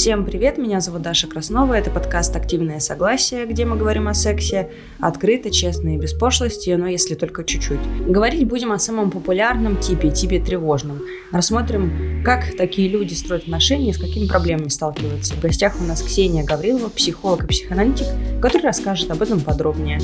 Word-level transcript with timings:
Всем 0.00 0.24
привет, 0.24 0.56
меня 0.56 0.80
зовут 0.80 1.02
Даша 1.02 1.26
Краснова, 1.26 1.74
это 1.74 1.90
подкаст 1.90 2.34
«Активное 2.34 2.80
согласие», 2.80 3.44
где 3.44 3.66
мы 3.66 3.76
говорим 3.76 4.08
о 4.08 4.14
сексе 4.14 4.70
открыто, 4.98 5.50
честно 5.50 5.94
и 5.94 5.98
без 5.98 6.14
пошлости, 6.14 6.70
но 6.70 6.86
если 6.86 7.14
только 7.14 7.44
чуть-чуть. 7.44 7.80
Говорить 8.08 8.48
будем 8.48 8.72
о 8.72 8.78
самом 8.78 9.10
популярном 9.10 9.76
типе, 9.76 10.10
типе 10.10 10.40
тревожном. 10.40 11.02
Рассмотрим, 11.32 12.24
как 12.24 12.56
такие 12.56 12.88
люди 12.88 13.12
строят 13.12 13.42
отношения 13.42 13.92
с 13.92 13.98
какими 13.98 14.26
проблемами 14.26 14.68
сталкиваются. 14.68 15.34
В 15.34 15.40
гостях 15.42 15.78
у 15.78 15.84
нас 15.84 16.00
Ксения 16.00 16.44
Гаврилова, 16.44 16.88
психолог 16.88 17.44
и 17.44 17.48
психоаналитик, 17.48 18.06
который 18.40 18.62
расскажет 18.62 19.10
об 19.10 19.20
этом 19.20 19.38
подробнее. 19.40 20.00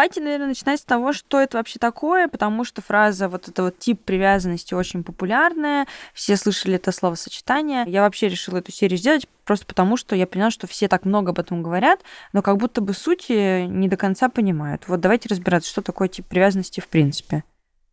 Давайте, 0.00 0.22
наверное, 0.22 0.46
начинать 0.46 0.80
с 0.80 0.84
того, 0.84 1.12
что 1.12 1.38
это 1.38 1.58
вообще 1.58 1.78
такое, 1.78 2.26
потому 2.26 2.64
что 2.64 2.80
фраза 2.80 3.28
вот 3.28 3.48
это 3.48 3.64
вот 3.64 3.78
тип 3.78 4.02
привязанности 4.02 4.72
очень 4.72 5.04
популярная, 5.04 5.86
все 6.14 6.38
слышали 6.38 6.76
это 6.76 6.90
словосочетание. 6.90 7.84
Я 7.86 8.00
вообще 8.00 8.30
решила 8.30 8.56
эту 8.56 8.72
серию 8.72 8.96
сделать 8.96 9.28
просто 9.44 9.66
потому, 9.66 9.98
что 9.98 10.16
я 10.16 10.26
поняла, 10.26 10.50
что 10.50 10.66
все 10.66 10.88
так 10.88 11.04
много 11.04 11.32
об 11.32 11.38
этом 11.38 11.62
говорят, 11.62 12.00
но 12.32 12.40
как 12.40 12.56
будто 12.56 12.80
бы 12.80 12.94
сути 12.94 13.66
не 13.66 13.88
до 13.88 13.98
конца 13.98 14.30
понимают. 14.30 14.88
Вот 14.88 15.00
давайте 15.00 15.28
разбираться, 15.28 15.68
что 15.68 15.82
такое 15.82 16.08
тип 16.08 16.24
привязанности 16.24 16.80
в 16.80 16.88
принципе. 16.88 17.44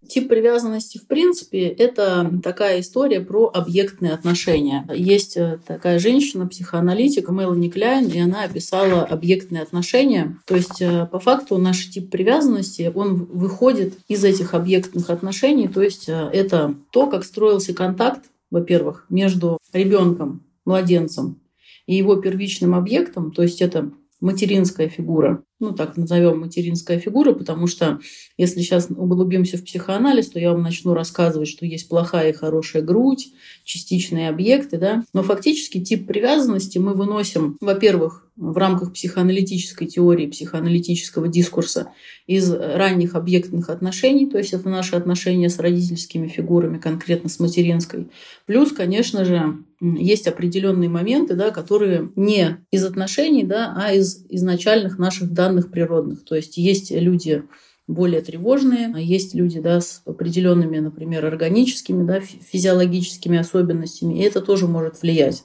Тип 0.06 0.30
привязанности, 0.30 1.00
в 1.00 1.08
принципе, 1.08 1.68
это 1.68 2.32
такая 2.44 2.82
история 2.82 3.20
про 3.20 3.50
объектные 3.54 4.14
отношения. 4.14 4.88
Есть 4.94 5.36
э, 5.36 5.60
такая 5.66 6.00
женщина, 6.00 6.48
психоаналитик 6.48 7.30
Мелани 7.30 7.70
Кляйн, 7.70 8.08
и 8.08 8.20
она 8.20 8.44
описала 8.44 9.04
объектные 9.04 9.64
отношения. 9.64 10.38
То 10.46 10.56
есть, 10.56 10.82
э, 10.82 11.08
по 11.12 11.20
факту, 11.20 11.58
наш 11.58 11.90
тип 11.90 12.10
привязанности, 12.10 12.92
он 12.94 13.26
выходит 13.26 13.98
из 14.08 14.24
этих 14.24 14.54
объектных 14.54 15.10
отношений. 15.10 15.68
То 15.68 15.82
есть, 15.82 16.08
э, 16.08 16.30
это 16.32 16.76
то, 16.92 17.08
как 17.08 17.26
строился 17.26 17.74
контакт, 17.74 18.30
во-первых, 18.52 19.06
между 19.10 19.58
ребенком, 19.74 20.46
младенцем 20.64 21.42
и 21.86 21.96
его 21.96 22.16
первичным 22.18 22.76
объектом. 22.76 23.32
То 23.32 23.42
есть, 23.42 23.62
это 23.62 23.92
материнская 24.20 24.90
фигура 24.90 25.44
ну 25.60 25.72
так 25.72 25.98
назовем 25.98 26.40
материнская 26.40 27.00
фигура, 27.00 27.34
потому 27.34 27.68
что 27.68 28.00
если 28.38 28.62
сейчас 28.62 28.90
углубимся 28.90 29.58
в 29.58 29.64
психоанализ, 29.64 30.30
то 30.30 30.40
я 30.40 30.52
вам 30.52 30.62
начну 30.62 30.94
рассказывать, 30.94 31.50
что 31.50 31.66
есть 31.66 31.90
плохая 31.90 32.30
и 32.30 32.34
хорошая 32.34 32.84
грудь, 32.84 33.34
частичные 33.64 34.30
объекты, 34.30 34.78
да. 34.78 35.04
Но 35.14 35.24
фактически 35.24 35.84
тип 35.84 36.08
привязанности 36.08 36.78
мы 36.78 36.94
выносим, 36.94 37.58
во-первых, 37.60 38.28
в 38.36 38.56
рамках 38.56 38.94
психоаналитической 38.94 39.88
теории, 39.88 40.28
психоаналитического 40.28 41.28
дискурса 41.28 41.92
из 42.28 42.52
ранних 42.54 43.16
объектных 43.16 43.72
отношений, 43.72 44.28
то 44.30 44.38
есть 44.38 44.54
это 44.54 44.70
наши 44.70 44.96
отношения 44.96 45.50
с 45.50 45.58
родительскими 45.58 46.28
фигурами, 46.28 46.78
конкретно 46.78 47.30
с 47.30 47.40
материнской. 47.40 48.10
Плюс, 48.46 48.72
конечно 48.72 49.26
же, 49.26 49.58
есть 49.80 50.28
определенные 50.28 50.90
моменты, 50.90 51.36
да, 51.36 51.52
которые 51.52 52.12
не 52.16 52.58
из 52.72 52.84
отношений, 52.84 53.44
да, 53.44 53.74
а 53.78 53.94
из 53.94 54.26
изначальных 54.30 54.98
наших 54.98 55.32
данных 55.32 55.72
природных. 55.72 56.26
То 56.26 56.36
есть 56.36 56.58
есть 56.58 56.92
люди 56.92 57.44
более 57.88 58.22
тревожные, 58.22 58.92
а 58.94 59.00
есть 59.00 59.34
люди 59.34 59.60
да, 59.60 59.80
с 59.80 60.02
определенными, 60.06 60.80
например, 60.80 61.26
органическими, 61.26 62.06
да, 62.06 62.20
физиологическими 62.20 63.38
особенностями, 63.38 64.20
и 64.20 64.24
это 64.24 64.42
тоже 64.42 64.68
может 64.68 65.02
влиять. 65.02 65.44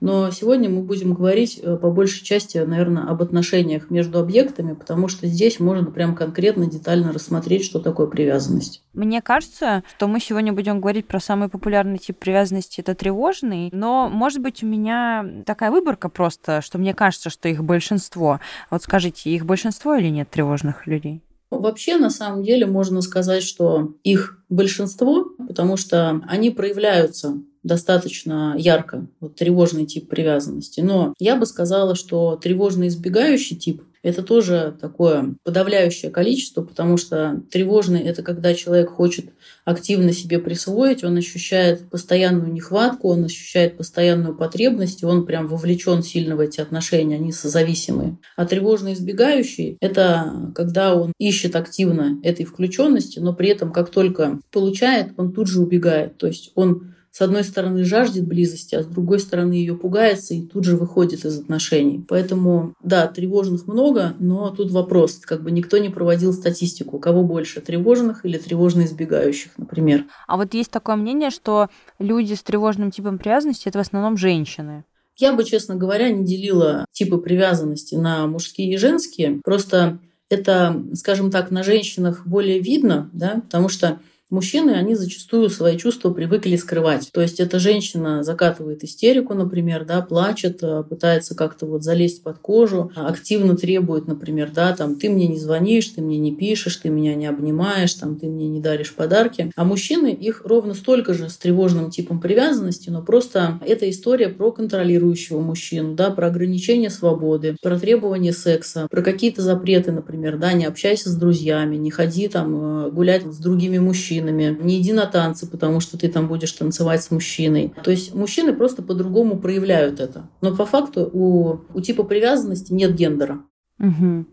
Но 0.00 0.30
сегодня 0.30 0.68
мы 0.68 0.82
будем 0.82 1.14
говорить 1.14 1.58
э, 1.60 1.76
по 1.76 1.90
большей 1.90 2.24
части, 2.24 2.58
наверное, 2.58 3.04
об 3.04 3.20
отношениях 3.20 3.90
между 3.90 4.20
объектами, 4.20 4.74
потому 4.74 5.08
что 5.08 5.26
здесь 5.26 5.58
можно 5.58 5.90
прям 5.90 6.14
конкретно, 6.14 6.70
детально 6.70 7.12
рассмотреть, 7.12 7.64
что 7.64 7.80
такое 7.80 8.06
привязанность. 8.06 8.82
Мне 8.92 9.20
кажется, 9.20 9.82
что 9.96 10.06
мы 10.06 10.20
сегодня 10.20 10.52
будем 10.52 10.80
говорить 10.80 11.06
про 11.06 11.18
самый 11.18 11.48
популярный 11.48 11.98
тип 11.98 12.18
привязанности, 12.18 12.80
это 12.80 12.94
тревожный, 12.94 13.70
но, 13.72 14.08
может 14.08 14.40
быть, 14.40 14.62
у 14.62 14.66
меня 14.66 15.26
такая 15.44 15.70
выборка 15.70 16.08
просто, 16.08 16.60
что 16.62 16.78
мне 16.78 16.94
кажется, 16.94 17.28
что 17.28 17.48
их 17.48 17.64
большинство. 17.64 18.40
Вот 18.70 18.82
скажите, 18.82 19.30
их 19.30 19.46
большинство 19.46 19.96
или 19.96 20.08
нет 20.08 20.30
тревожных 20.30 20.86
людей? 20.86 21.22
Вообще, 21.50 21.96
на 21.96 22.10
самом 22.10 22.42
деле, 22.42 22.66
можно 22.66 23.00
сказать, 23.00 23.42
что 23.42 23.94
их 24.04 24.38
большинство, 24.48 25.30
потому 25.46 25.76
что 25.76 26.20
они 26.28 26.50
проявляются 26.50 27.40
достаточно 27.68 28.56
ярко, 28.58 29.06
вот 29.20 29.36
тревожный 29.36 29.86
тип 29.86 30.08
привязанности. 30.08 30.80
Но 30.80 31.14
я 31.20 31.36
бы 31.36 31.46
сказала, 31.46 31.94
что 31.94 32.36
тревожно 32.36 32.88
избегающий 32.88 33.56
тип 33.56 33.82
это 34.02 34.22
тоже 34.22 34.76
такое 34.80 35.34
подавляющее 35.44 36.10
количество, 36.10 36.62
потому 36.62 36.96
что 36.96 37.42
тревожный– 37.50 38.00
это 38.04 38.22
когда 38.22 38.54
человек 38.54 38.90
хочет 38.90 39.26
активно 39.64 40.12
себе 40.12 40.38
присвоить, 40.38 41.04
он 41.04 41.16
ощущает 41.16 41.88
постоянную 41.90 42.52
нехватку, 42.52 43.08
он 43.08 43.24
ощущает 43.24 43.76
постоянную 43.76 44.36
потребность, 44.36 45.02
и 45.02 45.06
он 45.06 45.26
прям 45.26 45.46
вовлечен 45.46 46.02
сильно 46.02 46.36
в 46.36 46.40
эти 46.40 46.60
отношения, 46.60 47.16
они 47.16 47.32
созависимые. 47.32 48.18
А 48.36 48.46
тревожно 48.46 48.92
избегающий– 48.92 49.76
это 49.80 50.52
когда 50.54 50.94
он 50.94 51.12
ищет 51.18 51.56
активно 51.56 52.20
этой 52.22 52.44
включенности, 52.44 53.18
но 53.18 53.34
при 53.34 53.48
этом 53.48 53.72
как 53.72 53.90
только 53.90 54.38
получает, 54.52 55.12
он 55.16 55.32
тут 55.32 55.48
же 55.48 55.60
убегает. 55.60 56.16
То 56.18 56.28
есть 56.28 56.52
он 56.54 56.94
с 57.18 57.20
одной 57.20 57.42
стороны 57.42 57.82
жаждет 57.82 58.28
близости, 58.28 58.76
а 58.76 58.84
с 58.84 58.86
другой 58.86 59.18
стороны 59.18 59.54
ее 59.54 59.74
пугается 59.74 60.34
и 60.34 60.42
тут 60.42 60.62
же 60.62 60.76
выходит 60.76 61.24
из 61.24 61.40
отношений. 61.40 62.04
Поэтому, 62.08 62.74
да, 62.80 63.08
тревожных 63.08 63.66
много, 63.66 64.14
но 64.20 64.50
тут 64.50 64.70
вопрос, 64.70 65.18
как 65.24 65.42
бы 65.42 65.50
никто 65.50 65.78
не 65.78 65.88
проводил 65.88 66.32
статистику, 66.32 67.00
кого 67.00 67.24
больше, 67.24 67.60
тревожных 67.60 68.24
или 68.24 68.38
тревожно 68.38 68.82
избегающих, 68.82 69.50
например. 69.58 70.04
А 70.28 70.36
вот 70.36 70.54
есть 70.54 70.70
такое 70.70 70.94
мнение, 70.94 71.30
что 71.30 71.70
люди 71.98 72.34
с 72.34 72.42
тревожным 72.44 72.92
типом 72.92 73.18
привязанности 73.18 73.66
это 73.66 73.78
в 73.78 73.82
основном 73.82 74.16
женщины. 74.16 74.84
Я 75.16 75.32
бы, 75.32 75.42
честно 75.42 75.74
говоря, 75.74 76.10
не 76.10 76.24
делила 76.24 76.84
типы 76.92 77.18
привязанности 77.18 77.96
на 77.96 78.28
мужские 78.28 78.72
и 78.72 78.76
женские. 78.76 79.40
Просто 79.42 79.98
это, 80.30 80.84
скажем 80.94 81.32
так, 81.32 81.50
на 81.50 81.64
женщинах 81.64 82.24
более 82.28 82.60
видно, 82.60 83.10
да, 83.12 83.40
потому 83.42 83.68
что 83.68 83.98
Мужчины, 84.30 84.72
они 84.72 84.94
зачастую 84.94 85.48
свои 85.48 85.78
чувства 85.78 86.12
привыкли 86.12 86.56
скрывать. 86.56 87.08
То 87.12 87.22
есть 87.22 87.40
эта 87.40 87.58
женщина 87.58 88.22
закатывает 88.22 88.84
истерику, 88.84 89.32
например, 89.32 89.86
да, 89.86 90.02
плачет, 90.02 90.62
э, 90.62 90.84
пытается 90.86 91.34
как-то 91.34 91.64
вот 91.64 91.82
залезть 91.82 92.22
под 92.22 92.36
кожу, 92.38 92.92
активно 92.94 93.56
требует, 93.56 94.06
например, 94.06 94.50
да, 94.54 94.76
там, 94.76 94.96
ты 94.96 95.08
мне 95.08 95.28
не 95.28 95.38
звонишь, 95.38 95.86
ты 95.86 96.02
мне 96.02 96.18
не 96.18 96.36
пишешь, 96.36 96.76
ты 96.76 96.90
меня 96.90 97.14
не 97.14 97.26
обнимаешь, 97.26 97.94
там, 97.94 98.18
ты 98.18 98.26
мне 98.26 98.48
не 98.48 98.60
даришь 98.60 98.94
подарки. 98.94 99.50
А 99.56 99.64
мужчины, 99.64 100.12
их 100.12 100.42
ровно 100.44 100.74
столько 100.74 101.14
же 101.14 101.30
с 101.30 101.38
тревожным 101.38 101.90
типом 101.90 102.20
привязанности, 102.20 102.90
но 102.90 103.00
просто 103.00 103.58
это 103.64 103.88
история 103.88 104.28
про 104.28 104.52
контролирующего 104.52 105.40
мужчину, 105.40 105.94
да, 105.94 106.10
про 106.10 106.26
ограничение 106.26 106.90
свободы, 106.90 107.56
про 107.62 107.78
требование 107.78 108.34
секса, 108.34 108.88
про 108.90 109.00
какие-то 109.00 109.40
запреты, 109.40 109.90
например, 109.90 110.36
да, 110.36 110.52
не 110.52 110.66
общайся 110.66 111.08
с 111.08 111.14
друзьями, 111.14 111.76
не 111.76 111.90
ходи 111.90 112.28
там 112.28 112.88
э, 112.88 112.90
гулять 112.90 113.24
с 113.24 113.38
другими 113.38 113.78
мужчинами, 113.78 114.17
мужчинами, 114.18 114.56
не 114.60 114.80
иди 114.80 114.92
на 114.92 115.06
танцы, 115.06 115.46
потому 115.46 115.80
что 115.80 115.98
ты 115.98 116.08
там 116.08 116.28
будешь 116.28 116.52
танцевать 116.52 117.02
с 117.02 117.10
мужчиной. 117.10 117.72
То 117.82 117.90
есть 117.90 118.14
мужчины 118.14 118.52
просто 118.52 118.82
по-другому 118.82 119.38
проявляют 119.38 120.00
это. 120.00 120.28
Но 120.40 120.54
по 120.56 120.66
факту 120.66 121.08
у, 121.12 121.60
у 121.72 121.80
типа 121.80 122.04
привязанности 122.04 122.72
нет 122.72 122.94
гендера. 122.94 123.40
Угу. 123.78 124.26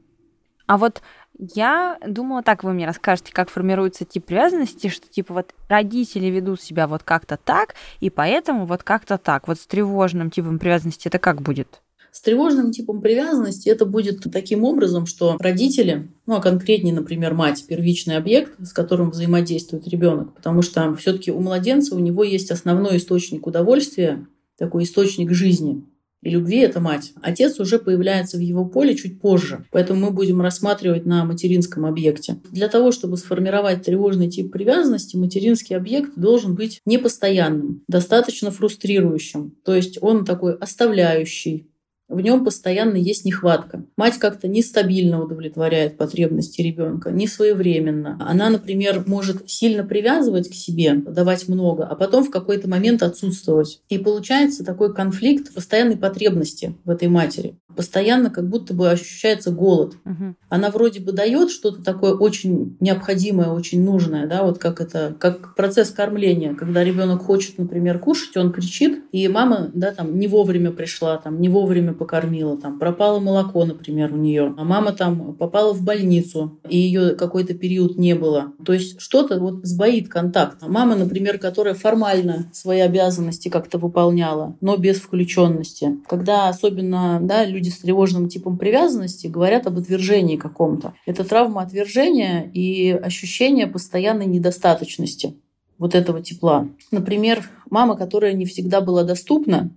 А 0.68 0.78
вот 0.78 1.02
я 1.38 1.98
думала, 2.06 2.42
так 2.42 2.64
вы 2.64 2.74
мне 2.74 2.88
расскажете, 2.88 3.32
как 3.34 3.50
формируется 3.50 4.06
тип 4.06 4.26
привязанности, 4.26 4.88
что 4.88 5.08
типа 5.08 5.34
вот 5.34 5.54
родители 5.68 6.28
ведут 6.28 6.62
себя 6.62 6.88
вот 6.88 7.04
как-то 7.04 7.38
так, 7.38 7.76
и 8.00 8.10
поэтому 8.10 8.66
вот 8.66 8.84
как-то 8.84 9.18
так. 9.18 9.48
Вот 9.48 9.60
с 9.60 9.68
тревожным 9.68 10.32
типом 10.32 10.60
привязанности 10.60 11.08
это 11.08 11.20
как 11.20 11.42
будет? 11.42 11.82
С 12.16 12.22
тревожным 12.22 12.72
типом 12.72 13.02
привязанности 13.02 13.68
это 13.68 13.86
будет 13.86 14.22
таким 14.32 14.64
образом, 14.64 15.06
что 15.06 15.36
родители, 15.38 16.08
ну 16.26 16.36
а 16.36 16.42
конкретнее, 16.42 16.94
например, 16.94 17.34
мать, 17.34 17.66
первичный 17.68 18.16
объект, 18.16 18.54
с 18.66 18.72
которым 18.72 19.12
взаимодействует 19.12 19.86
ребенок, 19.90 20.34
потому 20.34 20.62
что 20.62 20.96
все-таки 20.96 21.30
у 21.30 21.42
младенца 21.42 21.94
у 21.94 22.00
него 22.00 22.24
есть 22.24 22.52
основной 22.52 22.98
источник 22.98 23.46
удовольствия, 23.48 24.26
такой 24.58 24.86
источник 24.86 25.34
жизни, 25.34 25.84
и 26.22 26.30
любви 26.30 26.60
это 26.60 26.80
мать. 26.80 27.12
Отец 27.22 27.60
уже 27.60 27.80
появляется 27.80 28.38
в 28.38 28.40
его 28.40 28.64
поле 28.64 28.96
чуть 28.96 29.20
позже, 29.20 29.66
поэтому 29.72 30.06
мы 30.06 30.12
будем 30.12 30.40
рассматривать 30.40 31.06
на 31.06 31.26
материнском 31.26 31.86
объекте. 31.86 32.38
Для 32.50 32.70
того, 32.70 32.94
чтобы 32.94 33.18
сформировать 33.18 33.84
тревожный 33.84 34.30
тип 34.30 34.54
привязанности, 34.54 35.18
материнский 35.18 35.76
объект 35.76 36.14
должен 36.16 36.56
быть 36.56 36.80
непостоянным, 36.86 37.84
достаточно 37.90 38.52
фрустрирующим. 38.52 39.58
То 39.66 39.76
есть 39.76 39.98
он 40.02 40.24
такой 40.24 40.56
оставляющий, 40.56 41.68
в 42.08 42.22
нем 42.22 42.46
постоянно 42.46 42.98
есть 42.98 43.26
нехватка. 43.26 43.84
Мать 43.98 44.20
как-то 44.20 44.48
нестабильно 44.48 45.24
удовлетворяет 45.24 45.98
потребности 45.98 46.62
ребенка, 46.62 47.12
не 47.12 47.28
своевременно. 47.28 48.18
Она, 48.22 48.50
например, 48.50 49.04
может 49.08 49.50
сильно 49.50 49.84
привязывать 49.84 50.50
к 50.50 50.54
себе, 50.54 50.94
давать 50.96 51.48
много, 51.48 51.86
а 51.86 51.96
потом 51.96 52.24
в 52.24 52.30
какой-то 52.30 52.70
момент 52.70 53.02
отсутствовать. 53.02 53.82
И 53.90 53.98
получается 53.98 54.64
такой 54.64 54.94
конфликт 54.94 55.54
постоянной 55.54 55.98
потребности 55.98 56.76
в 56.86 56.92
этой 56.92 57.08
матери. 57.08 57.58
Постоянно 57.76 58.30
как 58.30 58.48
будто 58.48 58.74
бы 58.74 58.90
ощущается 58.90 59.52
голод. 59.52 59.96
Угу. 60.06 60.36
Она 60.50 60.70
вроде 60.70 61.02
бы 61.02 61.12
дает 61.12 61.50
что-то 61.50 61.84
такое 61.84 62.14
очень 62.14 62.78
необходимое, 62.80 63.50
очень 63.50 63.84
нужное, 63.84 64.28
да, 64.28 64.44
вот 64.44 64.60
как 64.60 64.80
это, 64.80 65.16
как 65.20 65.56
процесс 65.56 65.90
кормления, 65.90 66.54
когда 66.54 66.84
ребенок 66.84 67.24
хочет, 67.24 67.58
например, 67.58 68.00
кушать, 68.00 68.38
он 68.38 68.54
кричит, 68.54 69.04
и 69.12 69.28
мама, 69.28 69.72
да, 69.74 69.92
там 69.92 70.18
не 70.18 70.28
вовремя 70.28 70.72
пришла, 70.72 71.18
там 71.18 71.42
не 71.42 71.50
вовремя 71.50 71.95
покормила, 71.96 72.58
там 72.58 72.80
пропало 72.80 73.20
молоко, 73.20 73.66
например, 73.66 74.14
у 74.14 74.18
нее, 74.18 74.54
а 74.58 74.64
мама 74.64 74.92
там 74.92 75.34
попала 75.36 75.74
в 75.74 75.84
больницу, 75.84 76.60
и 76.70 76.78
ее 76.78 77.16
какой-то 77.16 77.54
период 77.54 77.98
не 77.98 78.16
было. 78.16 78.54
То 78.66 78.74
есть 78.74 79.02
что-то 79.02 79.40
вот 79.40 79.66
сбоит 79.66 80.10
контакт. 80.10 80.58
А 80.62 80.68
мама, 80.68 80.96
например, 80.96 81.38
которая 81.38 81.74
формально 81.74 82.50
свои 82.54 82.80
обязанности 82.80 83.50
как-то 83.50 83.78
выполняла, 83.78 84.56
но 84.62 84.78
без 84.78 84.98
включенности. 84.98 85.98
Когда 86.08 86.50
особенно 86.50 87.20
да, 87.22 87.46
люди 87.46 87.70
с 87.70 87.80
тревожным 87.80 88.30
типом 88.30 88.58
привязанности 88.58 89.28
говорят 89.28 89.68
об 89.68 89.78
отвержении 89.78 90.38
каком-то. 90.38 90.94
Это 91.06 91.24
травма 91.24 91.62
отвержения 91.62 92.50
и 92.54 92.92
ощущение 92.92 93.68
постоянной 93.68 94.26
недостаточности 94.26 95.36
вот 95.78 95.96
этого 95.96 96.22
тепла. 96.22 96.68
Например, 96.92 97.50
мама, 97.70 97.96
которая 97.96 98.34
не 98.34 98.46
всегда 98.46 98.82
была 98.82 99.04
доступна, 99.04 99.72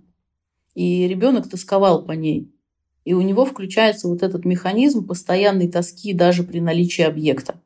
и 0.75 1.07
ребенок 1.07 1.49
тосковал 1.49 2.05
по 2.05 2.11
ней. 2.13 2.53
И 3.05 3.13
у 3.13 3.21
него 3.21 3.45
включается 3.45 4.07
вот 4.07 4.23
этот 4.23 4.45
механизм 4.45 5.07
постоянной 5.07 5.67
тоски 5.69 6.13
даже 6.13 6.43
при 6.43 6.59
наличии 6.59 7.03
объекта. 7.03 7.61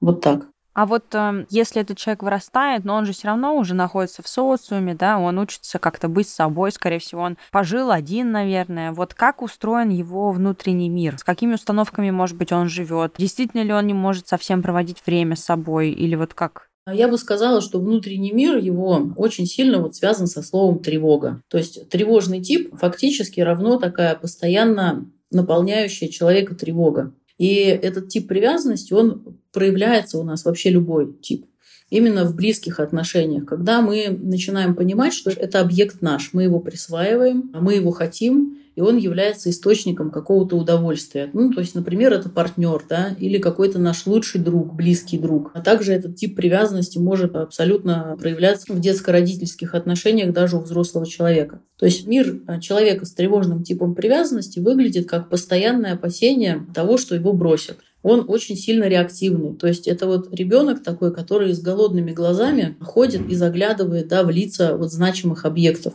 Вот 0.00 0.20
так. 0.20 0.48
А 0.74 0.86
вот 0.86 1.14
э, 1.14 1.46
если 1.50 1.80
этот 1.80 1.98
человек 1.98 2.24
вырастает, 2.24 2.84
но 2.84 2.96
он 2.96 3.06
же 3.06 3.12
все 3.12 3.28
равно 3.28 3.56
уже 3.56 3.74
находится 3.74 4.22
в 4.22 4.28
социуме, 4.28 4.94
да, 4.94 5.18
он 5.18 5.38
учится 5.38 5.78
как-то 5.78 6.08
быть 6.08 6.28
собой, 6.28 6.72
скорее 6.72 6.98
всего, 6.98 7.22
он 7.22 7.38
пожил 7.52 7.92
один, 7.92 8.32
наверное. 8.32 8.90
Вот 8.90 9.14
как 9.14 9.40
устроен 9.40 9.90
его 9.90 10.32
внутренний 10.32 10.88
мир? 10.88 11.16
С 11.16 11.22
какими 11.22 11.54
установками, 11.54 12.10
может 12.10 12.36
быть, 12.36 12.50
он 12.50 12.68
живет? 12.68 13.14
Действительно 13.18 13.62
ли 13.62 13.72
он 13.72 13.86
не 13.86 13.94
может 13.94 14.26
совсем 14.26 14.62
проводить 14.62 15.00
время 15.06 15.36
с 15.36 15.44
собой? 15.44 15.90
Или 15.90 16.16
вот 16.16 16.34
как? 16.34 16.68
Я 16.92 17.08
бы 17.08 17.16
сказала, 17.16 17.62
что 17.62 17.80
внутренний 17.80 18.32
мир 18.32 18.58
его 18.58 19.12
очень 19.16 19.46
сильно 19.46 19.80
вот 19.80 19.96
связан 19.96 20.26
со 20.26 20.42
словом 20.42 20.80
тревога. 20.80 21.42
То 21.48 21.56
есть 21.56 21.88
тревожный 21.88 22.42
тип 22.42 22.74
фактически 22.76 23.40
равно 23.40 23.78
такая 23.78 24.14
постоянно 24.16 25.10
наполняющая 25.30 26.08
человека 26.08 26.54
тревога. 26.54 27.14
И 27.38 27.54
этот 27.54 28.08
тип 28.08 28.28
привязанности, 28.28 28.92
он 28.92 29.38
проявляется 29.52 30.18
у 30.18 30.24
нас 30.24 30.44
вообще 30.44 30.70
любой 30.70 31.16
тип. 31.20 31.46
Именно 31.94 32.24
в 32.24 32.34
близких 32.34 32.80
отношениях, 32.80 33.44
когда 33.44 33.80
мы 33.80 34.08
начинаем 34.20 34.74
понимать, 34.74 35.14
что 35.14 35.30
это 35.30 35.60
объект 35.60 36.02
наш, 36.02 36.30
мы 36.32 36.42
его 36.42 36.58
присваиваем, 36.58 37.52
мы 37.54 37.74
его 37.74 37.92
хотим, 37.92 38.58
и 38.74 38.80
он 38.80 38.96
является 38.96 39.48
источником 39.48 40.10
какого-то 40.10 40.56
удовольствия. 40.56 41.30
Ну, 41.32 41.52
то 41.52 41.60
есть, 41.60 41.76
например, 41.76 42.12
это 42.12 42.28
партнер, 42.28 42.82
да, 42.88 43.14
или 43.20 43.38
какой-то 43.38 43.78
наш 43.78 44.06
лучший 44.06 44.40
друг, 44.40 44.74
близкий 44.74 45.18
друг. 45.18 45.52
А 45.54 45.60
также 45.60 45.92
этот 45.92 46.16
тип 46.16 46.34
привязанности 46.34 46.98
может 46.98 47.36
абсолютно 47.36 48.16
проявляться 48.18 48.72
в 48.72 48.80
детско-родительских 48.80 49.76
отношениях 49.76 50.32
даже 50.32 50.56
у 50.56 50.62
взрослого 50.62 51.06
человека. 51.06 51.60
То 51.78 51.86
есть 51.86 52.08
мир 52.08 52.40
а, 52.48 52.60
человека 52.60 53.06
с 53.06 53.12
тревожным 53.12 53.62
типом 53.62 53.94
привязанности 53.94 54.58
выглядит 54.58 55.08
как 55.08 55.28
постоянное 55.28 55.92
опасение 55.92 56.66
того, 56.74 56.96
что 56.96 57.14
его 57.14 57.32
бросят 57.32 57.78
он 58.04 58.26
очень 58.28 58.56
сильно 58.56 58.84
реактивный. 58.84 59.56
То 59.56 59.66
есть 59.66 59.88
это 59.88 60.06
вот 60.06 60.32
ребенок 60.32 60.84
такой, 60.84 61.12
который 61.12 61.52
с 61.52 61.60
голодными 61.60 62.12
глазами 62.12 62.76
ходит 62.80 63.28
и 63.28 63.34
заглядывает 63.34 64.06
да, 64.06 64.22
в 64.22 64.30
лица 64.30 64.76
вот 64.76 64.92
значимых 64.92 65.44
объектов 65.44 65.94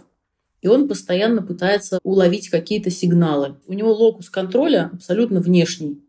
и 0.62 0.68
он 0.68 0.90
постоянно 0.90 1.42
пытается 1.42 2.00
уловить 2.04 2.50
какие-то 2.50 2.90
сигналы. 2.90 3.56
У 3.68 3.74
него 3.74 3.94
локус 3.94 4.30
контроля 4.30 4.90
абсолютно 4.94 5.40
внешний 5.40 6.02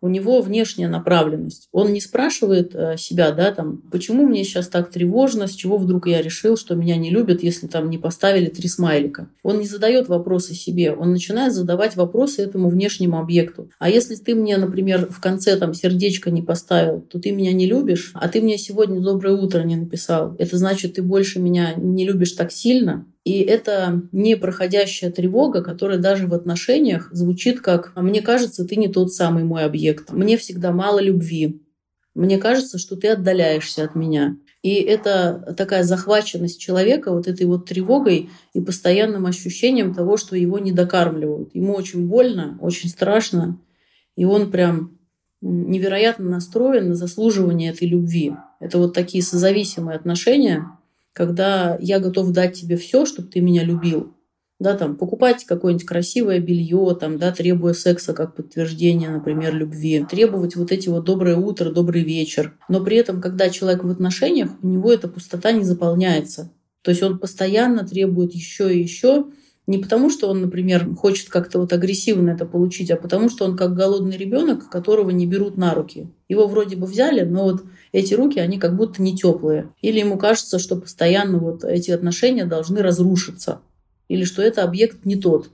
у 0.00 0.08
него 0.08 0.40
внешняя 0.40 0.88
направленность. 0.88 1.68
Он 1.72 1.92
не 1.92 2.00
спрашивает 2.00 2.74
э, 2.74 2.96
себя, 2.96 3.32
да, 3.32 3.52
там, 3.52 3.82
почему 3.90 4.26
мне 4.26 4.44
сейчас 4.44 4.68
так 4.68 4.90
тревожно, 4.90 5.46
с 5.46 5.54
чего 5.54 5.76
вдруг 5.76 6.06
я 6.06 6.22
решил, 6.22 6.56
что 6.56 6.74
меня 6.74 6.96
не 6.96 7.10
любят, 7.10 7.42
если 7.42 7.66
там 7.66 7.90
не 7.90 7.98
поставили 7.98 8.46
три 8.46 8.68
смайлика. 8.68 9.28
Он 9.42 9.58
не 9.58 9.66
задает 9.66 10.08
вопросы 10.08 10.54
себе, 10.54 10.92
он 10.92 11.12
начинает 11.12 11.52
задавать 11.52 11.96
вопросы 11.96 12.42
этому 12.42 12.68
внешнему 12.68 13.18
объекту. 13.18 13.70
А 13.78 13.90
если 13.90 14.14
ты 14.14 14.34
мне, 14.34 14.56
например, 14.56 15.08
в 15.10 15.20
конце 15.20 15.56
там 15.56 15.74
сердечко 15.74 16.30
не 16.30 16.42
поставил, 16.42 17.00
то 17.00 17.18
ты 17.18 17.32
меня 17.32 17.52
не 17.52 17.66
любишь, 17.66 18.12
а 18.14 18.28
ты 18.28 18.40
мне 18.40 18.58
сегодня 18.58 19.00
доброе 19.00 19.34
утро 19.34 19.62
не 19.62 19.76
написал. 19.76 20.36
Это 20.38 20.56
значит, 20.56 20.94
ты 20.94 21.02
больше 21.02 21.40
меня 21.40 21.74
не 21.74 22.06
любишь 22.06 22.32
так 22.32 22.52
сильно, 22.52 23.06
и 23.28 23.42
это 23.42 24.04
непроходящая 24.10 25.10
тревога, 25.10 25.62
которая 25.62 25.98
даже 25.98 26.26
в 26.26 26.32
отношениях 26.32 27.10
звучит 27.12 27.60
как 27.60 27.92
«А 27.94 28.00
«мне 28.00 28.22
кажется, 28.22 28.64
ты 28.64 28.76
не 28.76 28.88
тот 28.88 29.12
самый 29.12 29.44
мой 29.44 29.64
объект, 29.64 30.12
мне 30.12 30.38
всегда 30.38 30.72
мало 30.72 30.98
любви, 30.98 31.62
мне 32.14 32.38
кажется, 32.38 32.78
что 32.78 32.96
ты 32.96 33.08
отдаляешься 33.08 33.84
от 33.84 33.94
меня». 33.94 34.38
И 34.62 34.76
это 34.76 35.54
такая 35.58 35.82
захваченность 35.82 36.58
человека 36.58 37.12
вот 37.12 37.28
этой 37.28 37.44
вот 37.44 37.66
тревогой 37.66 38.30
и 38.54 38.62
постоянным 38.62 39.26
ощущением 39.26 39.94
того, 39.94 40.16
что 40.16 40.34
его 40.34 40.58
не 40.58 40.72
докармливают. 40.72 41.54
Ему 41.54 41.74
очень 41.74 42.08
больно, 42.08 42.56
очень 42.62 42.88
страшно, 42.88 43.60
и 44.16 44.24
он 44.24 44.50
прям 44.50 44.98
невероятно 45.42 46.30
настроен 46.30 46.88
на 46.88 46.94
заслуживание 46.94 47.72
этой 47.72 47.88
любви. 47.88 48.32
Это 48.58 48.78
вот 48.78 48.94
такие 48.94 49.22
созависимые 49.22 49.96
отношения, 49.96 50.77
когда 51.18 51.76
я 51.80 51.98
готов 51.98 52.30
дать 52.30 52.54
тебе 52.54 52.76
все, 52.76 53.04
чтобы 53.04 53.26
ты 53.26 53.40
меня 53.40 53.64
любил. 53.64 54.14
Да, 54.60 54.76
там, 54.76 54.96
покупать 54.96 55.44
какое-нибудь 55.44 55.84
красивое 55.84 56.38
белье, 56.38 56.96
там, 56.98 57.18
да, 57.18 57.32
требуя 57.32 57.72
секса 57.72 58.12
как 58.12 58.36
подтверждение, 58.36 59.10
например, 59.10 59.54
любви, 59.54 60.04
требовать 60.08 60.54
вот 60.54 60.70
эти 60.70 60.88
вот 60.88 61.04
доброе 61.04 61.36
утро, 61.36 61.72
добрый 61.72 62.04
вечер. 62.04 62.56
Но 62.68 62.84
при 62.84 62.96
этом, 62.96 63.20
когда 63.20 63.50
человек 63.50 63.82
в 63.82 63.90
отношениях, 63.90 64.50
у 64.62 64.68
него 64.68 64.92
эта 64.92 65.08
пустота 65.08 65.50
не 65.50 65.64
заполняется. 65.64 66.52
То 66.82 66.92
есть 66.92 67.02
он 67.02 67.18
постоянно 67.18 67.84
требует 67.84 68.32
еще 68.32 68.72
и 68.72 68.80
еще, 68.80 69.26
не 69.68 69.76
потому, 69.76 70.08
что 70.08 70.30
он, 70.30 70.40
например, 70.40 70.94
хочет 70.94 71.28
как-то 71.28 71.58
вот 71.58 71.74
агрессивно 71.74 72.30
это 72.30 72.46
получить, 72.46 72.90
а 72.90 72.96
потому, 72.96 73.28
что 73.28 73.44
он 73.44 73.54
как 73.54 73.74
голодный 73.74 74.16
ребенок, 74.16 74.70
которого 74.70 75.10
не 75.10 75.26
берут 75.26 75.58
на 75.58 75.74
руки. 75.74 76.08
Его 76.26 76.48
вроде 76.48 76.74
бы 76.74 76.86
взяли, 76.86 77.20
но 77.20 77.44
вот 77.44 77.64
эти 77.92 78.14
руки, 78.14 78.40
они 78.40 78.58
как 78.58 78.74
будто 78.74 79.02
не 79.02 79.14
теплые. 79.14 79.68
Или 79.82 79.98
ему 79.98 80.16
кажется, 80.16 80.58
что 80.58 80.76
постоянно 80.76 81.38
вот 81.38 81.64
эти 81.64 81.90
отношения 81.90 82.46
должны 82.46 82.80
разрушиться. 82.80 83.60
Или 84.08 84.24
что 84.24 84.40
это 84.40 84.64
объект 84.64 85.04
не 85.04 85.16
тот. 85.16 85.50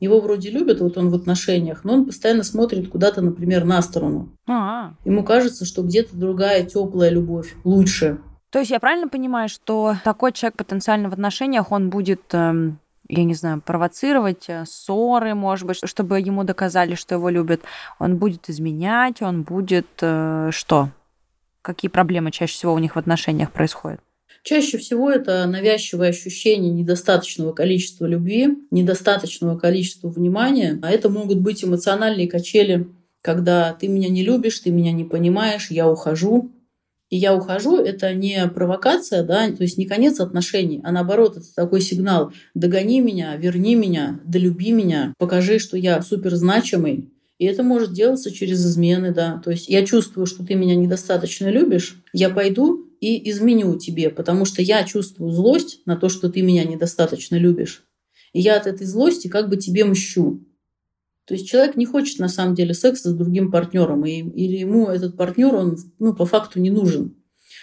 Его 0.00 0.20
вроде 0.20 0.50
любят, 0.50 0.80
вот 0.80 0.98
он 0.98 1.10
в 1.10 1.14
отношениях, 1.14 1.84
но 1.84 1.94
он 1.94 2.06
постоянно 2.06 2.42
смотрит 2.42 2.88
куда-то, 2.88 3.22
например, 3.22 3.64
на 3.64 3.80
сторону. 3.82 4.36
А-а. 4.48 4.96
Ему 5.04 5.22
кажется, 5.22 5.64
что 5.64 5.82
где-то 5.82 6.16
другая 6.16 6.64
теплая 6.64 7.10
любовь 7.10 7.54
лучше. 7.62 8.18
То 8.50 8.58
есть 8.58 8.72
я 8.72 8.80
правильно 8.80 9.08
понимаю, 9.08 9.48
что 9.48 9.94
такой 10.02 10.32
человек 10.32 10.56
потенциально 10.56 11.08
в 11.08 11.12
отношениях, 11.12 11.70
он 11.70 11.90
будет 11.90 12.22
эм, 12.32 12.78
я 13.08 13.24
не 13.24 13.34
знаю, 13.34 13.60
провоцировать 13.60 14.44
э, 14.48 14.64
ссоры, 14.66 15.34
может 15.34 15.66
быть, 15.66 15.78
чтобы 15.84 16.20
ему 16.20 16.44
доказали, 16.44 16.94
что 16.94 17.14
его 17.14 17.28
любят. 17.28 17.60
Он 17.98 18.16
будет 18.16 18.48
изменять, 18.48 19.22
он 19.22 19.42
будет 19.42 19.86
э, 20.00 20.50
что? 20.52 20.90
Какие 21.62 21.90
проблемы 21.90 22.30
чаще 22.30 22.54
всего 22.54 22.72
у 22.72 22.78
них 22.78 22.96
в 22.96 22.98
отношениях 22.98 23.50
происходят? 23.52 24.00
Чаще 24.42 24.76
всего 24.76 25.10
это 25.10 25.46
навязчивое 25.46 26.10
ощущение 26.10 26.70
недостаточного 26.70 27.52
количества 27.52 28.04
любви, 28.04 28.58
недостаточного 28.70 29.58
количества 29.58 30.08
внимания, 30.08 30.78
а 30.82 30.90
это 30.90 31.08
могут 31.08 31.38
быть 31.38 31.64
эмоциональные 31.64 32.28
качели, 32.28 32.88
когда 33.22 33.72
ты 33.72 33.88
меня 33.88 34.10
не 34.10 34.22
любишь, 34.22 34.60
ты 34.60 34.70
меня 34.70 34.92
не 34.92 35.04
понимаешь, 35.04 35.70
я 35.70 35.88
ухожу, 35.88 36.52
и 37.14 37.16
я 37.16 37.32
ухожу, 37.32 37.76
это 37.76 38.12
не 38.12 38.48
провокация, 38.48 39.22
да, 39.22 39.48
то 39.48 39.62
есть 39.62 39.78
не 39.78 39.86
конец 39.86 40.18
отношений, 40.18 40.80
а 40.82 40.90
наоборот, 40.90 41.36
это 41.36 41.46
такой 41.54 41.80
сигнал 41.80 42.32
«догони 42.56 43.00
меня, 43.00 43.36
верни 43.36 43.76
меня, 43.76 44.18
долюби 44.24 44.72
меня, 44.72 45.14
покажи, 45.16 45.60
что 45.60 45.76
я 45.76 46.02
супер 46.02 46.34
значимый». 46.34 47.12
И 47.38 47.44
это 47.44 47.62
может 47.62 47.92
делаться 47.92 48.32
через 48.32 48.66
измены, 48.66 49.14
да. 49.14 49.40
То 49.44 49.52
есть 49.52 49.68
я 49.68 49.86
чувствую, 49.86 50.26
что 50.26 50.44
ты 50.44 50.56
меня 50.56 50.74
недостаточно 50.74 51.48
любишь, 51.48 52.02
я 52.12 52.30
пойду 52.30 52.84
и 53.00 53.30
изменю 53.30 53.78
тебе, 53.78 54.10
потому 54.10 54.44
что 54.44 54.60
я 54.60 54.82
чувствую 54.82 55.30
злость 55.30 55.82
на 55.86 55.94
то, 55.94 56.08
что 56.08 56.28
ты 56.28 56.42
меня 56.42 56.64
недостаточно 56.64 57.36
любишь. 57.36 57.84
И 58.32 58.40
я 58.40 58.56
от 58.56 58.66
этой 58.66 58.88
злости 58.88 59.28
как 59.28 59.48
бы 59.48 59.56
тебе 59.56 59.84
мщу. 59.84 60.40
То 61.26 61.34
есть 61.34 61.48
человек 61.48 61.76
не 61.76 61.86
хочет 61.86 62.18
на 62.18 62.28
самом 62.28 62.54
деле 62.54 62.74
секса 62.74 63.10
с 63.10 63.14
другим 63.14 63.50
партнером, 63.50 64.04
и, 64.04 64.20
или 64.20 64.58
ему 64.58 64.88
этот 64.88 65.16
партнер, 65.16 65.54
он 65.54 65.78
ну, 65.98 66.14
по 66.14 66.26
факту 66.26 66.60
не 66.60 66.70
нужен. 66.70 67.16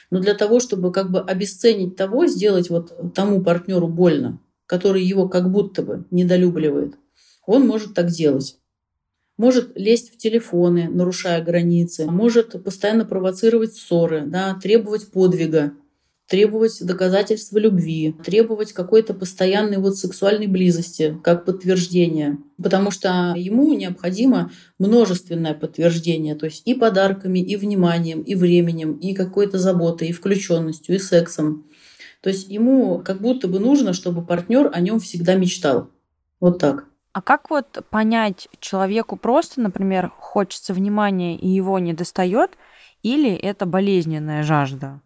Но 0.09 0.19
для 0.19 0.33
того, 0.33 0.59
чтобы 0.59 0.91
как 0.91 1.11
бы 1.11 1.19
обесценить 1.21 1.95
того, 1.95 2.27
сделать 2.27 2.69
вот 2.69 3.13
тому 3.13 3.41
партнеру 3.43 3.87
больно, 3.87 4.41
который 4.65 5.03
его 5.03 5.29
как 5.29 5.51
будто 5.51 5.83
бы 5.83 6.05
недолюбливает, 6.11 6.95
Он 7.45 7.67
может 7.67 7.93
так 7.93 8.07
делать. 8.07 8.57
Может 9.37 9.71
лезть 9.75 10.13
в 10.13 10.17
телефоны, 10.17 10.89
нарушая 10.89 11.43
границы, 11.43 12.05
может 12.05 12.63
постоянно 12.63 13.05
провоцировать 13.05 13.73
ссоры, 13.73 14.25
да, 14.25 14.53
требовать 14.61 15.11
подвига, 15.11 15.73
требовать 16.31 16.77
доказательства 16.81 17.57
любви, 17.57 18.15
требовать 18.23 18.71
какой-то 18.71 19.13
постоянной 19.13 19.79
вот 19.79 19.97
сексуальной 19.97 20.47
близости 20.47 21.19
как 21.25 21.43
подтверждение. 21.43 22.38
Потому 22.55 22.89
что 22.89 23.33
ему 23.35 23.73
необходимо 23.73 24.50
множественное 24.79 25.53
подтверждение, 25.53 26.35
то 26.35 26.45
есть 26.45 26.65
и 26.65 26.73
подарками, 26.73 27.39
и 27.39 27.57
вниманием, 27.57 28.21
и 28.21 28.35
временем, 28.35 28.93
и 28.93 29.13
какой-то 29.13 29.59
заботой, 29.59 30.07
и 30.07 30.13
включенностью, 30.13 30.95
и 30.95 31.00
сексом. 31.00 31.65
То 32.21 32.29
есть 32.29 32.47
ему 32.47 33.00
как 33.03 33.19
будто 33.19 33.50
бы 33.50 33.59
нужно, 33.59 33.91
чтобы 33.91 34.25
партнер 34.25 34.71
о 34.73 34.79
нем 34.79 35.01
всегда 35.01 35.35
мечтал. 35.35 35.89
Вот 36.39 36.59
так. 36.59 36.85
А 37.11 37.21
как 37.21 37.50
вот 37.50 37.83
понять 37.89 38.47
человеку 38.61 39.17
просто, 39.17 39.59
например, 39.59 40.13
хочется 40.17 40.73
внимания 40.73 41.38
и 41.38 41.50
его 41.50 41.77
не 41.77 41.91
достает, 41.91 42.51
или 43.03 43.33
это 43.33 43.65
болезненная 43.65 44.43
жажда? 44.43 45.01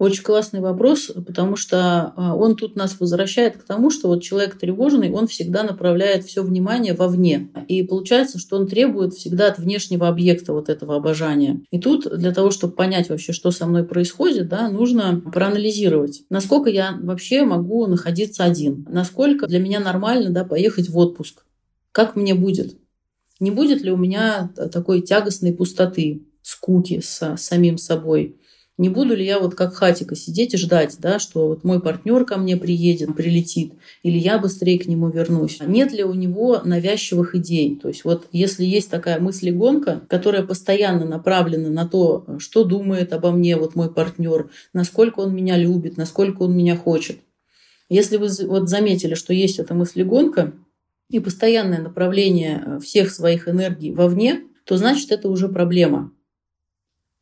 Очень 0.00 0.22
классный 0.22 0.60
вопрос, 0.60 1.12
потому 1.26 1.56
что 1.56 2.14
а, 2.16 2.34
он 2.34 2.56
тут 2.56 2.74
нас 2.74 2.98
возвращает 2.98 3.58
к 3.58 3.64
тому, 3.64 3.90
что 3.90 4.08
вот 4.08 4.22
человек 4.22 4.58
тревожный, 4.58 5.12
он 5.12 5.26
всегда 5.26 5.62
направляет 5.62 6.24
все 6.24 6.42
внимание 6.42 6.94
вовне. 6.94 7.50
И 7.68 7.82
получается, 7.82 8.38
что 8.38 8.56
он 8.56 8.66
требует 8.66 9.12
всегда 9.12 9.48
от 9.48 9.58
внешнего 9.58 10.08
объекта 10.08 10.54
вот 10.54 10.70
этого 10.70 10.96
обожания. 10.96 11.60
И 11.70 11.78
тут 11.78 12.08
для 12.18 12.32
того, 12.32 12.50
чтобы 12.50 12.72
понять 12.72 13.10
вообще, 13.10 13.34
что 13.34 13.50
со 13.50 13.66
мной 13.66 13.84
происходит, 13.84 14.48
да, 14.48 14.70
нужно 14.70 15.20
проанализировать, 15.20 16.22
насколько 16.30 16.70
я 16.70 16.98
вообще 16.98 17.44
могу 17.44 17.86
находиться 17.86 18.44
один, 18.44 18.86
насколько 18.88 19.48
для 19.48 19.58
меня 19.58 19.80
нормально 19.80 20.30
да, 20.30 20.44
поехать 20.44 20.88
в 20.88 20.96
отпуск, 20.96 21.44
как 21.92 22.16
мне 22.16 22.34
будет. 22.34 22.78
Не 23.38 23.50
будет 23.50 23.82
ли 23.82 23.92
у 23.92 23.98
меня 23.98 24.50
такой 24.72 25.02
тягостной 25.02 25.52
пустоты, 25.52 26.22
скуки 26.40 27.00
с 27.00 27.36
самим 27.36 27.76
собой? 27.76 28.39
Не 28.80 28.88
буду 28.88 29.14
ли 29.14 29.26
я 29.26 29.38
вот 29.38 29.56
как 29.56 29.74
хатика 29.74 30.16
сидеть 30.16 30.54
и 30.54 30.56
ждать, 30.56 30.96
да, 31.00 31.18
что 31.18 31.48
вот 31.48 31.64
мой 31.64 31.82
партнер 31.82 32.24
ко 32.24 32.38
мне 32.38 32.56
приедет, 32.56 33.14
прилетит, 33.14 33.74
или 34.02 34.16
я 34.16 34.38
быстрее 34.38 34.78
к 34.78 34.86
нему 34.86 35.10
вернусь. 35.10 35.58
Нет 35.60 35.92
ли 35.92 36.02
у 36.02 36.14
него 36.14 36.62
навязчивых 36.64 37.34
идей? 37.34 37.76
То 37.76 37.88
есть 37.88 38.04
вот 38.04 38.28
если 38.32 38.64
есть 38.64 38.90
такая 38.90 39.20
мыслегонка, 39.20 40.00
которая 40.08 40.44
постоянно 40.44 41.04
направлена 41.04 41.68
на 41.68 41.86
то, 41.86 42.24
что 42.38 42.64
думает 42.64 43.12
обо 43.12 43.32
мне 43.32 43.54
вот 43.58 43.74
мой 43.74 43.92
партнер, 43.92 44.48
насколько 44.72 45.20
он 45.20 45.34
меня 45.34 45.58
любит, 45.58 45.98
насколько 45.98 46.44
он 46.44 46.56
меня 46.56 46.74
хочет. 46.74 47.18
Если 47.90 48.16
вы 48.16 48.28
вот 48.46 48.70
заметили, 48.70 49.12
что 49.12 49.34
есть 49.34 49.58
эта 49.58 49.74
мыслегонка 49.74 50.54
и 51.10 51.20
постоянное 51.20 51.82
направление 51.82 52.80
всех 52.82 53.12
своих 53.12 53.46
энергий 53.46 53.92
вовне, 53.92 54.40
то 54.64 54.78
значит 54.78 55.12
это 55.12 55.28
уже 55.28 55.50
проблема. 55.50 56.12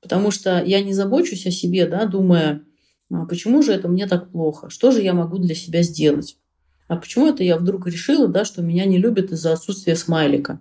Потому 0.09 0.31
что 0.31 0.65
я 0.65 0.81
не 0.83 0.95
забочусь 0.95 1.45
о 1.45 1.50
себе, 1.50 1.87
да, 1.87 2.07
думая, 2.07 2.62
а 3.11 3.27
почему 3.27 3.61
же 3.61 3.73
это 3.73 3.88
мне 3.88 4.07
так 4.07 4.33
плохо? 4.33 4.71
Что 4.71 4.91
же 4.91 5.03
я 5.03 5.12
могу 5.12 5.37
для 5.37 5.55
себя 5.55 5.83
сделать? 5.83 6.38
А 6.87 6.97
почему 6.97 7.27
это 7.27 7.45
я 7.45 7.59
вдруг 7.59 7.87
решила, 7.87 8.27
да, 8.27 8.47
что 8.47 8.62
меня 8.62 8.87
не 8.87 8.97
любят 8.97 9.33
из-за 9.33 9.53
отсутствия 9.53 9.97
смайлика? 9.97 10.61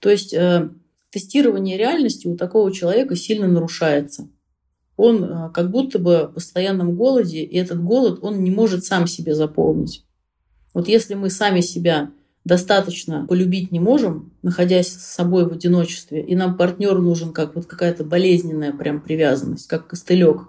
То 0.00 0.10
есть 0.10 0.34
э, 0.34 0.68
тестирование 1.10 1.78
реальности 1.78 2.26
у 2.26 2.36
такого 2.36 2.72
человека 2.72 3.14
сильно 3.14 3.46
нарушается. 3.46 4.28
Он 4.96 5.22
э, 5.22 5.50
как 5.54 5.70
будто 5.70 6.00
бы 6.00 6.26
в 6.26 6.34
постоянном 6.34 6.96
голоде, 6.96 7.44
и 7.44 7.56
этот 7.56 7.80
голод 7.80 8.18
он 8.20 8.42
не 8.42 8.50
может 8.50 8.84
сам 8.84 9.06
себе 9.06 9.36
заполнить. 9.36 10.04
Вот 10.74 10.88
если 10.88 11.14
мы 11.14 11.30
сами 11.30 11.60
себя 11.60 12.10
достаточно 12.46 13.26
полюбить 13.26 13.72
не 13.72 13.80
можем, 13.80 14.30
находясь 14.42 14.92
с 14.92 15.04
собой 15.04 15.48
в 15.48 15.52
одиночестве, 15.52 16.22
и 16.22 16.36
нам 16.36 16.56
партнер 16.56 16.96
нужен 17.00 17.32
как 17.32 17.56
вот 17.56 17.66
какая-то 17.66 18.04
болезненная 18.04 18.72
прям 18.72 19.00
привязанность, 19.00 19.66
как 19.66 19.88
костылек. 19.88 20.48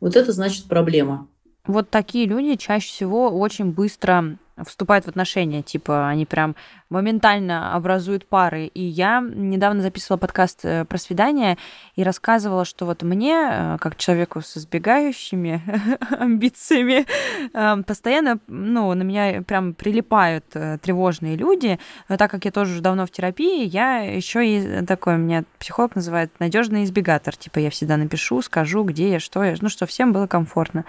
Вот 0.00 0.16
это 0.16 0.32
значит 0.32 0.64
проблема. 0.64 1.28
Вот 1.66 1.90
такие 1.90 2.24
люди 2.24 2.56
чаще 2.56 2.88
всего 2.88 3.28
очень 3.28 3.72
быстро 3.72 4.38
вступают 4.66 5.04
в 5.04 5.08
отношения, 5.08 5.62
типа 5.62 6.08
они 6.08 6.26
прям 6.26 6.56
моментально 6.90 7.74
образуют 7.74 8.26
пары. 8.26 8.66
И 8.66 8.82
я 8.82 9.20
недавно 9.20 9.82
записывала 9.82 10.18
подкаст 10.18 10.60
э, 10.64 10.84
про 10.84 10.98
свидание 10.98 11.58
и 11.96 12.02
рассказывала, 12.02 12.64
что 12.64 12.86
вот 12.86 13.02
мне, 13.02 13.36
э, 13.50 13.76
как 13.78 13.96
человеку 13.96 14.40
с 14.40 14.56
избегающими 14.56 15.62
амбициями, 16.18 17.06
э, 17.52 17.82
постоянно, 17.82 18.38
ну, 18.46 18.92
на 18.94 19.02
меня 19.02 19.42
прям 19.42 19.74
прилипают 19.74 20.46
тревожные 20.48 21.36
люди. 21.36 21.78
Но 22.08 22.16
так 22.16 22.30
как 22.30 22.44
я 22.44 22.50
тоже 22.50 22.80
давно 22.80 23.06
в 23.06 23.10
терапии, 23.10 23.66
я 23.66 23.98
еще 23.98 24.46
и 24.46 24.84
такой, 24.86 25.18
меня 25.18 25.44
психолог 25.58 25.94
называет 25.94 26.32
надежный 26.38 26.84
избегатор. 26.84 27.36
Типа 27.36 27.58
я 27.58 27.70
всегда 27.70 27.96
напишу, 27.96 28.40
скажу, 28.42 28.82
где 28.84 29.10
я, 29.10 29.20
что 29.20 29.44
я, 29.44 29.54
ну, 29.60 29.68
что 29.68 29.86
всем 29.86 30.12
было 30.12 30.26
комфортно. 30.26 30.84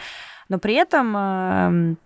Но 0.48 0.58
при 0.58 0.74
этом 0.74 1.16
эм, 1.16 1.98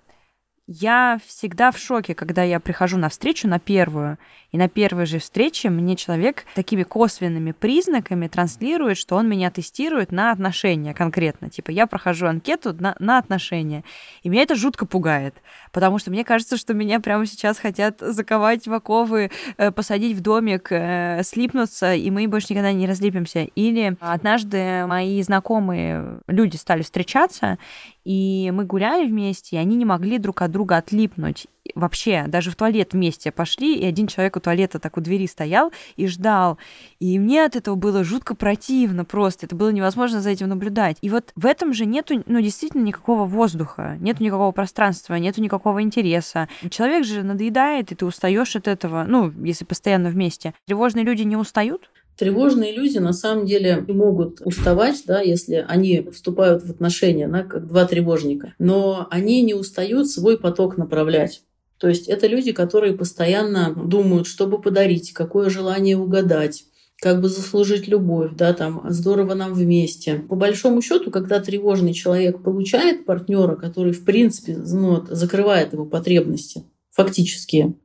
я 0.68 1.20
всегда 1.26 1.72
в 1.72 1.78
шоке, 1.78 2.16
когда 2.16 2.44
я 2.44 2.60
прихожу 2.60 2.98
на 2.98 3.10
встречу, 3.10 3.48
на 3.50 3.60
первую, 3.60 4.18
и 4.54 4.58
на 4.58 4.70
первой 4.70 5.06
же 5.06 5.20
встрече 5.20 5.70
мне 5.70 5.96
человек 5.96 6.46
такими 6.56 6.84
косвенными 6.84 7.52
признаками 7.52 8.28
транслирует, 8.28 8.98
что 8.98 9.16
он 9.16 9.28
меня 9.28 9.52
тестирует 9.52 10.12
на 10.12 10.32
отношения 10.32 10.94
конкретно. 10.94 11.50
Типа 11.50 11.72
я 11.72 11.88
прохожу 11.88 12.28
анкету 12.28 12.74
на, 12.74 12.96
на 13.00 13.18
отношения. 13.18 13.84
И 14.22 14.30
меня 14.30 14.44
это 14.44 14.56
жутко 14.56 14.86
пугает, 14.86 15.36
потому 15.72 15.98
что 15.98 16.12
мне 16.12 16.24
кажется, 16.24 16.56
что 16.56 16.74
меня 16.74 17.00
прямо 17.00 17.26
сейчас 17.26 17.58
хотят 17.58 18.00
заковать 18.00 18.68
в 18.68 18.74
оковы, 18.74 19.32
э, 19.58 19.72
посадить 19.72 20.16
в 20.16 20.22
домик, 20.22 20.68
э, 20.72 21.24
слипнуться, 21.24 21.94
и 21.96 22.10
мы 22.10 22.28
больше 22.28 22.48
никогда 22.52 22.72
не 22.72 22.88
разлипимся. 22.88 23.44
Или 23.56 23.98
однажды 24.00 24.86
мои 24.86 25.22
знакомые 25.24 26.20
люди 26.28 26.56
стали 26.56 26.84
встречаться, 26.84 27.58
и 28.04 28.52
мы 28.52 28.66
гуляли 28.66 29.08
вместе, 29.08 29.56
и 29.56 29.60
они 29.60 29.76
не 29.76 29.86
могли 29.86 30.18
друг 30.18 30.42
от 30.42 30.52
друга 30.52 30.78
отлипнуть. 30.78 31.48
Вообще, 31.76 32.26
даже 32.28 32.52
в 32.52 32.56
туалет 32.56 32.92
вместе 32.92 33.32
пошли, 33.32 33.78
и 33.78 33.86
один 33.86 34.08
человек 34.08 34.36
у 34.36 34.42
туалета 34.42 34.80
так 34.80 34.98
у 34.98 35.02
двери 35.02 35.28
стоял 35.28 35.72
и 35.96 36.08
ждал. 36.08 36.58
И 37.00 37.18
мне 37.18 37.46
от 37.46 37.56
этого 37.56 37.76
было 37.76 38.04
жутко 38.04 38.36
противно 38.36 39.06
просто. 39.06 39.46
Это 39.46 39.56
было 39.56 39.70
невозможно 39.70 40.22
за 40.22 40.30
этим 40.30 40.50
наблюдать. 40.50 40.98
И 41.02 41.10
вот 41.10 41.32
в 41.36 41.46
этом 41.46 41.74
же 41.74 41.86
нету, 41.86 42.22
ну, 42.26 42.42
действительно 42.42 42.84
никакого 42.84 43.26
воздуха, 43.26 43.98
нету 44.02 44.24
никакого 44.24 44.52
пространства, 44.52 45.16
нету 45.16 45.42
никакого 45.42 45.82
интереса. 45.82 46.50
Человек 46.70 47.06
же 47.06 47.24
надоедает, 47.24 47.94
и 47.94 47.96
ты 47.96 48.06
устаешь 48.06 48.58
от 48.58 48.68
этого, 48.68 49.06
ну, 49.08 49.32
если 49.44 49.64
постоянно 49.64 50.10
вместе. 50.10 50.54
Тревожные 50.66 51.06
люди 51.06 51.22
не 51.22 51.38
устают? 51.38 51.90
Тревожные 52.18 52.74
люди 52.74 53.00
на 53.00 53.14
самом 53.14 53.46
деле 53.46 53.84
могут 53.88 54.42
уставать, 54.42 55.04
да, 55.08 55.22
если 55.22 55.66
они 55.68 56.08
вступают 56.12 56.64
в 56.64 56.70
отношения, 56.70 57.28
да, 57.28 57.44
как 57.44 57.68
два 57.68 57.86
тревожника, 57.86 58.54
но 58.60 59.08
они 59.10 59.42
не 59.42 59.56
устают 59.56 60.10
свой 60.10 60.38
поток 60.38 60.78
направлять. 60.78 61.42
То 61.80 61.90
есть 61.90 62.08
это 62.08 62.28
люди, 62.28 62.52
которые 62.52 62.94
постоянно 62.94 63.74
думают, 63.76 64.28
что 64.28 64.48
бы 64.48 64.62
подарить, 64.62 65.12
какое 65.12 65.50
желание 65.50 65.98
угадать, 65.98 66.66
как 67.02 67.20
бы 67.20 67.28
заслужить 67.28 67.90
любовь, 67.90 68.32
да, 68.38 68.54
там, 68.54 68.86
здорово 68.90 69.34
нам 69.34 69.54
вместе. 69.54 70.20
По 70.30 70.36
большому 70.36 70.82
счету, 70.82 71.12
когда 71.12 71.42
тревожный 71.42 71.94
человек 71.94 72.42
получает 72.42 73.06
партнера, 73.06 73.56
который, 73.56 73.92
в 73.92 74.06
принципе, 74.06 74.56
ну, 74.56 75.04
закрывает 75.10 75.74
его 75.74 75.86
потребности, 75.86 76.64
фактически, 76.92 77.76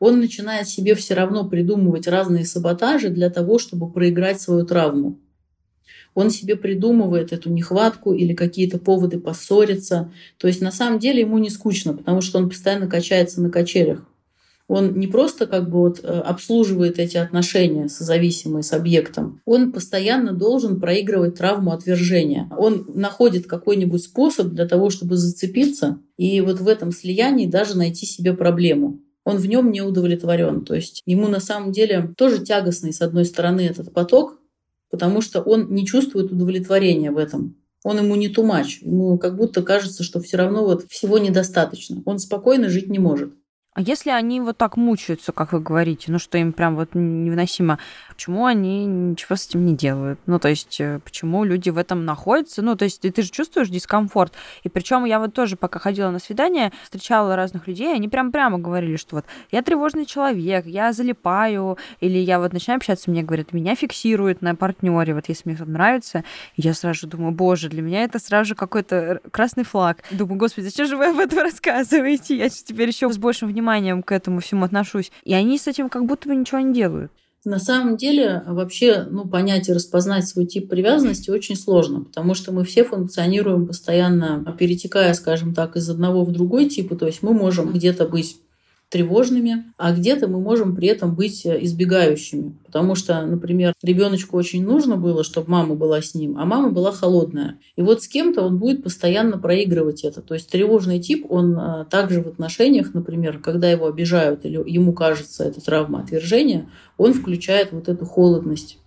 он 0.00 0.18
начинает 0.18 0.66
себе 0.66 0.96
все 0.96 1.14
равно 1.14 1.48
придумывать 1.48 2.08
разные 2.08 2.44
саботажи 2.44 3.10
для 3.10 3.30
того, 3.30 3.58
чтобы 3.58 3.92
проиграть 3.92 4.40
свою 4.40 4.66
травму. 4.66 5.20
Он 6.14 6.30
себе 6.30 6.56
придумывает 6.56 7.32
эту 7.32 7.50
нехватку 7.50 8.14
или 8.14 8.34
какие-то 8.34 8.78
поводы 8.78 9.20
поссориться. 9.20 10.10
То 10.38 10.48
есть 10.48 10.60
на 10.60 10.72
самом 10.72 10.98
деле 10.98 11.20
ему 11.20 11.38
не 11.38 11.50
скучно, 11.50 11.94
потому 11.94 12.20
что 12.20 12.38
он 12.38 12.48
постоянно 12.48 12.88
качается 12.88 13.40
на 13.40 13.50
качелях. 13.50 14.04
Он 14.66 14.94
не 14.94 15.06
просто 15.06 15.46
как 15.46 15.68
бы 15.68 15.80
вот 15.80 16.00
э, 16.02 16.06
обслуживает 16.06 16.98
эти 16.98 17.16
отношения 17.16 17.88
созависимые 17.88 18.62
с 18.62 18.72
объектом, 18.72 19.40
он 19.44 19.72
постоянно 19.72 20.32
должен 20.32 20.80
проигрывать 20.80 21.34
травму 21.34 21.72
отвержения. 21.72 22.48
Он 22.56 22.86
находит 22.94 23.46
какой-нибудь 23.46 24.02
способ 24.02 24.48
для 24.48 24.68
того, 24.68 24.90
чтобы 24.90 25.16
зацепиться, 25.16 25.98
и 26.16 26.40
вот 26.40 26.60
в 26.60 26.68
этом 26.68 26.92
слиянии 26.92 27.46
даже 27.46 27.76
найти 27.76 28.06
себе 28.06 28.32
проблему 28.32 29.00
он 29.24 29.36
в 29.36 29.46
нем 29.46 29.70
не 29.70 29.82
удовлетворен. 29.82 30.64
То 30.64 30.74
есть 30.74 31.02
ему 31.06 31.28
на 31.28 31.40
самом 31.40 31.72
деле 31.72 32.14
тоже 32.16 32.44
тягостный, 32.44 32.92
с 32.92 33.00
одной 33.00 33.24
стороны, 33.24 33.62
этот 33.62 33.92
поток, 33.92 34.38
потому 34.90 35.20
что 35.20 35.40
он 35.40 35.72
не 35.72 35.86
чувствует 35.86 36.32
удовлетворения 36.32 37.10
в 37.10 37.18
этом. 37.18 37.56
Он 37.82 37.98
ему 37.98 38.14
не 38.14 38.28
тумач. 38.28 38.80
Ему 38.82 39.18
как 39.18 39.36
будто 39.36 39.62
кажется, 39.62 40.02
что 40.02 40.20
все 40.20 40.36
равно 40.36 40.64
вот 40.64 40.84
всего 40.90 41.18
недостаточно. 41.18 42.02
Он 42.04 42.18
спокойно 42.18 42.68
жить 42.68 42.88
не 42.88 42.98
может. 42.98 43.32
А 43.72 43.82
если 43.82 44.10
они 44.10 44.40
вот 44.40 44.58
так 44.58 44.76
мучаются, 44.76 45.32
как 45.32 45.52
вы 45.52 45.60
говорите, 45.60 46.10
ну 46.10 46.18
что 46.18 46.36
им 46.38 46.52
прям 46.52 46.74
вот 46.74 46.90
невыносимо, 46.94 47.78
почему 48.20 48.44
они 48.44 48.84
ничего 48.84 49.34
с 49.34 49.46
этим 49.46 49.64
не 49.64 49.74
делают? 49.74 50.20
Ну 50.26 50.38
то 50.38 50.50
есть 50.50 50.78
э, 50.78 51.00
почему 51.02 51.42
люди 51.42 51.70
в 51.70 51.78
этом 51.78 52.04
находятся? 52.04 52.60
Ну 52.60 52.76
то 52.76 52.84
есть 52.84 53.00
ты, 53.00 53.10
ты 53.10 53.22
же 53.22 53.30
чувствуешь 53.30 53.70
дискомфорт. 53.70 54.34
И 54.62 54.68
причем 54.68 55.06
я 55.06 55.18
вот 55.18 55.32
тоже 55.32 55.56
пока 55.56 55.78
ходила 55.78 56.10
на 56.10 56.18
свидание, 56.18 56.70
встречала 56.82 57.34
разных 57.34 57.66
людей, 57.66 57.94
они 57.94 58.10
прям 58.10 58.30
прямо 58.30 58.58
говорили, 58.58 58.96
что 58.96 59.16
вот 59.16 59.24
я 59.50 59.62
тревожный 59.62 60.04
человек, 60.04 60.66
я 60.66 60.92
залипаю, 60.92 61.78
или 62.00 62.18
я 62.18 62.40
вот 62.40 62.52
начинаю 62.52 62.76
общаться, 62.76 63.10
мне 63.10 63.22
говорят, 63.22 63.54
меня 63.54 63.74
фиксируют 63.74 64.42
на 64.42 64.54
партнере, 64.54 65.14
вот 65.14 65.26
если 65.30 65.48
мне 65.48 65.56
кто-то 65.56 65.70
нравится, 65.70 66.22
я 66.56 66.74
сразу 66.74 67.00
же 67.00 67.06
думаю, 67.06 67.32
боже, 67.32 67.70
для 67.70 67.80
меня 67.80 68.04
это 68.04 68.18
сразу 68.18 68.48
же 68.48 68.54
какой-то 68.54 69.22
красный 69.30 69.64
флаг. 69.64 70.04
Думаю, 70.10 70.36
господи, 70.36 70.66
зачем 70.66 70.86
же 70.86 70.98
вы 70.98 71.06
об 71.06 71.18
этом 71.20 71.38
рассказываете? 71.42 72.36
Я 72.36 72.50
теперь 72.50 72.88
еще 72.88 73.10
с 73.10 73.16
большим 73.16 73.48
вниманием 73.48 74.02
к 74.02 74.12
этому 74.12 74.40
всему 74.40 74.66
отношусь. 74.66 75.10
И 75.24 75.32
они 75.32 75.56
с 75.56 75.66
этим 75.66 75.88
как 75.88 76.04
будто 76.04 76.28
бы 76.28 76.36
ничего 76.36 76.60
не 76.60 76.74
делают. 76.74 77.10
На 77.44 77.58
самом 77.58 77.96
деле, 77.96 78.42
вообще, 78.46 79.06
ну, 79.10 79.26
понять 79.26 79.68
и 79.68 79.72
распознать 79.72 80.28
свой 80.28 80.44
тип 80.44 80.68
привязанности 80.68 81.30
очень 81.30 81.56
сложно, 81.56 82.04
потому 82.04 82.34
что 82.34 82.52
мы 82.52 82.64
все 82.64 82.84
функционируем 82.84 83.66
постоянно, 83.66 84.44
перетекая, 84.58 85.14
скажем 85.14 85.54
так, 85.54 85.76
из 85.76 85.88
одного 85.88 86.24
в 86.24 86.32
другой 86.32 86.68
тип. 86.68 86.96
То 86.98 87.06
есть 87.06 87.22
мы 87.22 87.32
можем 87.32 87.72
где-то 87.72 88.06
быть 88.06 88.36
тревожными, 88.90 89.72
а 89.78 89.94
где-то 89.94 90.26
мы 90.26 90.40
можем 90.40 90.74
при 90.74 90.88
этом 90.88 91.14
быть 91.14 91.46
э, 91.46 91.62
избегающими. 91.62 92.58
Потому 92.66 92.96
что, 92.96 93.24
например, 93.24 93.72
ребеночку 93.82 94.36
очень 94.36 94.64
нужно 94.64 94.96
было, 94.96 95.22
чтобы 95.22 95.50
мама 95.50 95.76
была 95.76 96.02
с 96.02 96.14
ним, 96.14 96.36
а 96.36 96.44
мама 96.44 96.70
была 96.70 96.90
холодная. 96.90 97.58
И 97.76 97.82
вот 97.82 98.02
с 98.02 98.08
кем-то 98.08 98.42
он 98.42 98.58
будет 98.58 98.82
постоянно 98.82 99.38
проигрывать 99.38 100.02
это. 100.02 100.20
То 100.20 100.34
есть 100.34 100.50
тревожный 100.50 100.98
тип, 100.98 101.24
он 101.30 101.56
э, 101.56 101.84
также 101.88 102.20
в 102.20 102.26
отношениях, 102.26 102.92
например, 102.92 103.38
когда 103.38 103.70
его 103.70 103.86
обижают 103.86 104.44
или 104.44 104.60
ему 104.68 104.92
кажется 104.92 105.44
это 105.44 105.64
травма 105.64 106.00
отвержения, 106.00 106.68
он 106.98 107.14
включает 107.14 107.70
вот 107.70 107.88
эту 107.88 108.04
холодность 108.04 108.79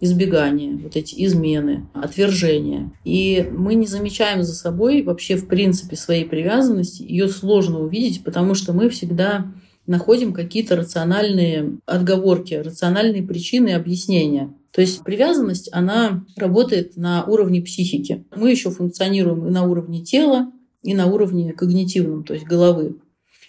избегание, 0.00 0.76
вот 0.76 0.96
эти 0.96 1.24
измены, 1.24 1.88
отвержения. 1.92 2.92
И 3.04 3.48
мы 3.50 3.74
не 3.74 3.86
замечаем 3.86 4.42
за 4.42 4.54
собой 4.54 5.02
вообще 5.02 5.36
в 5.36 5.48
принципе 5.48 5.96
своей 5.96 6.24
привязанности. 6.24 7.02
Ее 7.02 7.28
сложно 7.28 7.80
увидеть, 7.80 8.22
потому 8.22 8.54
что 8.54 8.72
мы 8.72 8.88
всегда 8.90 9.52
находим 9.86 10.32
какие-то 10.32 10.76
рациональные 10.76 11.78
отговорки, 11.86 12.54
рациональные 12.54 13.22
причины 13.22 13.70
объяснения. 13.70 14.54
То 14.70 14.82
есть 14.82 15.02
привязанность, 15.02 15.68
она 15.72 16.24
работает 16.36 16.96
на 16.96 17.24
уровне 17.24 17.62
психики. 17.62 18.24
Мы 18.36 18.50
еще 18.50 18.70
функционируем 18.70 19.46
и 19.46 19.50
на 19.50 19.64
уровне 19.64 20.04
тела, 20.04 20.52
и 20.82 20.94
на 20.94 21.06
уровне 21.06 21.52
когнитивном, 21.52 22.22
то 22.22 22.34
есть 22.34 22.46
головы. 22.46 22.98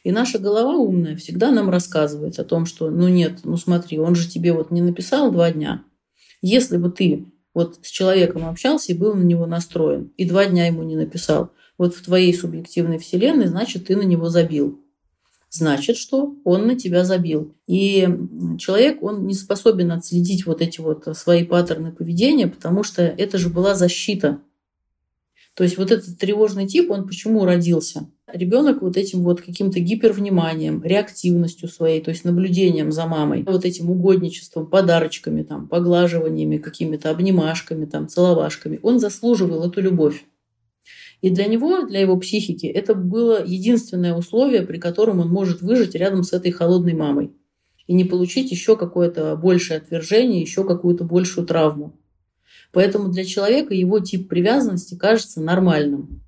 И 0.03 0.11
наша 0.11 0.39
голова 0.39 0.75
умная 0.75 1.17
всегда 1.17 1.51
нам 1.51 1.69
рассказывает 1.69 2.39
о 2.39 2.45
том, 2.45 2.65
что 2.65 2.89
ну 2.89 3.09
нет, 3.09 3.39
ну 3.43 3.57
смотри, 3.57 3.99
он 3.99 4.15
же 4.15 4.29
тебе 4.29 4.53
вот 4.53 4.71
не 4.71 4.81
написал 4.81 5.29
два 5.31 5.51
дня, 5.51 5.83
если 6.41 6.77
бы 6.77 6.89
ты 6.89 7.25
вот 7.53 7.79
с 7.81 7.89
человеком 7.89 8.47
общался 8.47 8.91
и 8.91 8.97
был 8.97 9.15
на 9.15 9.23
него 9.23 9.45
настроен, 9.45 10.11
и 10.17 10.25
два 10.25 10.45
дня 10.45 10.67
ему 10.67 10.83
не 10.83 10.95
написал, 10.95 11.51
вот 11.77 11.95
в 11.95 12.03
твоей 12.03 12.33
субъективной 12.33 12.99
вселенной, 12.99 13.47
значит, 13.47 13.87
ты 13.87 13.95
на 13.95 14.03
него 14.03 14.29
забил. 14.29 14.83
Значит, 15.49 15.97
что 15.97 16.35
он 16.43 16.67
на 16.67 16.75
тебя 16.75 17.03
забил. 17.03 17.55
И 17.65 18.07
человек, 18.59 19.01
он 19.01 19.25
не 19.25 19.33
способен 19.33 19.91
отследить 19.91 20.45
вот 20.45 20.61
эти 20.61 20.79
вот 20.79 21.07
свои 21.17 21.43
паттерны 21.43 21.91
поведения, 21.91 22.47
потому 22.47 22.83
что 22.83 23.01
это 23.01 23.39
же 23.39 23.49
была 23.49 23.73
защита. 23.73 24.39
То 25.59 25.65
есть 25.65 25.77
вот 25.77 25.91
этот 25.91 26.17
тревожный 26.17 26.67
тип, 26.67 26.89
он 26.89 27.05
почему 27.05 27.43
родился? 27.43 28.09
Ребенок 28.31 28.81
вот 28.81 28.95
этим 28.95 29.23
вот 29.23 29.41
каким-то 29.41 29.81
гипервниманием, 29.81 30.81
реактивностью 30.81 31.67
своей, 31.67 31.99
то 31.99 32.11
есть 32.11 32.23
наблюдением 32.23 32.93
за 32.93 33.05
мамой, 33.07 33.43
вот 33.45 33.65
этим 33.65 33.91
угодничеством, 33.91 34.67
подарочками, 34.67 35.43
там, 35.43 35.67
поглаживаниями, 35.67 36.59
какими-то 36.59 37.09
обнимашками, 37.09 37.83
там, 37.83 38.07
целовашками, 38.07 38.79
он 38.83 38.99
заслуживал 38.99 39.69
эту 39.69 39.81
любовь. 39.81 40.23
И 41.19 41.29
для 41.29 41.45
него, 41.47 41.81
для 41.81 41.99
его 41.99 42.15
психики, 42.15 42.65
это 42.65 42.95
было 42.95 43.45
единственное 43.45 44.15
условие, 44.15 44.61
при 44.61 44.77
котором 44.77 45.19
он 45.19 45.27
может 45.27 45.61
выжить 45.61 45.93
рядом 45.93 46.23
с 46.23 46.31
этой 46.31 46.51
холодной 46.51 46.93
мамой 46.93 47.33
и 47.85 47.93
не 47.93 48.05
получить 48.05 48.49
еще 48.49 48.77
какое-то 48.77 49.35
большее 49.35 49.79
отвержение, 49.79 50.39
еще 50.39 50.63
какую-то 50.63 51.03
большую 51.03 51.45
травму. 51.45 51.98
Поэтому 52.71 53.09
для 53.09 53.25
человека 53.25 53.73
его 53.73 53.99
тип 53.99 54.29
привязанности 54.29 54.95
кажется 54.95 55.41
нормальным. 55.41 56.21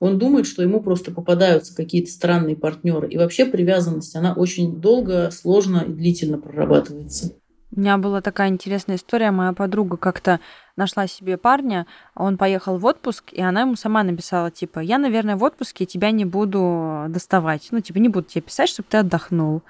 Он 0.00 0.18
думает, 0.18 0.46
что 0.46 0.62
ему 0.62 0.82
просто 0.82 1.10
попадаются 1.10 1.74
какие-то 1.74 2.10
странные 2.10 2.56
партнеры. 2.56 3.08
И 3.08 3.16
вообще 3.16 3.46
привязанность, 3.46 4.14
она 4.16 4.34
очень 4.34 4.80
долго, 4.80 5.30
сложно 5.30 5.84
и 5.86 5.92
длительно 5.92 6.38
прорабатывается. 6.38 7.34
У 7.76 7.80
меня 7.80 7.98
была 7.98 8.20
такая 8.20 8.50
интересная 8.50 8.94
история. 8.94 9.32
Моя 9.32 9.52
подруга 9.52 9.96
как-то 9.96 10.38
нашла 10.76 11.08
себе 11.08 11.36
парня, 11.36 11.86
он 12.14 12.36
поехал 12.36 12.78
в 12.78 12.84
отпуск, 12.84 13.32
и 13.32 13.40
она 13.40 13.62
ему 13.62 13.74
сама 13.74 14.04
написала, 14.04 14.52
типа, 14.52 14.78
я, 14.78 14.96
наверное, 14.96 15.34
в 15.34 15.42
отпуске 15.42 15.84
тебя 15.84 16.12
не 16.12 16.24
буду 16.24 17.06
доставать. 17.08 17.66
Ну, 17.72 17.80
типа, 17.80 17.98
не 17.98 18.08
буду 18.08 18.28
тебе 18.28 18.42
писать, 18.42 18.68
чтобы 18.68 18.86
ты 18.88 18.98
отдохнул. 18.98 19.62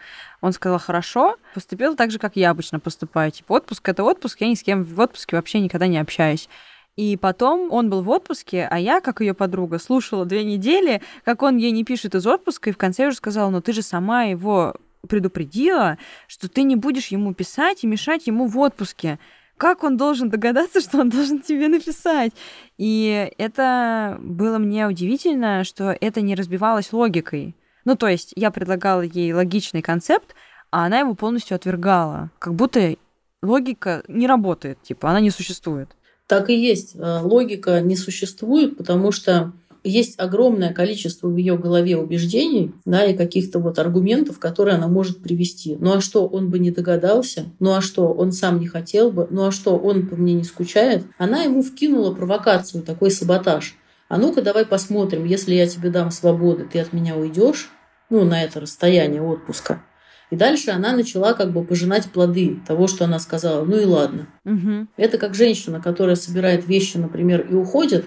Он 0.43 0.53
сказал, 0.53 0.79
хорошо, 0.79 1.37
поступил 1.55 1.97
так 1.97 2.11
же, 2.11 2.19
как 2.19 2.37
я 2.37 2.51
обычно 2.51 2.79
поступаю. 2.79 3.31
Типа, 3.31 3.55
отпуск— 3.55 3.89
это 3.89 4.05
отпуск, 4.05 4.39
я 4.43 4.49
ни 4.49 4.55
с 4.55 4.63
кем 4.63 4.85
в 4.85 5.01
отпуске 5.01 5.37
вообще 5.37 5.61
никогда 5.61 5.87
не 5.87 5.97
общаюсь. 5.97 6.51
И 6.97 7.17
потом 7.17 7.73
он 7.73 7.89
был 7.89 8.03
в 8.03 8.11
отпуске, 8.11 8.69
а 8.71 8.79
я, 8.79 9.01
как 9.01 9.23
ее 9.23 9.33
подруга, 9.33 9.79
слушала 9.79 10.27
две 10.27 10.45
недели, 10.45 11.01
как 11.25 11.43
он 11.43 11.57
ей 11.57 11.73
не 11.73 11.85
пишет 11.85 12.15
из 12.15 12.27
отпуска, 12.27 12.69
и 12.69 12.73
в 12.73 12.77
конце 12.77 13.07
уже 13.07 13.17
сказала, 13.17 13.49
ну 13.49 13.63
ты 13.63 13.73
же 13.73 13.81
сама 13.81 14.25
его 14.25 14.75
предупредила, 15.09 15.99
что 16.27 16.49
ты 16.49 16.63
не 16.63 16.77
будешь 16.77 17.09
ему 17.09 17.35
писать 17.35 17.85
и 17.85 17.87
мешать 17.87 18.27
ему 18.27 18.47
в 18.47 18.59
отпуске. 18.59 19.19
Как 19.57 19.85
он 19.85 19.97
должен 19.97 20.31
догадаться, 20.31 20.81
что 20.83 20.99
он 21.01 21.11
должен 21.11 21.41
тебе 21.41 21.69
написать? 21.69 22.33
И 22.79 23.31
это 23.39 24.19
было 24.21 24.59
мне 24.59 24.87
удивительно, 24.87 25.65
что 25.65 25.97
это 26.01 26.21
не 26.21 26.35
разбивалось 26.35 26.93
логикой. 26.93 27.55
Ну, 27.85 27.97
то 27.97 28.09
есть 28.09 28.33
я 28.37 28.51
предлагала 28.51 29.03
ей 29.03 29.33
логичный 29.33 29.83
концепт, 29.83 30.35
а 30.71 30.87
она 30.87 31.01
его 31.01 31.15
полностью 31.15 31.55
отвергала. 31.55 32.31
Как 32.39 32.55
будто 32.55 32.97
логика 33.43 34.03
не 34.09 34.27
работает, 34.27 34.83
типа, 34.83 35.11
она 35.11 35.21
не 35.21 35.31
существует. 35.31 35.91
Так 36.27 36.49
и 36.49 36.55
есть. 36.55 36.97
Э, 36.97 37.21
логика 37.21 37.81
не 37.81 37.97
существует, 37.97 38.77
потому 38.79 39.13
что 39.13 39.53
есть 39.85 40.19
огромное 40.19 40.73
количество 40.73 41.29
в 41.29 41.37
ее 41.37 41.57
голове 41.57 41.97
убеждений, 41.97 42.73
да, 42.85 43.05
и 43.05 43.17
каких-то 43.17 43.59
вот 43.59 43.79
аргументов, 43.79 44.39
которые 44.39 44.77
она 44.77 44.89
может 44.89 45.23
привести. 45.23 45.77
Ну 45.79 45.93
а 45.93 46.01
что, 46.01 46.27
он 46.27 46.51
бы 46.51 46.59
не 46.59 46.71
догадался? 46.71 47.45
Ну 47.61 47.75
а 47.75 47.81
что, 47.81 48.13
он 48.13 48.33
сам 48.33 48.59
не 48.59 48.67
хотел 48.67 49.13
бы? 49.13 49.29
Ну 49.31 49.47
а 49.47 49.53
что, 49.53 49.77
он 49.77 50.09
по 50.09 50.17
мне 50.17 50.33
не 50.33 50.45
скучает? 50.45 51.05
Она 51.19 51.43
ему 51.43 51.63
вкинула 51.63 52.15
провокацию, 52.15 52.83
такой 52.83 53.11
саботаж. 53.11 53.77
А 54.09 54.17
ну-ка 54.17 54.43
давай 54.43 54.65
посмотрим, 54.65 55.25
если 55.25 55.55
я 55.55 55.67
тебе 55.67 55.91
дам 55.91 56.11
свободы, 56.11 56.67
ты 56.71 56.81
от 56.81 56.93
меня 56.93 57.17
уйдешь, 57.17 57.71
ну, 58.11 58.25
на 58.25 58.43
это 58.43 58.61
расстояние 58.61 59.23
отпуска. 59.23 59.83
И 60.31 60.37
дальше 60.37 60.71
она 60.71 60.93
начала 60.93 61.35
как 61.35 61.53
бы 61.53 61.65
пожинать 61.65 62.11
плоды 62.11 62.59
того, 62.67 62.87
что 62.87 63.05
она 63.05 63.19
сказала. 63.19 63.65
Ну 63.65 63.79
и 63.79 63.85
ладно. 63.85 64.27
Угу. 64.45 64.89
Это 64.97 65.19
как 65.19 65.35
женщина, 65.35 65.81
которая 65.81 66.17
собирает 66.17 66.67
вещи, 66.67 66.97
например, 66.97 67.47
и 67.49 67.55
уходит, 67.55 68.07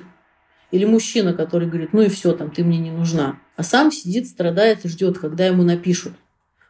или 0.72 0.86
мужчина, 0.86 1.34
который 1.34 1.68
говорит, 1.68 1.94
ну 1.94 2.02
и 2.02 2.10
все, 2.10 2.34
там, 2.34 2.52
ты 2.52 2.64
мне 2.64 2.78
не 2.78 2.92
нужна. 2.92 3.40
А 3.56 3.64
сам 3.64 3.92
сидит, 3.92 4.28
страдает 4.28 4.86
и 4.86 4.90
ждет, 4.90 5.18
когда 5.18 5.46
ему 5.46 5.64
напишут. 5.64 6.14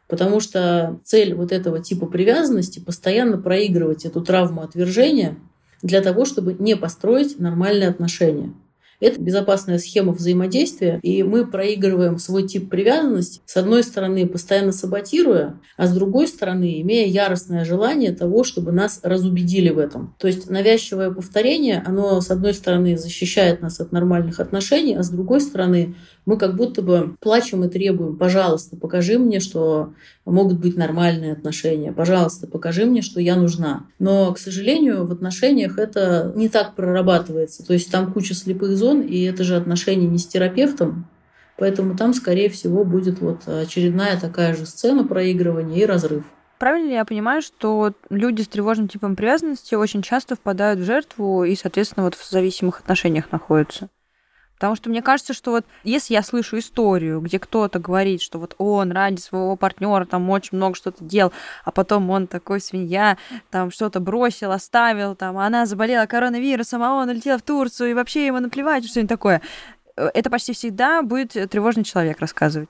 Потому 0.06 0.40
что 0.40 1.00
цель 1.04 1.34
вот 1.34 1.52
этого 1.52 1.80
типа 1.80 2.06
привязанности 2.06 2.78
постоянно 2.78 3.38
проигрывать 3.38 4.04
эту 4.04 4.22
травму 4.22 4.62
отвержения 4.62 5.36
для 5.82 6.00
того, 6.00 6.24
чтобы 6.24 6.54
не 6.54 6.76
построить 6.76 7.38
нормальные 7.38 7.88
отношения. 7.88 8.54
Это 9.00 9.20
безопасная 9.20 9.78
схема 9.78 10.12
взаимодействия, 10.12 10.98
и 11.02 11.22
мы 11.22 11.46
проигрываем 11.46 12.18
свой 12.18 12.46
тип 12.48 12.68
привязанности, 12.68 13.40
с 13.46 13.56
одной 13.56 13.84
стороны, 13.84 14.26
постоянно 14.26 14.72
саботируя, 14.72 15.60
а 15.76 15.86
с 15.86 15.94
другой 15.94 16.26
стороны, 16.26 16.80
имея 16.80 17.06
яростное 17.06 17.64
желание 17.64 18.12
того, 18.12 18.42
чтобы 18.42 18.72
нас 18.72 19.00
разубедили 19.04 19.70
в 19.70 19.78
этом. 19.78 20.16
То 20.18 20.26
есть 20.26 20.50
навязчивое 20.50 21.10
повторение, 21.10 21.82
оно, 21.86 22.20
с 22.20 22.30
одной 22.30 22.54
стороны, 22.54 22.98
защищает 22.98 23.62
нас 23.62 23.80
от 23.80 23.92
нормальных 23.92 24.40
отношений, 24.40 24.96
а 24.96 25.02
с 25.02 25.10
другой 25.10 25.40
стороны, 25.40 25.94
мы 26.28 26.36
как 26.36 26.56
будто 26.56 26.82
бы 26.82 27.16
плачем 27.20 27.64
и 27.64 27.70
требуем, 27.70 28.18
пожалуйста, 28.18 28.76
покажи 28.76 29.18
мне, 29.18 29.40
что 29.40 29.94
могут 30.26 30.58
быть 30.58 30.76
нормальные 30.76 31.32
отношения, 31.32 31.90
пожалуйста, 31.90 32.46
покажи 32.46 32.84
мне, 32.84 33.00
что 33.00 33.18
я 33.18 33.34
нужна. 33.34 33.86
Но, 33.98 34.30
к 34.34 34.38
сожалению, 34.38 35.06
в 35.06 35.12
отношениях 35.12 35.78
это 35.78 36.34
не 36.36 36.50
так 36.50 36.74
прорабатывается. 36.74 37.66
То 37.66 37.72
есть 37.72 37.90
там 37.90 38.12
куча 38.12 38.34
слепых 38.34 38.76
зон, 38.76 39.00
и 39.00 39.22
это 39.22 39.42
же 39.42 39.56
отношения 39.56 40.06
не 40.06 40.18
с 40.18 40.26
терапевтом, 40.26 41.08
Поэтому 41.56 41.96
там, 41.96 42.14
скорее 42.14 42.48
всего, 42.50 42.84
будет 42.84 43.20
вот 43.20 43.48
очередная 43.48 44.20
такая 44.20 44.54
же 44.54 44.64
сцена 44.64 45.04
проигрывания 45.04 45.82
и 45.82 45.86
разрыв. 45.86 46.24
Правильно 46.58 46.88
ли 46.88 46.94
я 46.94 47.04
понимаю, 47.04 47.42
что 47.42 47.94
люди 48.10 48.42
с 48.42 48.48
тревожным 48.48 48.86
типом 48.86 49.16
привязанности 49.16 49.74
очень 49.74 50.02
часто 50.02 50.36
впадают 50.36 50.78
в 50.78 50.84
жертву 50.84 51.42
и, 51.42 51.56
соответственно, 51.56 52.04
вот 52.04 52.14
в 52.14 52.30
зависимых 52.30 52.78
отношениях 52.78 53.32
находятся? 53.32 53.88
Потому 54.58 54.74
что 54.74 54.90
мне 54.90 55.02
кажется, 55.02 55.34
что 55.34 55.52
вот 55.52 55.64
если 55.84 56.14
я 56.14 56.22
слышу 56.22 56.58
историю, 56.58 57.20
где 57.20 57.38
кто-то 57.38 57.78
говорит, 57.78 58.20
что 58.20 58.38
вот 58.38 58.54
он 58.58 58.90
ради 58.90 59.20
своего 59.20 59.54
партнера 59.56 60.04
там 60.04 60.28
очень 60.30 60.56
много 60.56 60.74
что-то 60.74 61.04
делал, 61.04 61.32
а 61.64 61.70
потом 61.70 62.10
он 62.10 62.26
такой 62.26 62.60
свинья, 62.60 63.18
там 63.50 63.70
что-то 63.70 64.00
бросил, 64.00 64.50
оставил, 64.50 65.14
там, 65.14 65.38
а 65.38 65.46
она 65.46 65.64
заболела 65.64 66.06
коронавирусом, 66.06 66.82
а 66.82 66.94
он 66.94 67.08
улетел 67.08 67.38
в 67.38 67.42
Турцию, 67.42 67.90
и 67.90 67.94
вообще 67.94 68.26
ему 68.26 68.40
наплевать, 68.40 68.84
что-нибудь 68.88 69.08
такое. 69.08 69.42
Э, 69.96 70.10
это 70.12 70.28
почти 70.28 70.52
всегда 70.52 71.02
будет 71.02 71.32
тревожный 71.50 71.84
человек 71.84 72.18
рассказывать. 72.18 72.68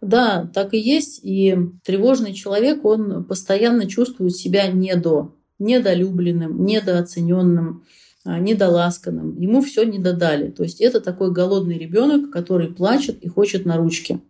Да, 0.00 0.48
так 0.54 0.72
и 0.72 0.78
есть. 0.78 1.20
И 1.22 1.56
тревожный 1.84 2.32
человек, 2.32 2.84
он 2.84 3.24
постоянно 3.24 3.86
чувствует 3.86 4.36
себя 4.36 4.68
недо, 4.68 5.32
недолюбленным, 5.58 6.64
недооцененным 6.64 7.84
недоласканным, 8.26 9.38
ему 9.38 9.62
все 9.62 9.84
не 9.84 9.98
додали. 9.98 10.50
То 10.50 10.62
есть 10.62 10.80
это 10.80 11.00
такой 11.00 11.32
голодный 11.32 11.78
ребенок, 11.78 12.30
который 12.30 12.68
плачет 12.68 13.22
и 13.22 13.28
хочет 13.28 13.64
на 13.64 13.76
ручки. 13.76 14.20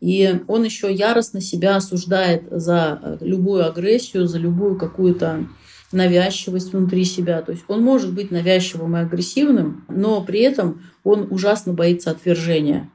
И 0.00 0.40
он 0.48 0.64
еще 0.64 0.92
яростно 0.92 1.40
себя 1.40 1.76
осуждает 1.76 2.44
за 2.50 2.98
э, 3.00 3.18
любую 3.20 3.66
агрессию, 3.66 4.26
за 4.26 4.38
любую 4.38 4.76
какую-то 4.76 5.46
навязчивость 5.92 6.72
внутри 6.72 7.04
себя. 7.04 7.40
То 7.42 7.52
есть 7.52 7.64
он 7.68 7.82
может 7.82 8.12
быть 8.12 8.30
навязчивым 8.30 8.96
и 8.96 9.00
агрессивным, 9.00 9.84
но 9.88 10.22
при 10.22 10.40
этом 10.40 10.82
он 11.04 11.28
ужасно 11.30 11.72
боится 11.72 12.10
отвержения. 12.10 12.90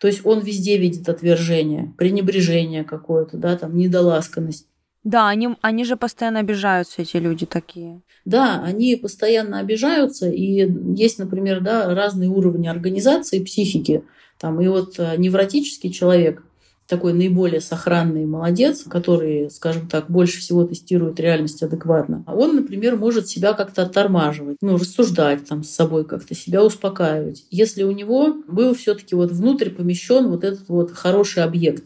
То 0.00 0.06
есть 0.06 0.24
он 0.24 0.40
везде 0.40 0.78
видит 0.78 1.08
отвержение, 1.08 1.92
пренебрежение 1.98 2.84
какое-то, 2.84 3.36
да, 3.36 3.56
там, 3.56 3.76
недоласканность. 3.76 4.67
Да, 5.04 5.28
они, 5.28 5.50
они 5.62 5.84
же 5.84 5.96
постоянно 5.96 6.40
обижаются, 6.40 7.02
эти 7.02 7.16
люди 7.16 7.46
такие. 7.46 8.02
Да, 8.24 8.62
они 8.62 8.96
постоянно 8.96 9.58
обижаются, 9.58 10.28
и 10.28 10.70
есть, 10.94 11.18
например, 11.18 11.60
да, 11.60 11.94
разные 11.94 12.28
уровни 12.28 12.68
организации 12.68 13.42
психики. 13.42 14.02
Там, 14.38 14.60
и 14.60 14.68
вот 14.68 14.98
э, 14.98 15.14
невротический 15.16 15.90
человек, 15.90 16.42
такой 16.88 17.12
наиболее 17.12 17.60
сохранный 17.60 18.24
молодец, 18.24 18.82
который, 18.82 19.50
скажем 19.50 19.88
так, 19.88 20.10
больше 20.10 20.40
всего 20.40 20.64
тестирует 20.64 21.20
реальность 21.20 21.62
адекватно, 21.62 22.24
он, 22.26 22.56
например, 22.56 22.96
может 22.96 23.28
себя 23.28 23.52
как-то 23.52 23.82
оттормаживать, 23.82 24.56
ну, 24.62 24.76
рассуждать 24.76 25.46
там 25.46 25.62
с 25.62 25.70
собой 25.70 26.04
как-то, 26.04 26.34
себя 26.34 26.64
успокаивать. 26.64 27.44
Если 27.50 27.82
у 27.82 27.92
него 27.92 28.36
был 28.48 28.74
все 28.74 28.94
таки 28.94 29.14
вот 29.14 29.30
внутрь 29.30 29.70
помещен 29.70 30.28
вот 30.28 30.44
этот 30.44 30.68
вот 30.68 30.92
хороший 30.92 31.44
объект, 31.44 31.84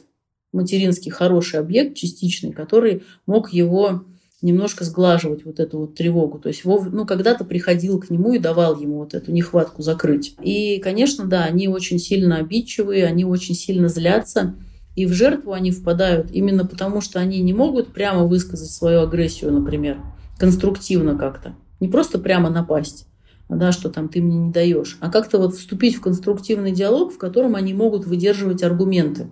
материнский 0.52 1.10
хороший 1.10 1.60
объект 1.60 1.96
частичный, 1.96 2.52
который 2.52 3.02
мог 3.26 3.52
его 3.52 4.04
немножко 4.42 4.84
сглаживать 4.84 5.44
вот 5.44 5.60
эту 5.60 5.78
вот 5.78 5.94
тревогу. 5.94 6.38
То 6.38 6.48
есть 6.48 6.64
Вов, 6.64 6.92
ну, 6.92 7.06
когда-то 7.06 7.44
приходил 7.44 8.00
к 8.00 8.10
нему 8.10 8.34
и 8.34 8.38
давал 8.38 8.78
ему 8.78 8.98
вот 8.98 9.14
эту 9.14 9.32
нехватку 9.32 9.82
закрыть. 9.82 10.34
И, 10.42 10.78
конечно, 10.80 11.24
да, 11.24 11.44
они 11.44 11.68
очень 11.68 11.98
сильно 11.98 12.36
обидчивые, 12.36 13.06
они 13.06 13.24
очень 13.24 13.54
сильно 13.54 13.88
злятся. 13.88 14.56
И 14.96 15.06
в 15.06 15.12
жертву 15.12 15.52
они 15.52 15.70
впадают 15.70 16.30
именно 16.32 16.66
потому, 16.66 17.00
что 17.00 17.18
они 17.18 17.40
не 17.40 17.54
могут 17.54 17.92
прямо 17.94 18.24
высказать 18.24 18.70
свою 18.70 19.00
агрессию, 19.00 19.52
например, 19.52 19.98
конструктивно 20.38 21.16
как-то. 21.16 21.54
Не 21.80 21.88
просто 21.88 22.18
прямо 22.18 22.50
напасть, 22.50 23.06
да, 23.48 23.72
что 23.72 23.90
там 23.90 24.08
ты 24.08 24.20
мне 24.20 24.36
не 24.36 24.50
даешь, 24.50 24.98
а 25.00 25.10
как-то 25.10 25.38
вот 25.38 25.54
вступить 25.54 25.96
в 25.96 26.00
конструктивный 26.00 26.72
диалог, 26.72 27.12
в 27.12 27.18
котором 27.18 27.54
они 27.54 27.72
могут 27.72 28.06
выдерживать 28.06 28.62
аргументы. 28.62 29.28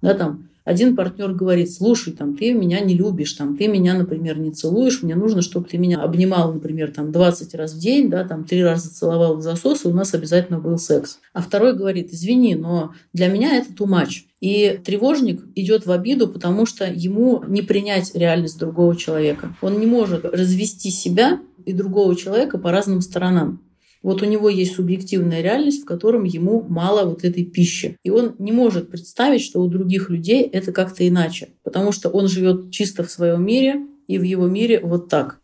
Да, 0.00 0.14
там, 0.14 0.47
один 0.68 0.96
партнер 0.96 1.32
говорит, 1.32 1.72
слушай, 1.72 2.12
там, 2.12 2.36
ты 2.36 2.52
меня 2.52 2.80
не 2.80 2.92
любишь, 2.92 3.32
там, 3.32 3.56
ты 3.56 3.68
меня, 3.68 3.94
например, 3.94 4.38
не 4.38 4.52
целуешь, 4.52 5.02
мне 5.02 5.14
нужно, 5.14 5.40
чтобы 5.40 5.66
ты 5.66 5.78
меня 5.78 6.02
обнимал, 6.02 6.52
например, 6.52 6.92
там, 6.92 7.10
20 7.10 7.54
раз 7.54 7.72
в 7.72 7.78
день, 7.78 8.10
да, 8.10 8.22
там, 8.24 8.44
три 8.44 8.62
раза 8.62 8.94
целовал 8.94 9.38
в 9.38 9.40
засос, 9.40 9.86
и 9.86 9.88
у 9.88 9.94
нас 9.94 10.12
обязательно 10.12 10.58
был 10.58 10.76
секс. 10.76 11.20
А 11.32 11.40
второй 11.40 11.74
говорит, 11.74 12.12
извини, 12.12 12.54
но 12.54 12.92
для 13.14 13.28
меня 13.28 13.56
это 13.56 13.72
much. 13.84 14.24
И 14.42 14.78
тревожник 14.84 15.40
идет 15.54 15.86
в 15.86 15.90
обиду, 15.90 16.28
потому 16.28 16.66
что 16.66 16.84
ему 16.84 17.42
не 17.48 17.62
принять 17.62 18.14
реальность 18.14 18.58
другого 18.58 18.94
человека. 18.94 19.56
Он 19.62 19.80
не 19.80 19.86
может 19.86 20.26
развести 20.26 20.90
себя 20.90 21.40
и 21.64 21.72
другого 21.72 22.14
человека 22.14 22.58
по 22.58 22.70
разным 22.70 23.00
сторонам. 23.00 23.62
Вот 24.02 24.22
у 24.22 24.26
него 24.26 24.48
есть 24.48 24.74
субъективная 24.74 25.42
реальность, 25.42 25.82
в 25.82 25.86
котором 25.86 26.24
ему 26.24 26.64
мало 26.68 27.04
вот 27.04 27.24
этой 27.24 27.44
пищи. 27.44 27.96
И 28.04 28.10
он 28.10 28.34
не 28.38 28.52
может 28.52 28.90
представить, 28.90 29.42
что 29.42 29.60
у 29.60 29.68
других 29.68 30.10
людей 30.10 30.42
это 30.42 30.72
как-то 30.72 31.06
иначе, 31.06 31.48
потому 31.64 31.92
что 31.92 32.08
он 32.08 32.28
живет 32.28 32.70
чисто 32.70 33.02
в 33.02 33.10
своем 33.10 33.44
мире, 33.44 33.86
и 34.06 34.18
в 34.18 34.22
его 34.22 34.46
мире 34.46 34.80
вот 34.82 35.08
так. 35.08 35.40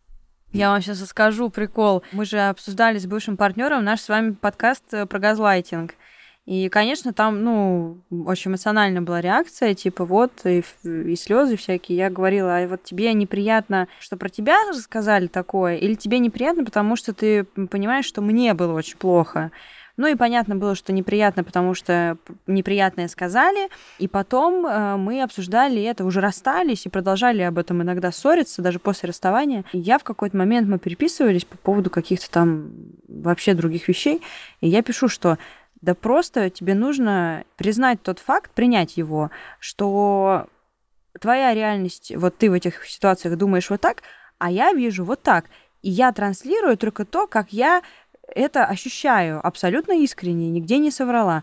Я 0.53 0.71
вам 0.71 0.81
сейчас 0.81 1.03
расскажу 1.03 1.51
прикол. 1.51 2.05
Мы 2.12 2.25
же 2.25 2.38
обсуждали 2.38 2.99
с 2.99 3.07
бывшим 3.07 3.37
партнером 3.37 3.83
наш 3.85 4.01
с 4.01 4.09
вами 4.09 4.37
подкаст 4.40 4.85
э, 4.93 5.05
про 5.05 5.19
газлайтинг. 5.19 5.95
И, 6.46 6.68
конечно, 6.68 7.14
там, 7.14 7.42
ну, 7.42 7.98
очень 8.26 8.50
эмоциональная 8.50 9.00
была 9.00 9.22
реакция, 9.22 9.74
типа 9.74 10.04
вот, 10.04 10.33
и, 10.44 10.62
и 10.85 11.16
слезы 11.16 11.57
всякие. 11.57 11.96
Я 11.96 12.11
говорила, 12.11 12.59
а 12.59 12.68
вот 12.68 12.83
тебе 12.83 13.14
неприятно, 13.14 13.88
что 13.98 14.18
про 14.18 14.28
тебя 14.28 14.59
рассказали 14.68 15.26
такое, 15.26 15.76
или 15.76 15.94
тебе 15.94 16.18
неприятно, 16.18 16.64
потому 16.64 16.96
что 16.96 17.14
ты 17.14 17.44
понимаешь, 17.44 18.04
что 18.04 18.20
мне 18.20 18.52
было 18.52 18.74
очень 18.74 18.98
плохо. 18.98 19.52
Ну 19.96 20.09
и 20.09 20.16
понятно 20.16 20.57
было, 20.57 20.74
что 20.74 20.92
неприятно, 20.92 21.44
потому 21.44 21.74
что 21.74 22.18
неприятное 22.46 23.07
сказали. 23.09 23.68
И 23.98 24.09
потом 24.09 24.66
э, 24.66 24.96
мы 24.96 25.22
обсуждали 25.22 25.80
это, 25.83 26.04
уже 26.04 26.20
расстались 26.20 26.85
и 26.85 26.88
продолжали 26.88 27.42
об 27.42 27.59
этом 27.59 27.80
иногда 27.80 28.11
ссориться, 28.11 28.61
даже 28.61 28.80
после 28.80 29.09
расставания. 29.09 29.64
И 29.72 29.78
я 29.78 29.98
в 29.98 30.04
какой-то 30.04 30.37
момент 30.37 30.68
мы 30.68 30.80
переписывались 30.80 31.44
по 31.44 31.57
поводу 31.57 31.90
каких-то 31.90 32.28
там 32.28 32.72
вообще 33.07 33.54
других 33.54 33.87
вещей. 33.87 34.20
И 34.61 34.68
я 34.68 34.83
пишу, 34.83 35.09
что 35.09 35.38
да 35.85 35.94
просто 35.94 36.51
тебе 36.51 36.75
нужно 36.75 37.44
признать 37.57 38.03
тот 38.03 38.18
факт, 38.18 38.51
принять 38.53 38.97
его, 38.97 39.31
что 39.61 40.47
твоя 41.20 41.55
реальность, 41.55 42.12
вот 42.16 42.37
ты 42.38 42.51
в 42.51 42.55
этих 42.55 42.87
ситуациях 42.87 43.37
думаешь 43.37 43.70
вот 43.70 43.81
так, 43.81 44.03
а 44.38 44.51
я 44.51 44.73
вижу 44.73 45.05
вот 45.05 45.23
так. 45.23 45.47
И 45.83 45.90
я 45.90 46.11
транслирую 46.12 46.79
только 46.79 47.05
то, 47.05 47.27
как 47.27 47.53
я 47.53 47.83
это 48.27 48.64
ощущаю 48.64 49.47
абсолютно 49.47 49.92
искренне, 49.92 50.49
нигде 50.49 50.79
не 50.79 50.90
соврала. 50.90 51.42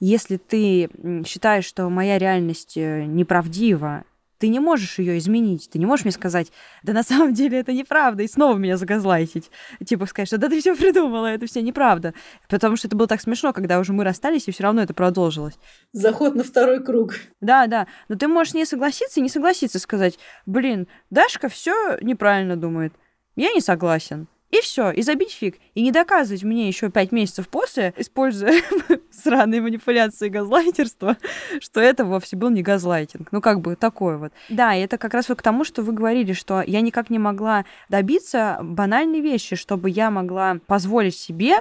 Если 0.00 0.38
ты 0.38 0.88
считаешь, 1.26 1.66
что 1.66 1.88
моя 1.88 2.18
реальность 2.18 2.76
э, 2.76 3.04
неправдива, 3.04 4.04
ты 4.42 4.48
не 4.48 4.58
можешь 4.58 4.98
ее 4.98 5.18
изменить. 5.18 5.70
Ты 5.70 5.78
не 5.78 5.86
можешь 5.86 6.04
мне 6.04 6.10
сказать, 6.10 6.50
да 6.82 6.92
на 6.92 7.04
самом 7.04 7.32
деле 7.32 7.60
это 7.60 7.72
неправда, 7.72 8.24
и 8.24 8.26
снова 8.26 8.56
меня 8.56 8.76
загазлайтить. 8.76 9.52
Типа 9.86 10.04
сказать, 10.06 10.26
что 10.26 10.36
да 10.36 10.48
ты 10.48 10.58
все 10.58 10.74
придумала, 10.74 11.26
это 11.26 11.46
все 11.46 11.62
неправда. 11.62 12.12
Потому 12.48 12.74
что 12.74 12.88
это 12.88 12.96
было 12.96 13.06
так 13.06 13.20
смешно, 13.20 13.52
когда 13.52 13.78
уже 13.78 13.92
мы 13.92 14.02
расстались, 14.02 14.48
и 14.48 14.50
все 14.50 14.64
равно 14.64 14.82
это 14.82 14.94
продолжилось. 14.94 15.54
Заход 15.92 16.34
на 16.34 16.42
второй 16.42 16.82
круг. 16.82 17.14
Да, 17.40 17.68
да. 17.68 17.86
Но 18.08 18.16
ты 18.16 18.26
можешь 18.26 18.54
не 18.54 18.64
согласиться 18.64 19.20
и 19.20 19.22
не 19.22 19.28
согласиться 19.28 19.78
сказать, 19.78 20.18
блин, 20.44 20.88
Дашка 21.10 21.48
все 21.48 21.96
неправильно 22.00 22.56
думает. 22.56 22.92
Я 23.36 23.52
не 23.52 23.60
согласен. 23.60 24.26
И 24.52 24.60
все, 24.60 24.90
и 24.90 25.00
забить 25.00 25.32
фиг. 25.32 25.56
И 25.74 25.82
не 25.82 25.90
доказывать 25.90 26.42
мне 26.42 26.68
еще 26.68 26.90
пять 26.90 27.10
месяцев 27.10 27.48
после, 27.48 27.94
используя 27.96 28.52
сраные 29.10 29.62
манипуляции 29.62 30.26
и 30.26 30.30
газлайтерство, 30.30 31.16
что 31.58 31.80
это 31.80 32.04
вовсе 32.04 32.36
был 32.36 32.50
не 32.50 32.62
газлайтинг. 32.62 33.32
Ну, 33.32 33.40
как 33.40 33.62
бы 33.62 33.76
такое 33.76 34.18
вот. 34.18 34.32
Да, 34.50 34.74
и 34.74 34.82
это 34.82 34.98
как 34.98 35.14
раз 35.14 35.30
вот 35.30 35.38
к 35.38 35.42
тому, 35.42 35.64
что 35.64 35.82
вы 35.82 35.94
говорили, 35.94 36.34
что 36.34 36.60
я 36.60 36.82
никак 36.82 37.08
не 37.08 37.18
могла 37.18 37.64
добиться 37.88 38.58
банальной 38.62 39.20
вещи, 39.20 39.56
чтобы 39.56 39.88
я 39.88 40.10
могла 40.10 40.58
позволить 40.66 41.16
себе 41.16 41.60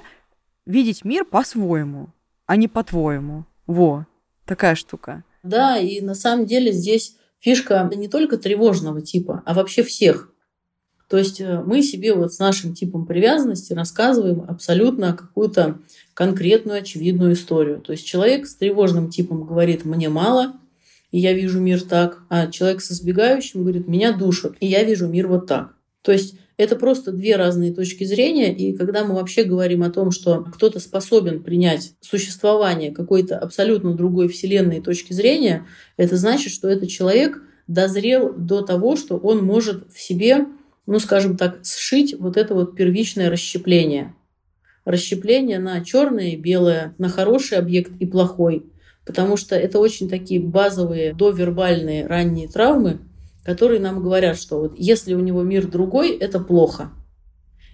видеть 0.65 1.05
мир 1.05 1.23
по-своему, 1.23 2.09
а 2.45 2.57
не 2.57 2.67
по-твоему. 2.67 3.45
Во, 3.67 4.05
такая 4.45 4.75
штука. 4.75 5.23
Да, 5.43 5.77
и 5.77 6.01
на 6.01 6.13
самом 6.13 6.45
деле 6.45 6.73
здесь 6.73 7.15
фишка 7.39 7.89
не 7.95 8.09
только 8.09 8.37
тревожного 8.37 9.01
типа, 9.01 9.43
а 9.45 9.53
вообще 9.53 9.81
всех. 9.81 10.30
То 11.11 11.17
есть 11.17 11.41
э, 11.41 11.61
мы 11.65 11.83
себе 11.83 12.13
вот 12.13 12.33
с 12.33 12.39
нашим 12.39 12.73
типом 12.73 13.05
привязанности 13.05 13.73
рассказываем 13.73 14.45
абсолютно 14.47 15.11
какую-то 15.11 15.79
конкретную, 16.13 16.79
очевидную 16.79 17.33
историю. 17.33 17.81
То 17.81 17.91
есть 17.91 18.05
человек 18.05 18.47
с 18.47 18.55
тревожным 18.55 19.09
типом 19.09 19.43
говорит 19.43 19.83
«мне 19.83 20.07
мало», 20.07 20.53
и 21.11 21.19
я 21.19 21.33
вижу 21.33 21.59
мир 21.59 21.81
так, 21.81 22.19
а 22.29 22.47
человек 22.47 22.81
с 22.81 22.93
избегающим 22.93 23.59
говорит 23.59 23.89
«меня 23.89 24.13
душат», 24.13 24.53
и 24.61 24.67
я 24.67 24.85
вижу 24.85 25.09
мир 25.09 25.27
вот 25.27 25.47
так. 25.47 25.75
То 26.01 26.13
есть 26.13 26.35
это 26.55 26.77
просто 26.77 27.11
две 27.11 27.35
разные 27.35 27.73
точки 27.73 28.05
зрения, 28.05 28.55
и 28.55 28.71
когда 28.71 29.03
мы 29.03 29.15
вообще 29.15 29.43
говорим 29.43 29.83
о 29.83 29.91
том, 29.91 30.11
что 30.11 30.45
кто-то 30.45 30.79
способен 30.79 31.43
принять 31.43 31.91
существование 31.99 32.93
какой-то 32.93 33.37
абсолютно 33.37 33.95
другой 33.95 34.29
вселенной 34.29 34.79
точки 34.79 35.11
зрения, 35.11 35.67
это 35.97 36.15
значит, 36.15 36.53
что 36.53 36.69
этот 36.69 36.87
человек 36.87 37.43
дозрел 37.67 38.31
до 38.31 38.61
того, 38.61 38.95
что 38.95 39.17
он 39.17 39.43
может 39.43 39.91
в 39.91 39.99
себе 39.99 40.45
ну, 40.91 40.99
скажем 40.99 41.37
так, 41.37 41.61
сшить 41.63 42.19
вот 42.19 42.35
это 42.35 42.53
вот 42.53 42.75
первичное 42.75 43.29
расщепление. 43.29 44.13
Расщепление 44.83 45.57
на 45.57 45.85
черное 45.85 46.31
и 46.31 46.35
белое, 46.35 46.95
на 46.97 47.07
хороший 47.07 47.57
объект 47.57 47.93
и 48.01 48.05
плохой. 48.05 48.65
Потому 49.05 49.37
что 49.37 49.55
это 49.55 49.79
очень 49.79 50.09
такие 50.09 50.41
базовые 50.41 51.13
довербальные 51.13 52.07
ранние 52.07 52.49
травмы, 52.49 52.99
которые 53.45 53.79
нам 53.79 54.03
говорят, 54.03 54.37
что 54.37 54.59
вот 54.59 54.73
если 54.77 55.13
у 55.13 55.21
него 55.21 55.43
мир 55.43 55.65
другой, 55.65 56.11
это 56.17 56.41
плохо. 56.41 56.91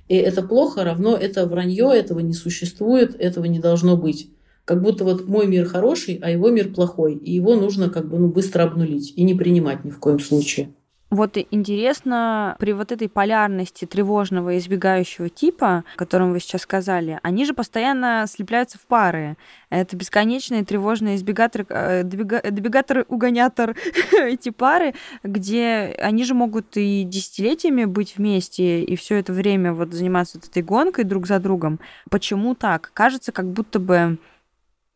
И 0.08 0.16
это 0.16 0.44
плохо 0.44 0.84
равно 0.84 1.18
это 1.18 1.48
вранье, 1.48 1.92
этого 1.92 2.20
не 2.20 2.34
существует, 2.34 3.16
этого 3.20 3.46
не 3.46 3.58
должно 3.58 3.98
быть. 3.98 4.30
Как 4.64 4.84
будто 4.84 5.04
вот 5.04 5.28
мой 5.28 5.48
мир 5.48 5.66
хороший, 5.66 6.20
а 6.22 6.30
его 6.30 6.52
мир 6.52 6.72
плохой, 6.72 7.16
и 7.16 7.34
его 7.34 7.56
нужно 7.56 7.90
как 7.90 8.10
бы 8.10 8.20
ну, 8.20 8.28
быстро 8.28 8.62
обнулить 8.62 9.12
и 9.16 9.24
не 9.24 9.34
принимать 9.34 9.84
ни 9.86 9.90
в 9.90 9.98
коем 9.98 10.20
случае. 10.20 10.70
Вот 11.10 11.38
интересно, 11.52 12.58
при 12.60 12.74
вот 12.74 12.92
этой 12.92 13.08
полярности 13.08 13.86
тревожного 13.86 14.58
избегающего 14.58 15.30
типа, 15.30 15.86
о 15.96 15.98
котором 15.98 16.34
вы 16.34 16.42
сейчас 16.42 16.64
сказали, 16.64 17.20
они 17.24 17.46
же 17.46 17.54
постоянно 17.54 18.26
слепляются 18.28 18.78
в 18.78 18.82
пары. 18.82 19.38
Это 19.70 19.96
бесконечные 19.96 20.66
тревожные 20.66 21.16
избегаторы, 21.16 21.66
э, 21.70 22.04
добегатор, 22.04 23.06
угонятор, 23.08 23.78
эти 24.12 24.50
пары, 24.50 24.96
где 25.24 25.96
они 26.02 26.26
же 26.26 26.34
могут 26.34 26.76
и 26.76 27.04
десятилетиями 27.04 27.86
быть 27.86 28.18
вместе, 28.18 28.84
и 28.84 28.96
все 28.98 29.16
это 29.16 29.32
время 29.32 29.72
вот 29.72 29.94
заниматься 29.94 30.40
вот 30.40 30.50
этой 30.50 30.62
гонкой 30.62 31.06
друг 31.06 31.26
за 31.26 31.40
другом. 31.40 31.80
Почему 32.10 32.54
так? 32.54 32.92
Кажется, 32.94 33.32
как 33.32 33.48
будто 33.48 33.80
бы 33.80 34.18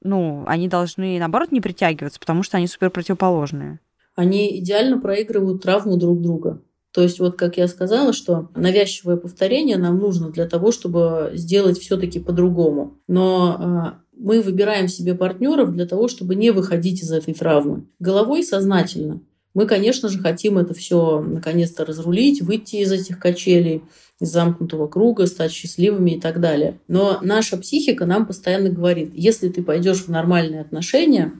ну, 0.03 0.43
они 0.47 0.67
должны, 0.67 1.19
наоборот, 1.19 1.53
не 1.53 1.61
притягиваться, 1.61 2.19
потому 2.19 2.43
что 2.43 2.57
они 2.57 2.67
супер 2.67 2.89
противоположные 2.89 3.79
они 4.15 4.59
идеально 4.59 4.99
проигрывают 4.99 5.63
травму 5.63 5.97
друг 5.97 6.21
друга. 6.21 6.61
То 6.91 7.01
есть 7.01 7.19
вот 7.19 7.37
как 7.37 7.57
я 7.57 7.67
сказала, 7.67 8.11
что 8.11 8.49
навязчивое 8.55 9.15
повторение 9.15 9.77
нам 9.77 9.97
нужно 9.97 10.29
для 10.29 10.47
того, 10.47 10.71
чтобы 10.71 11.31
сделать 11.33 11.79
все-таки 11.79 12.19
по-другому. 12.19 12.97
Но 13.07 13.55
а, 13.57 13.99
мы 14.17 14.41
выбираем 14.41 14.87
себе 14.87 15.15
партнеров 15.15 15.71
для 15.71 15.85
того, 15.85 16.07
чтобы 16.07 16.35
не 16.35 16.51
выходить 16.51 17.01
из 17.01 17.11
этой 17.11 17.33
травмы. 17.33 17.85
Головой 17.99 18.43
сознательно. 18.43 19.21
Мы, 19.53 19.65
конечно 19.65 20.07
же, 20.07 20.19
хотим 20.19 20.57
это 20.57 20.73
все 20.73 21.21
наконец-то 21.21 21.85
разрулить, 21.85 22.41
выйти 22.41 22.77
из 22.77 22.91
этих 22.91 23.19
качелей, 23.19 23.83
из 24.19 24.29
замкнутого 24.29 24.87
круга, 24.87 25.25
стать 25.25 25.51
счастливыми 25.51 26.11
и 26.11 26.21
так 26.21 26.39
далее. 26.39 26.79
Но 26.87 27.19
наша 27.21 27.57
психика 27.57 28.05
нам 28.05 28.25
постоянно 28.25 28.69
говорит, 28.69 29.11
если 29.13 29.49
ты 29.49 29.61
пойдешь 29.63 30.03
в 30.03 30.07
нормальные 30.07 30.61
отношения, 30.61 31.33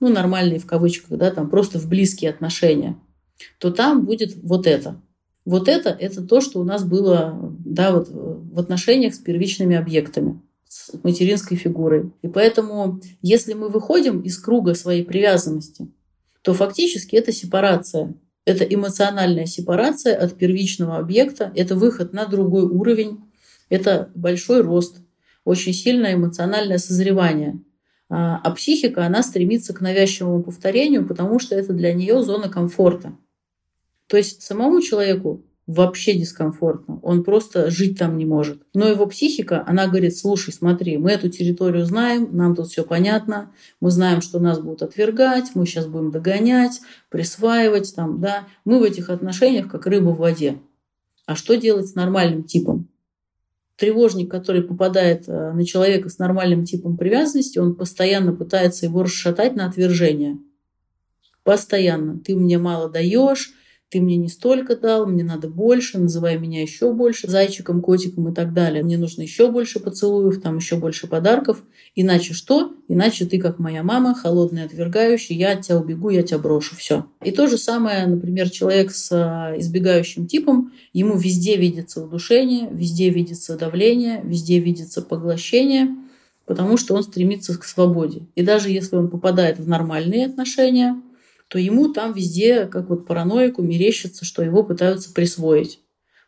ну, 0.00 0.08
нормальные 0.08 0.58
в 0.58 0.66
кавычках, 0.66 1.18
да, 1.18 1.30
там 1.30 1.50
просто 1.50 1.78
в 1.78 1.88
близкие 1.88 2.30
отношения, 2.30 2.96
то 3.58 3.70
там 3.70 4.04
будет 4.04 4.36
вот 4.42 4.66
это. 4.66 5.00
Вот 5.44 5.68
это– 5.68 5.88
это 6.00 6.22
то, 6.22 6.40
что 6.40 6.60
у 6.60 6.64
нас 6.64 6.84
было 6.84 7.38
да, 7.64 7.92
вот 7.92 8.08
в 8.10 8.58
отношениях 8.58 9.14
с 9.14 9.18
первичными 9.18 9.76
объектами, 9.76 10.42
с 10.66 10.92
материнской 11.02 11.56
фигурой. 11.56 12.12
И 12.20 12.28
поэтому, 12.28 13.00
если 13.22 13.54
мы 13.54 13.70
выходим 13.70 14.20
из 14.20 14.38
круга 14.38 14.74
своей 14.74 15.04
привязанности, 15.04 15.88
то 16.42 16.52
фактически 16.52 17.16
это 17.16 17.32
сепарация. 17.32 18.14
Это 18.44 18.64
эмоциональная 18.64 19.46
сепарация 19.46 20.16
от 20.16 20.36
первичного 20.36 20.98
объекта, 20.98 21.52
это 21.54 21.76
выход 21.76 22.12
на 22.12 22.26
другой 22.26 22.64
уровень, 22.64 23.20
это 23.68 24.10
большой 24.14 24.62
рост, 24.62 24.98
очень 25.44 25.72
сильное 25.72 26.14
эмоциональное 26.14 26.78
созревание– 26.78 27.58
а, 28.08 28.40
а 28.42 28.50
психика, 28.52 29.04
она 29.04 29.22
стремится 29.22 29.74
к 29.74 29.80
навязчивому 29.80 30.42
повторению, 30.42 31.06
потому 31.06 31.38
что 31.38 31.54
это 31.54 31.72
для 31.72 31.92
нее 31.92 32.22
зона 32.22 32.48
комфорта. 32.48 33.12
То 34.06 34.16
есть 34.16 34.42
самому 34.42 34.80
человеку 34.80 35.44
вообще 35.68 36.14
дискомфортно. 36.14 36.98
Он 37.02 37.22
просто 37.22 37.70
жить 37.70 37.98
там 37.98 38.16
не 38.16 38.24
может. 38.24 38.62
Но 38.72 38.88
его 38.88 39.06
психика, 39.06 39.62
она 39.66 39.86
говорит, 39.86 40.16
слушай, 40.16 40.50
смотри, 40.50 40.96
мы 40.96 41.10
эту 41.10 41.28
территорию 41.28 41.84
знаем, 41.84 42.30
нам 42.32 42.56
тут 42.56 42.68
все 42.68 42.84
понятно, 42.84 43.52
мы 43.78 43.90
знаем, 43.90 44.22
что 44.22 44.40
нас 44.40 44.58
будут 44.60 44.82
отвергать, 44.82 45.50
мы 45.54 45.66
сейчас 45.66 45.86
будем 45.86 46.10
догонять, 46.10 46.80
присваивать, 47.10 47.94
там, 47.94 48.18
да. 48.18 48.48
Мы 48.64 48.78
в 48.80 48.82
этих 48.82 49.10
отношениях 49.10 49.70
как 49.70 49.86
рыба 49.86 50.08
в 50.08 50.18
воде. 50.18 50.58
А 51.26 51.36
что 51.36 51.54
делать 51.56 51.88
с 51.88 51.94
нормальным 51.94 52.44
типом? 52.44 52.88
Тревожник, 53.78 54.30
который 54.30 54.62
попадает 54.62 55.28
э, 55.28 55.52
на 55.52 55.64
человека 55.64 56.08
с 56.08 56.18
нормальным 56.18 56.64
типом 56.64 56.96
привязанности, 56.96 57.58
он 57.58 57.76
постоянно 57.76 58.34
пытается 58.34 58.86
его 58.86 59.04
расшатать 59.04 59.54
на 59.54 59.66
отвержение. 59.66 60.38
Постоянно. 61.44 62.18
Ты 62.18 62.34
мне 62.36 62.58
мало 62.58 62.90
даешь, 62.90 63.52
ты 63.90 64.02
мне 64.02 64.16
не 64.16 64.28
столько 64.28 64.76
дал, 64.76 65.06
мне 65.06 65.24
надо 65.24 65.48
больше, 65.48 65.98
называй 65.98 66.38
меня 66.38 66.60
еще 66.60 66.92
больше 66.92 67.28
зайчиком, 67.28 67.80
котиком 67.80 68.28
и 68.28 68.34
так 68.34 68.52
далее. 68.52 68.82
Мне 68.82 68.98
нужно 68.98 69.22
еще 69.22 69.50
больше 69.50 69.80
поцелуев, 69.80 70.42
там 70.42 70.58
еще 70.58 70.76
больше 70.76 71.06
подарков. 71.06 71.62
Иначе 71.94 72.34
что? 72.34 72.74
Иначе 72.86 73.24
ты 73.24 73.38
как 73.38 73.58
моя 73.58 73.82
мама, 73.82 74.14
холодная, 74.14 74.66
отвергающая, 74.66 75.36
я 75.36 75.52
от 75.52 75.62
тебя 75.62 75.78
убегу, 75.78 76.10
я 76.10 76.22
тебя 76.22 76.38
брошу, 76.38 76.76
все. 76.76 77.06
И 77.24 77.30
то 77.30 77.46
же 77.46 77.56
самое, 77.56 78.06
например, 78.06 78.50
человек 78.50 78.90
с 78.90 79.10
а, 79.10 79.54
избегающим 79.58 80.26
типом, 80.26 80.72
ему 80.92 81.16
везде 81.16 81.56
видится 81.56 82.04
удушение, 82.04 82.68
везде 82.70 83.08
видится 83.08 83.56
давление, 83.56 84.20
везде 84.22 84.58
видится 84.58 85.00
поглощение, 85.00 85.96
потому 86.44 86.76
что 86.76 86.94
он 86.94 87.02
стремится 87.02 87.58
к 87.58 87.64
свободе. 87.64 88.26
И 88.34 88.42
даже 88.42 88.68
если 88.68 88.96
он 88.96 89.08
попадает 89.08 89.58
в 89.58 89.66
нормальные 89.66 90.26
отношения, 90.26 91.00
то 91.48 91.58
ему 91.58 91.92
там 91.92 92.12
везде, 92.12 92.66
как 92.66 92.88
вот 92.90 93.06
параноику, 93.06 93.62
мерещится, 93.62 94.24
что 94.24 94.42
его 94.42 94.62
пытаются 94.62 95.12
присвоить. 95.12 95.80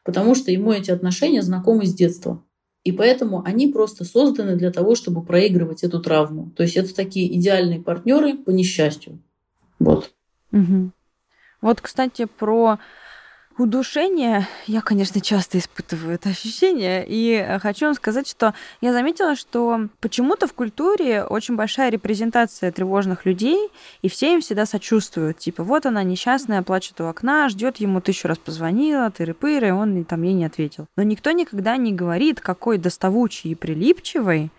Потому 0.02 0.34
что 0.34 0.50
ему 0.50 0.72
эти 0.72 0.90
отношения 0.90 1.42
знакомы 1.42 1.86
с 1.86 1.94
детства. 1.94 2.42
И 2.82 2.92
поэтому 2.92 3.42
они 3.44 3.68
просто 3.68 4.04
созданы 4.04 4.56
для 4.56 4.70
того, 4.70 4.94
чтобы 4.94 5.22
проигрывать 5.22 5.84
эту 5.84 6.00
травму. 6.00 6.50
То 6.56 6.62
есть 6.62 6.76
это 6.76 6.94
такие 6.94 7.36
идеальные 7.38 7.80
партнеры 7.80 8.38
по 8.38 8.50
несчастью. 8.50 9.22
Вот. 9.78 10.10
Угу. 10.52 10.90
Вот, 11.60 11.80
кстати, 11.82 12.24
про 12.24 12.78
удушение, 13.60 14.48
я, 14.66 14.80
конечно, 14.80 15.20
часто 15.20 15.58
испытываю 15.58 16.14
это 16.14 16.30
ощущение, 16.30 17.04
и 17.06 17.32
э, 17.32 17.58
хочу 17.58 17.86
вам 17.86 17.94
сказать, 17.94 18.26
что 18.26 18.54
я 18.80 18.92
заметила, 18.92 19.36
что 19.36 19.88
почему-то 20.00 20.46
в 20.46 20.54
культуре 20.54 21.24
очень 21.24 21.56
большая 21.56 21.90
репрезентация 21.90 22.72
тревожных 22.72 23.26
людей, 23.26 23.68
и 24.02 24.08
все 24.08 24.34
им 24.34 24.40
всегда 24.40 24.64
сочувствуют. 24.64 25.38
Типа, 25.38 25.62
вот 25.62 25.84
она 25.84 26.02
несчастная, 26.02 26.62
плачет 26.62 27.00
у 27.00 27.04
окна, 27.04 27.48
ждет 27.48 27.76
ему 27.76 28.00
тысячу 28.00 28.28
раз 28.28 28.38
позвонила, 28.38 29.10
тыры-пыры, 29.10 29.72
он 29.72 30.04
там 30.04 30.22
ей 30.22 30.32
не 30.32 30.46
ответил. 30.46 30.86
Но 30.96 31.02
никто 31.02 31.30
никогда 31.30 31.76
не 31.76 31.92
говорит, 31.92 32.40
какой 32.40 32.78
доставучий 32.78 33.50
и 33.50 33.54
прилипчивый 33.54 34.50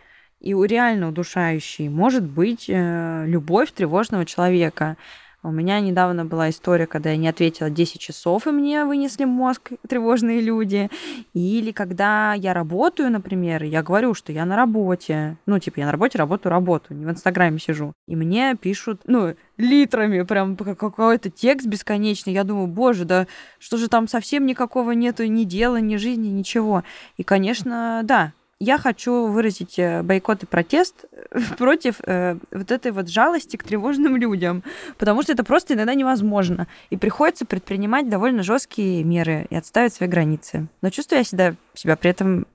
и 0.41 0.53
реально 0.53 1.09
удушающий 1.09 1.87
может 1.89 2.23
быть 2.23 2.65
э, 2.67 3.25
любовь 3.27 3.71
тревожного 3.71 4.25
человека. 4.25 4.97
У 5.43 5.49
меня 5.49 5.79
недавно 5.79 6.23
была 6.23 6.51
история, 6.51 6.85
когда 6.85 7.09
я 7.09 7.17
не 7.17 7.27
ответила 7.27 7.71
10 7.71 7.99
часов, 7.99 8.45
и 8.45 8.51
мне 8.51 8.85
вынесли 8.85 9.25
мозг 9.25 9.71
тревожные 9.87 10.39
люди. 10.39 10.89
Или 11.33 11.71
когда 11.71 12.35
я 12.35 12.53
работаю, 12.53 13.09
например, 13.09 13.63
я 13.63 13.81
говорю, 13.81 14.13
что 14.13 14.31
я 14.31 14.45
на 14.45 14.55
работе. 14.55 15.37
Ну, 15.47 15.57
типа, 15.57 15.79
я 15.79 15.87
на 15.87 15.93
работе 15.93 16.19
работаю, 16.19 16.51
работаю, 16.51 16.99
не 16.99 17.05
в 17.05 17.09
Инстаграме 17.09 17.57
сижу. 17.57 17.93
И 18.07 18.15
мне 18.15 18.55
пишут, 18.55 19.01
ну, 19.07 19.33
литрами, 19.57 20.21
прям 20.21 20.55
какой-то 20.55 21.31
текст 21.31 21.65
бесконечный. 21.65 22.33
Я 22.33 22.43
думаю, 22.43 22.67
боже, 22.67 23.05
да 23.05 23.25
что 23.57 23.77
же 23.77 23.87
там 23.87 24.07
совсем 24.07 24.45
никакого 24.45 24.91
нету 24.91 25.25
ни 25.25 25.43
дела, 25.43 25.77
ни 25.77 25.95
жизни, 25.95 26.27
ничего. 26.27 26.83
И, 27.17 27.23
конечно, 27.23 28.01
да, 28.03 28.33
я 28.61 28.77
хочу 28.77 29.25
выразить 29.25 29.79
э, 29.79 30.03
бойкот 30.03 30.43
и 30.43 30.45
протест 30.45 31.05
э, 31.11 31.39
против 31.57 31.95
э, 32.05 32.37
вот 32.51 32.69
этой 32.69 32.91
вот 32.91 33.09
жалости 33.09 33.57
к 33.57 33.63
тревожным 33.63 34.17
людям, 34.17 34.63
потому 34.99 35.23
что 35.23 35.33
это 35.33 35.43
просто 35.43 35.73
иногда 35.73 35.95
невозможно, 35.95 36.67
и 36.91 36.97
приходится 36.97 37.45
предпринимать 37.45 38.07
довольно 38.07 38.43
жесткие 38.43 39.03
меры 39.03 39.47
и 39.49 39.55
отставить 39.55 39.93
свои 39.93 40.07
границы. 40.07 40.67
Но 40.83 40.91
чувствую 40.91 41.19
я 41.19 41.23
себя, 41.23 41.55
себя 41.73 41.95
при 41.95 42.11
этом 42.11 42.45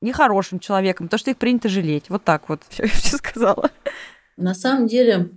нехорошим 0.00 0.60
человеком, 0.60 1.08
то, 1.08 1.18
что 1.18 1.32
их 1.32 1.36
принято 1.36 1.68
жалеть. 1.68 2.04
Вот 2.10 2.22
так 2.22 2.48
вот 2.48 2.62
все, 2.68 2.86
все 2.86 3.16
сказала. 3.16 3.70
На 4.36 4.54
самом 4.54 4.86
деле, 4.86 5.30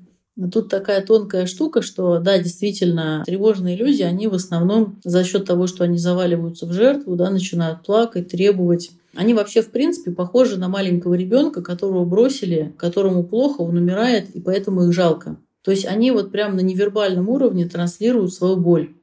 Тут 0.51 0.67
такая 0.67 1.05
тонкая 1.05 1.45
штука, 1.45 1.83
что 1.83 2.17
да, 2.17 2.39
действительно, 2.39 3.21
тревожные 3.23 3.77
люди, 3.77 4.01
они 4.01 4.27
в 4.27 4.33
основном 4.33 4.99
за 5.03 5.23
счет 5.23 5.45
того, 5.45 5.67
что 5.67 5.83
они 5.83 5.99
заваливаются 5.99 6.65
в 6.65 6.73
жертву, 6.73 7.15
да, 7.15 7.29
начинают 7.29 7.83
плакать, 7.85 8.29
требовать 8.29 8.89
они 9.15 9.33
вообще, 9.33 9.61
в 9.61 9.71
принципе, 9.71 10.11
похожи 10.11 10.57
на 10.57 10.69
маленького 10.69 11.13
ребенка, 11.13 11.61
которого 11.61 12.03
бросили, 12.05 12.73
которому 12.77 13.23
плохо, 13.23 13.61
он 13.61 13.77
умирает, 13.77 14.29
и 14.35 14.41
поэтому 14.41 14.85
их 14.85 14.93
жалко. 14.93 15.37
То 15.61 15.71
есть 15.71 15.85
они 15.85 16.11
вот 16.11 16.31
прямо 16.31 16.55
на 16.55 16.61
невербальном 16.61 17.29
уровне 17.29 17.67
транслируют 17.67 18.33
свою 18.33 18.57
боль. 18.57 18.95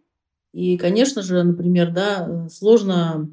И, 0.52 0.76
конечно 0.76 1.22
же, 1.22 1.42
например, 1.42 1.92
да, 1.92 2.48
сложно 2.50 3.30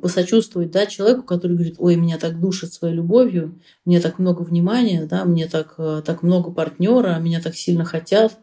посочувствовать 0.00 0.70
да, 0.70 0.86
человеку, 0.86 1.24
который 1.24 1.56
говорит, 1.56 1.74
ой, 1.78 1.96
меня 1.96 2.16
так 2.16 2.40
душит 2.40 2.72
своей 2.72 2.94
любовью, 2.94 3.60
мне 3.84 4.00
так 4.00 4.18
много 4.18 4.42
внимания, 4.42 5.04
да, 5.04 5.24
мне 5.24 5.46
так, 5.46 5.76
так 6.04 6.22
много 6.22 6.50
партнера, 6.52 7.18
меня 7.18 7.42
так 7.42 7.54
сильно 7.54 7.84
хотят. 7.84 8.38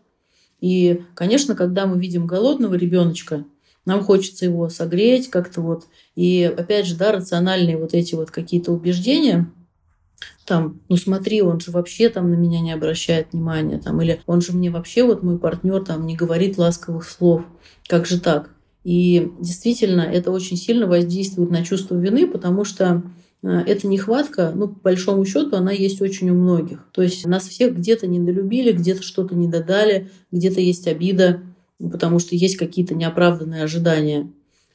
И, 0.60 1.02
конечно, 1.16 1.56
когда 1.56 1.88
мы 1.88 2.00
видим 2.00 2.28
голодного 2.28 2.76
ребеночка, 2.76 3.46
нам 3.86 4.04
хочется 4.04 4.46
его 4.46 4.70
согреть 4.70 5.30
как-то 5.30 5.62
вот. 5.62 5.86
И 6.16 6.44
опять 6.44 6.86
же, 6.86 6.96
да, 6.96 7.12
рациональные 7.12 7.78
вот 7.78 7.94
эти 7.94 8.16
вот 8.16 8.32
какие-то 8.32 8.72
убеждения, 8.72 9.52
там, 10.46 10.82
ну 10.90 10.98
смотри, 10.98 11.42
он 11.42 11.60
же 11.60 11.72
вообще 11.72 12.10
там 12.10 12.30
на 12.30 12.36
меня 12.36 12.62
не 12.62 12.72
обращает 12.72 13.28
внимания, 13.32 13.80
там, 13.80 14.02
или 14.02 14.22
он 14.26 14.42
же 14.42 14.54
мне 14.54 14.70
вообще, 14.70 15.04
вот 15.04 15.24
мой 15.24 15.40
партнер 15.40 15.84
там 15.84 16.06
не 16.06 16.16
говорит 16.16 16.58
ласковых 16.58 17.08
слов. 17.08 17.44
Как 17.88 18.06
же 18.06 18.20
так? 18.20 18.50
И 18.84 19.32
действительно, 19.40 20.02
это 20.02 20.32
очень 20.32 20.58
сильно 20.58 20.88
воздействует 20.88 21.52
на 21.52 21.64
чувство 21.64 21.96
вины, 21.96 22.28
потому 22.28 22.66
что 22.66 23.04
э, 23.44 23.48
эта 23.68 23.88
нехватка, 23.88 24.52
ну, 24.56 24.70
по 24.70 24.80
большому 24.80 25.24
счету, 25.26 25.56
она 25.56 25.72
есть 25.72 26.02
очень 26.02 26.32
у 26.32 26.34
многих. 26.34 26.86
То 26.92 27.04
есть 27.04 27.26
нас 27.28 27.48
всех 27.48 27.76
где-то 27.78 28.08
недолюбили, 28.08 28.72
где-то 28.72 29.04
что-то 29.04 29.36
не 29.36 29.48
додали, 29.48 30.10
где-то 30.32 30.60
есть 30.62 30.88
обида, 30.88 31.42
потому 31.90 32.20
что 32.20 32.36
есть 32.36 32.58
какие-то 32.58 32.96
неоправданные 32.96 33.64
ожидания. 33.64 34.32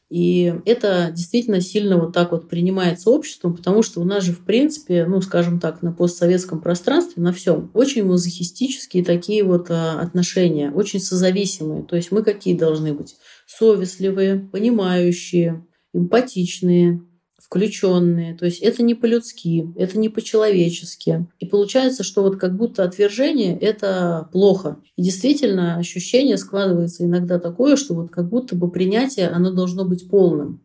И 0.08 0.54
это 0.66 1.10
действительно 1.12 1.60
сильно 1.60 1.98
вот 1.98 2.12
так 2.12 2.30
вот 2.30 2.48
принимается 2.48 3.10
обществом, 3.10 3.56
потому 3.56 3.82
что 3.82 4.00
у 4.00 4.04
нас 4.04 4.22
же, 4.22 4.32
в 4.32 4.44
принципе, 4.44 5.04
ну, 5.04 5.20
скажем 5.20 5.58
так, 5.58 5.82
на 5.82 5.92
постсоветском 5.92 6.60
пространстве, 6.60 7.22
на 7.22 7.32
всем, 7.32 7.72
очень 7.74 8.04
мазохистические 8.04 9.04
такие 9.04 9.42
вот 9.42 9.66
а, 9.70 10.00
отношения, 10.00 10.70
очень 10.70 11.00
созависимые. 11.00 11.82
То 11.82 11.96
есть 11.96 12.12
мы 12.12 12.22
какие 12.22 12.56
должны 12.56 12.94
быть? 12.94 13.16
Совестливые, 13.46 14.38
понимающие, 14.38 15.66
эмпатичные, 15.92 17.02
включенные. 17.46 18.34
То 18.34 18.44
есть 18.44 18.60
это 18.60 18.82
не 18.82 18.94
по-людски, 18.94 19.72
это 19.76 19.98
не 19.98 20.08
по-человечески. 20.08 21.26
И 21.38 21.46
получается, 21.46 22.02
что 22.02 22.22
вот 22.22 22.36
как 22.36 22.56
будто 22.56 22.82
отвержение— 22.82 23.56
это 23.60 24.28
плохо. 24.32 24.78
И 24.96 25.02
действительно 25.02 25.76
ощущение 25.76 26.38
складывается 26.38 27.04
иногда 27.04 27.38
такое, 27.38 27.76
что 27.76 27.94
вот 27.94 28.10
как 28.10 28.28
будто 28.28 28.56
бы 28.56 28.68
принятие, 28.68 29.28
оно 29.28 29.52
должно 29.52 29.84
быть 29.84 30.08
полным. 30.10 30.60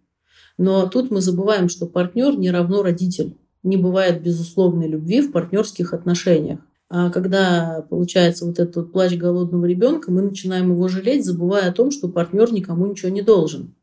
Но 0.58 0.88
тут 0.88 1.12
мы 1.12 1.22
забываем, 1.22 1.70
что 1.70 1.86
партнер 1.86 2.38
не 2.38 2.50
равно 2.50 2.82
родитель. 2.82 3.38
Не 3.62 3.78
бывает 3.78 4.24
безусловной 4.24 4.88
любви 4.88 5.22
в 5.22 5.32
партнерских 5.32 5.94
отношениях. 5.94 6.62
А 6.90 7.12
когда 7.12 7.86
получается 7.90 8.46
вот 8.46 8.58
этот 8.58 8.76
вот 8.76 8.92
плач 8.92 9.16
голодного 9.16 9.66
ребенка, 9.66 10.12
мы 10.12 10.24
начинаем 10.24 10.72
его 10.72 10.88
жалеть, 10.88 11.26
забывая 11.26 11.70
о 11.70 11.74
том, 11.74 11.92
что 11.92 12.08
партнер 12.10 12.52
никому 12.52 12.88
ничего 12.88 13.12
не 13.12 13.22
должен 13.22 13.76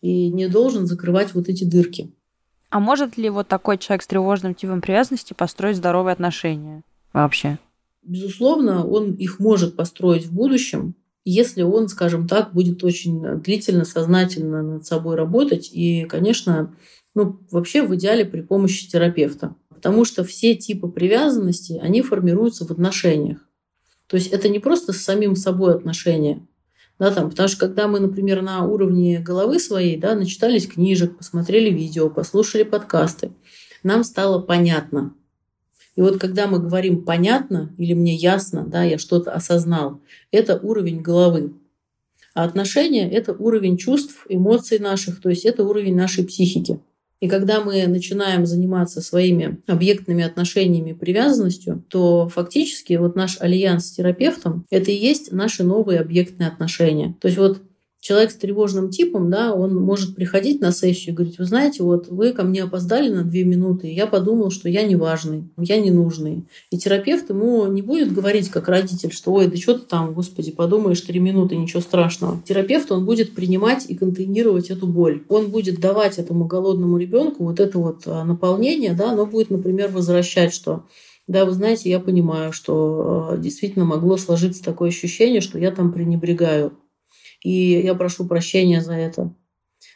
и 0.00 0.30
не 0.30 0.48
должен 0.48 0.86
закрывать 0.86 1.34
вот 1.34 1.48
эти 1.48 1.64
дырки. 1.64 2.12
А 2.70 2.80
может 2.80 3.16
ли 3.16 3.30
вот 3.30 3.48
такой 3.48 3.78
человек 3.78 4.02
с 4.02 4.06
тревожным 4.06 4.54
типом 4.54 4.80
привязанности 4.80 5.32
построить 5.32 5.76
здоровые 5.76 6.12
отношения 6.12 6.82
вообще? 7.12 7.58
Безусловно, 8.02 8.86
он 8.86 9.14
их 9.14 9.38
может 9.38 9.76
построить 9.76 10.26
в 10.26 10.32
будущем, 10.32 10.94
если 11.24 11.62
он, 11.62 11.88
скажем 11.88 12.26
так, 12.26 12.54
будет 12.54 12.82
очень 12.84 13.40
длительно, 13.40 13.84
сознательно 13.84 14.62
над 14.62 14.86
собой 14.86 15.16
работать. 15.16 15.70
И, 15.72 16.04
конечно, 16.04 16.74
ну, 17.14 17.40
вообще 17.50 17.82
в 17.82 17.94
идеале 17.96 18.24
при 18.24 18.40
помощи 18.40 18.88
терапевта. 18.88 19.54
Потому 19.68 20.04
что 20.04 20.24
все 20.24 20.54
типы 20.54 20.88
привязанности, 20.88 21.78
они 21.82 22.00
формируются 22.00 22.66
в 22.66 22.70
отношениях. 22.70 23.46
То 24.06 24.16
есть 24.16 24.28
это 24.28 24.48
не 24.48 24.58
просто 24.58 24.92
с 24.92 25.02
самим 25.02 25.36
собой 25.36 25.74
отношения, 25.74 26.46
да, 26.98 27.12
там, 27.12 27.30
потому 27.30 27.48
что 27.48 27.60
когда 27.60 27.86
мы, 27.86 28.00
например, 28.00 28.42
на 28.42 28.64
уровне 28.66 29.20
головы 29.20 29.60
своей, 29.60 29.96
да, 29.96 30.14
начитались 30.14 30.66
книжек, 30.66 31.16
посмотрели 31.16 31.70
видео, 31.70 32.10
послушали 32.10 32.64
подкасты, 32.64 33.30
нам 33.82 34.02
стало 34.02 34.40
понятно. 34.40 35.14
И 35.94 36.00
вот 36.00 36.18
когда 36.18 36.46
мы 36.46 36.58
говорим 36.58 37.04
понятно 37.04 37.74
или 37.76 37.92
мне 37.92 38.14
ясно, 38.14 38.64
да, 38.66 38.84
я 38.84 38.98
что-то 38.98 39.32
осознал, 39.32 40.00
это 40.30 40.56
уровень 40.56 41.00
головы. 41.00 41.54
А 42.34 42.44
отношения– 42.44 43.10
это 43.12 43.32
уровень 43.32 43.76
чувств, 43.76 44.24
эмоций 44.28 44.78
наших, 44.78 45.20
то 45.20 45.28
есть 45.28 45.44
это 45.44 45.64
уровень 45.64 45.96
нашей 45.96 46.24
психики. 46.24 46.80
И 47.20 47.28
когда 47.28 47.60
мы 47.60 47.86
начинаем 47.86 48.46
заниматься 48.46 49.00
своими 49.00 49.60
объектными 49.66 50.22
отношениями, 50.24 50.92
привязанностью, 50.92 51.84
то 51.88 52.28
фактически 52.28 52.94
вот 52.94 53.16
наш 53.16 53.40
альянс 53.40 53.86
с 53.86 53.92
терапевтом– 53.92 54.64
это 54.70 54.90
и 54.90 54.96
есть 54.96 55.32
наши 55.32 55.64
новые 55.64 56.00
объектные 56.00 56.48
отношения. 56.48 57.16
То 57.20 57.26
есть 57.28 57.38
вот 57.38 57.62
человек 58.00 58.30
с 58.30 58.36
тревожным 58.36 58.90
типом, 58.90 59.30
да, 59.30 59.52
он 59.52 59.74
может 59.74 60.14
приходить 60.14 60.60
на 60.60 60.70
сессию 60.72 61.12
и 61.12 61.16
говорить, 61.16 61.38
вы 61.38 61.44
знаете, 61.44 61.82
вот 61.82 62.08
вы 62.08 62.32
ко 62.32 62.44
мне 62.44 62.62
опоздали 62.62 63.08
на 63.08 63.24
две 63.24 63.44
минуты, 63.44 63.88
и 63.88 63.94
я 63.94 64.06
подумал, 64.06 64.50
что 64.50 64.68
я 64.68 64.84
не 64.84 64.96
важный, 64.96 65.48
я 65.56 65.80
не 65.80 65.90
нужный. 65.90 66.46
И 66.70 66.78
терапевт 66.78 67.30
ему 67.30 67.66
не 67.66 67.82
будет 67.82 68.12
говорить 68.12 68.50
как 68.50 68.68
родитель, 68.68 69.12
что 69.12 69.32
ой, 69.32 69.48
да 69.48 69.56
что 69.56 69.74
ты 69.74 69.86
там, 69.86 70.14
господи, 70.14 70.52
подумаешь, 70.52 71.00
три 71.00 71.18
минуты, 71.18 71.56
ничего 71.56 71.80
страшного. 71.80 72.40
Терапевт, 72.46 72.90
он 72.92 73.04
будет 73.04 73.34
принимать 73.34 73.86
и 73.88 73.94
контейнировать 73.94 74.70
эту 74.70 74.86
боль. 74.86 75.24
Он 75.28 75.50
будет 75.50 75.80
давать 75.80 76.18
этому 76.18 76.46
голодному 76.46 76.98
ребенку 76.98 77.44
вот 77.44 77.60
это 77.60 77.78
вот 77.78 78.02
а, 78.06 78.24
наполнение, 78.24 78.92
да, 78.92 79.12
оно 79.12 79.26
будет, 79.26 79.50
например, 79.50 79.90
возвращать, 79.90 80.54
что 80.54 80.84
да, 81.26 81.44
вы 81.44 81.52
знаете, 81.52 81.90
я 81.90 82.00
понимаю, 82.00 82.52
что 82.52 83.30
а, 83.32 83.36
действительно 83.36 83.84
могло 83.84 84.16
сложиться 84.16 84.64
такое 84.64 84.88
ощущение, 84.88 85.42
что 85.42 85.58
я 85.58 85.70
там 85.70 85.92
пренебрегаю 85.92 86.72
и 87.42 87.80
я 87.80 87.94
прошу 87.94 88.26
прощения 88.26 88.80
за 88.80 88.94
это. 88.94 89.32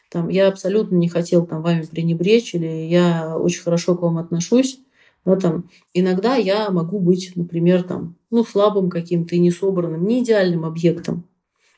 Там, 0.09 0.29
я 0.29 0.47
абсолютно 0.47 0.95
не 0.95 1.09
хотел 1.09 1.45
там, 1.45 1.61
вами 1.61 1.83
пренебречь, 1.83 2.53
или 2.53 2.67
я 2.67 3.37
очень 3.37 3.61
хорошо 3.61 3.95
к 3.95 4.01
вам 4.01 4.17
отношусь. 4.17 4.79
Да, 5.25 5.37
там, 5.37 5.69
иногда 5.93 6.35
я 6.35 6.69
могу 6.69 6.99
быть, 6.99 7.31
например, 7.35 7.83
там, 7.83 8.15
ну, 8.29 8.43
слабым 8.43 8.89
каким-то 8.89 9.35
и 9.35 9.39
несобранным, 9.39 10.05
не 10.05 10.21
идеальным 10.21 10.65
объектом. 10.65 11.25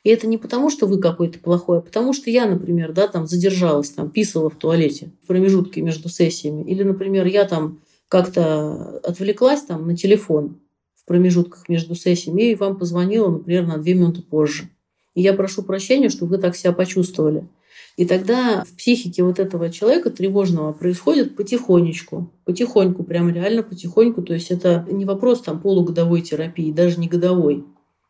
И 0.03 0.09
это 0.09 0.27
не 0.27 0.37
потому, 0.37 0.69
что 0.69 0.85
вы 0.85 0.99
какой-то 0.99 1.39
плохой, 1.39 1.79
а 1.79 1.81
потому 1.81 2.13
что 2.13 2.29
я, 2.29 2.45
например, 2.45 2.93
да, 2.93 3.07
там 3.07 3.25
задержалась, 3.25 3.89
там, 3.89 4.09
писала 4.09 4.49
в 4.49 4.55
туалете 4.55 5.11
в 5.23 5.27
промежутке 5.27 5.81
между 5.81 6.09
сессиями. 6.09 6.63
Или, 6.63 6.83
например, 6.83 7.25
я 7.25 7.45
там 7.45 7.79
как-то 8.07 8.99
отвлеклась 8.99 9.61
там 9.63 9.87
на 9.87 9.95
телефон 9.97 10.59
в 10.95 11.05
промежутках 11.05 11.69
между 11.69 11.95
сессиями 11.95 12.51
и 12.51 12.55
вам 12.55 12.77
позвонила, 12.77 13.29
например, 13.29 13.65
на 13.65 13.77
две 13.77 13.95
минуты 13.95 14.21
позже. 14.21 14.69
И 15.15 15.21
я 15.21 15.33
прошу 15.33 15.63
прощения, 15.63 16.09
что 16.09 16.25
вы 16.25 16.37
так 16.37 16.55
себя 16.55 16.73
почувствовали. 16.73 17.47
И 17.97 18.05
тогда 18.05 18.65
в 18.65 18.75
психике 18.75 19.23
вот 19.23 19.39
этого 19.39 19.71
человека 19.71 20.09
тревожного 20.09 20.73
происходит 20.73 21.37
потихонечку, 21.37 22.29
потихоньку, 22.43 23.03
прям 23.03 23.33
реально 23.33 23.63
потихоньку. 23.63 24.21
То 24.21 24.33
есть 24.33 24.51
это 24.51 24.85
не 24.91 25.05
вопрос 25.05 25.41
там 25.41 25.61
полугодовой 25.61 26.21
терапии, 26.21 26.73
даже 26.73 26.99
не 26.99 27.07
годовой. 27.07 27.63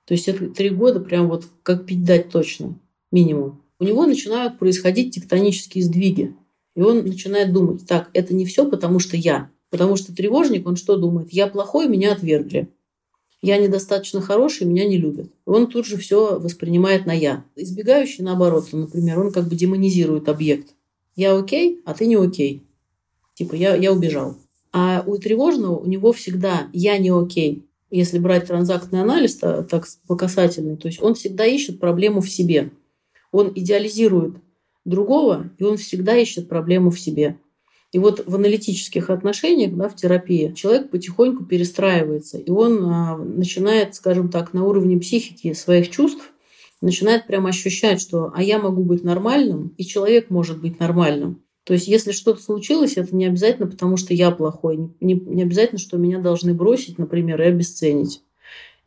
То 0.06 0.14
есть 0.14 0.28
это 0.28 0.48
три 0.48 0.70
года 0.70 1.00
прям 1.00 1.28
вот 1.28 1.46
как 1.62 1.86
пить 1.86 2.04
дать 2.04 2.30
точно, 2.30 2.80
минимум. 3.12 3.62
У 3.80 3.84
него 3.84 4.06
начинают 4.08 4.58
происходить 4.58 5.14
тектонические 5.14 5.84
сдвиги. 5.84 6.36
И 6.76 6.82
он 6.82 7.06
начинает 7.06 7.54
думать, 7.54 7.86
так, 7.88 8.10
это 8.14 8.34
не 8.34 8.46
все, 8.46 8.70
потому 8.70 9.00
что 9.00 9.16
я. 9.16 9.52
Потому 9.70 9.96
что 9.96 10.16
тревожник, 10.16 10.68
он 10.68 10.78
что 10.78 10.98
думает? 10.98 11.32
Я 11.32 11.48
плохой, 11.48 11.88
меня 11.88 12.14
отвергли 12.14 12.70
я 13.46 13.58
недостаточно 13.58 14.22
хороший, 14.22 14.66
меня 14.66 14.86
не 14.88 14.98
любят. 14.98 15.30
Он 15.46 15.68
тут 15.68 15.86
же 15.86 15.98
все 15.98 16.40
воспринимает 16.40 17.06
на 17.06 17.14
я. 17.14 17.46
Избегающий, 17.56 18.24
наоборот, 18.24 18.68
например, 18.72 19.20
он 19.20 19.32
как 19.32 19.48
бы 19.48 19.56
демонизирует 19.56 20.30
объект. 20.30 20.74
Я 21.16 21.38
окей, 21.38 21.80
а 21.86 21.94
ты 21.94 22.08
не 22.08 22.16
окей. 22.16 22.64
Типа, 23.36 23.54
я, 23.54 23.76
я 23.76 23.94
убежал. 23.94 24.36
А 24.74 25.04
у 25.06 25.18
тревожного 25.18 25.78
у 25.78 25.86
него 25.86 26.12
всегда 26.12 26.70
я 26.74 26.98
не 26.98 27.10
окей. 27.10 27.68
Если 27.92 28.18
брать 28.18 28.48
транзактный 28.48 29.02
анализ, 29.02 29.36
так 29.36 29.86
по 30.08 30.16
касательной, 30.16 30.76
то 30.76 30.88
есть 30.88 31.00
он 31.02 31.14
всегда 31.14 31.46
ищет 31.46 31.80
проблему 31.80 32.22
в 32.22 32.30
себе. 32.30 32.72
Он 33.32 33.52
идеализирует 33.54 34.38
другого, 34.86 35.52
и 35.60 35.64
он 35.64 35.78
всегда 35.78 36.18
ищет 36.18 36.50
проблему 36.50 36.90
в 36.90 37.00
себе. 37.00 37.38
И 37.96 37.98
вот 37.98 38.26
в 38.28 38.36
аналитических 38.36 39.10
отношениях, 39.10 39.74
да, 39.74 39.88
в 39.88 39.96
терапии, 39.96 40.52
человек 40.54 40.90
потихоньку 40.90 41.46
перестраивается, 41.46 42.38
и 42.38 42.52
он 42.52 42.84
а, 42.84 43.16
начинает, 43.16 43.96
скажем 43.96 44.28
так, 44.28 44.52
на 44.52 44.66
уровне 44.66 45.00
психики 45.00 45.54
своих 45.54 45.90
чувств, 45.90 46.34
начинает 46.82 47.26
прямо 47.26 47.52
ощущать, 47.52 48.02
что 48.02 48.34
«а 48.36 48.44
я 48.44 48.60
могу 48.60 48.84
быть 48.84 49.06
нормальным, 49.06 49.74
и 49.78 49.86
человек 49.86 50.30
может 50.30 50.60
быть 50.60 50.78
нормальным». 50.78 51.42
То 51.64 51.72
есть, 51.72 51.88
если 51.88 52.12
что-то 52.12 52.44
случилось, 52.44 52.98
это 52.98 53.16
не 53.16 53.28
обязательно 53.28 53.66
потому, 53.66 53.96
что 53.96 54.14
я 54.14 54.30
плохой, 54.30 54.92
не, 55.00 55.14
не 55.14 55.44
обязательно, 55.44 55.80
что 55.80 55.96
меня 55.96 56.20
должны 56.20 56.54
бросить, 56.54 56.98
например, 56.98 57.42
и 57.42 57.46
обесценить. 57.46 58.24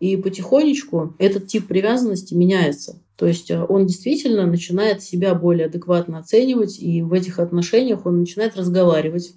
И 0.00 0.18
потихонечку 0.18 1.14
этот 1.18 1.46
тип 1.46 1.66
привязанности 1.66 2.34
меняется. 2.34 3.00
То 3.18 3.26
есть 3.26 3.50
э, 3.50 3.60
он 3.68 3.86
действительно 3.86 4.46
начинает 4.46 5.02
себя 5.02 5.34
более 5.34 5.66
адекватно 5.66 6.18
оценивать, 6.18 6.78
и 6.78 7.02
в 7.02 7.12
этих 7.12 7.40
отношениях 7.40 8.06
он 8.06 8.20
начинает 8.20 8.56
разговаривать. 8.56 9.34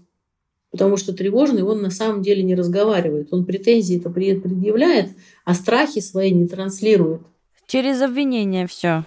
Потому 0.69 0.97
что 0.97 1.13
тревожный 1.13 1.63
он 1.63 1.81
на 1.81 1.89
самом 1.89 2.21
деле 2.21 2.43
не 2.43 2.53
разговаривает. 2.53 3.29
Он 3.33 3.43
претензии 3.43 3.97
это 3.97 4.11
предъявляет, 4.11 5.09
а 5.45 5.55
страхи 5.55 5.99
свои 5.99 6.31
не 6.31 6.47
транслирует. 6.47 7.23
Через 7.65 8.01
обвинение 8.01 8.67
все. 8.67 9.05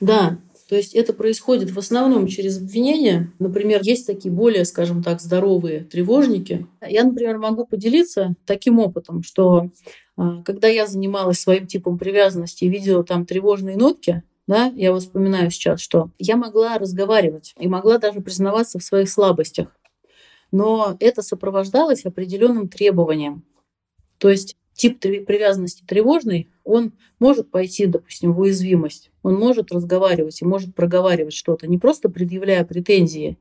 Да, 0.00 0.38
то 0.68 0.74
есть 0.74 0.94
это 0.94 1.12
происходит 1.12 1.70
в 1.70 1.78
основном 1.78 2.26
через 2.26 2.58
обвинение. 2.58 3.30
Например, 3.38 3.80
есть 3.82 4.06
такие 4.08 4.32
более, 4.34 4.64
скажем 4.64 5.04
так, 5.04 5.20
здоровые 5.20 5.84
тревожники. 5.84 6.66
Я, 6.86 7.04
например, 7.04 7.38
могу 7.38 7.64
поделиться 7.64 8.34
таким 8.44 8.80
опытом, 8.80 9.22
что 9.22 9.70
когда 10.16 10.68
я 10.68 10.86
занималась 10.86 11.40
своим 11.40 11.66
типом 11.66 11.98
привязанности 11.98 12.64
и 12.64 12.68
видела 12.68 13.04
там 13.04 13.26
тревожные 13.26 13.76
нотки, 13.76 14.22
да, 14.46 14.66
я 14.76 14.94
вспоминаю 14.94 15.50
сейчас, 15.50 15.80
что 15.80 16.10
я 16.18 16.36
могла 16.36 16.78
разговаривать 16.78 17.54
и 17.58 17.66
могла 17.66 17.98
даже 17.98 18.20
признаваться 18.20 18.78
в 18.78 18.84
своих 18.84 19.08
слабостях. 19.08 19.68
Но 20.52 20.96
это 21.00 21.22
сопровождалось 21.22 22.04
определенным 22.04 22.68
требованием. 22.68 23.44
То 24.18 24.28
есть 24.28 24.56
тип 24.74 25.00
привязанности 25.00 25.82
тревожный, 25.86 26.48
он 26.62 26.92
может 27.18 27.50
пойти, 27.50 27.86
допустим, 27.86 28.34
в 28.34 28.40
уязвимость, 28.40 29.10
он 29.22 29.34
может 29.34 29.72
разговаривать 29.72 30.42
и 30.42 30.44
может 30.44 30.74
проговаривать 30.74 31.34
что-то, 31.34 31.66
не 31.66 31.78
просто 31.78 32.08
предъявляя 32.08 32.64
претензии, 32.64 33.38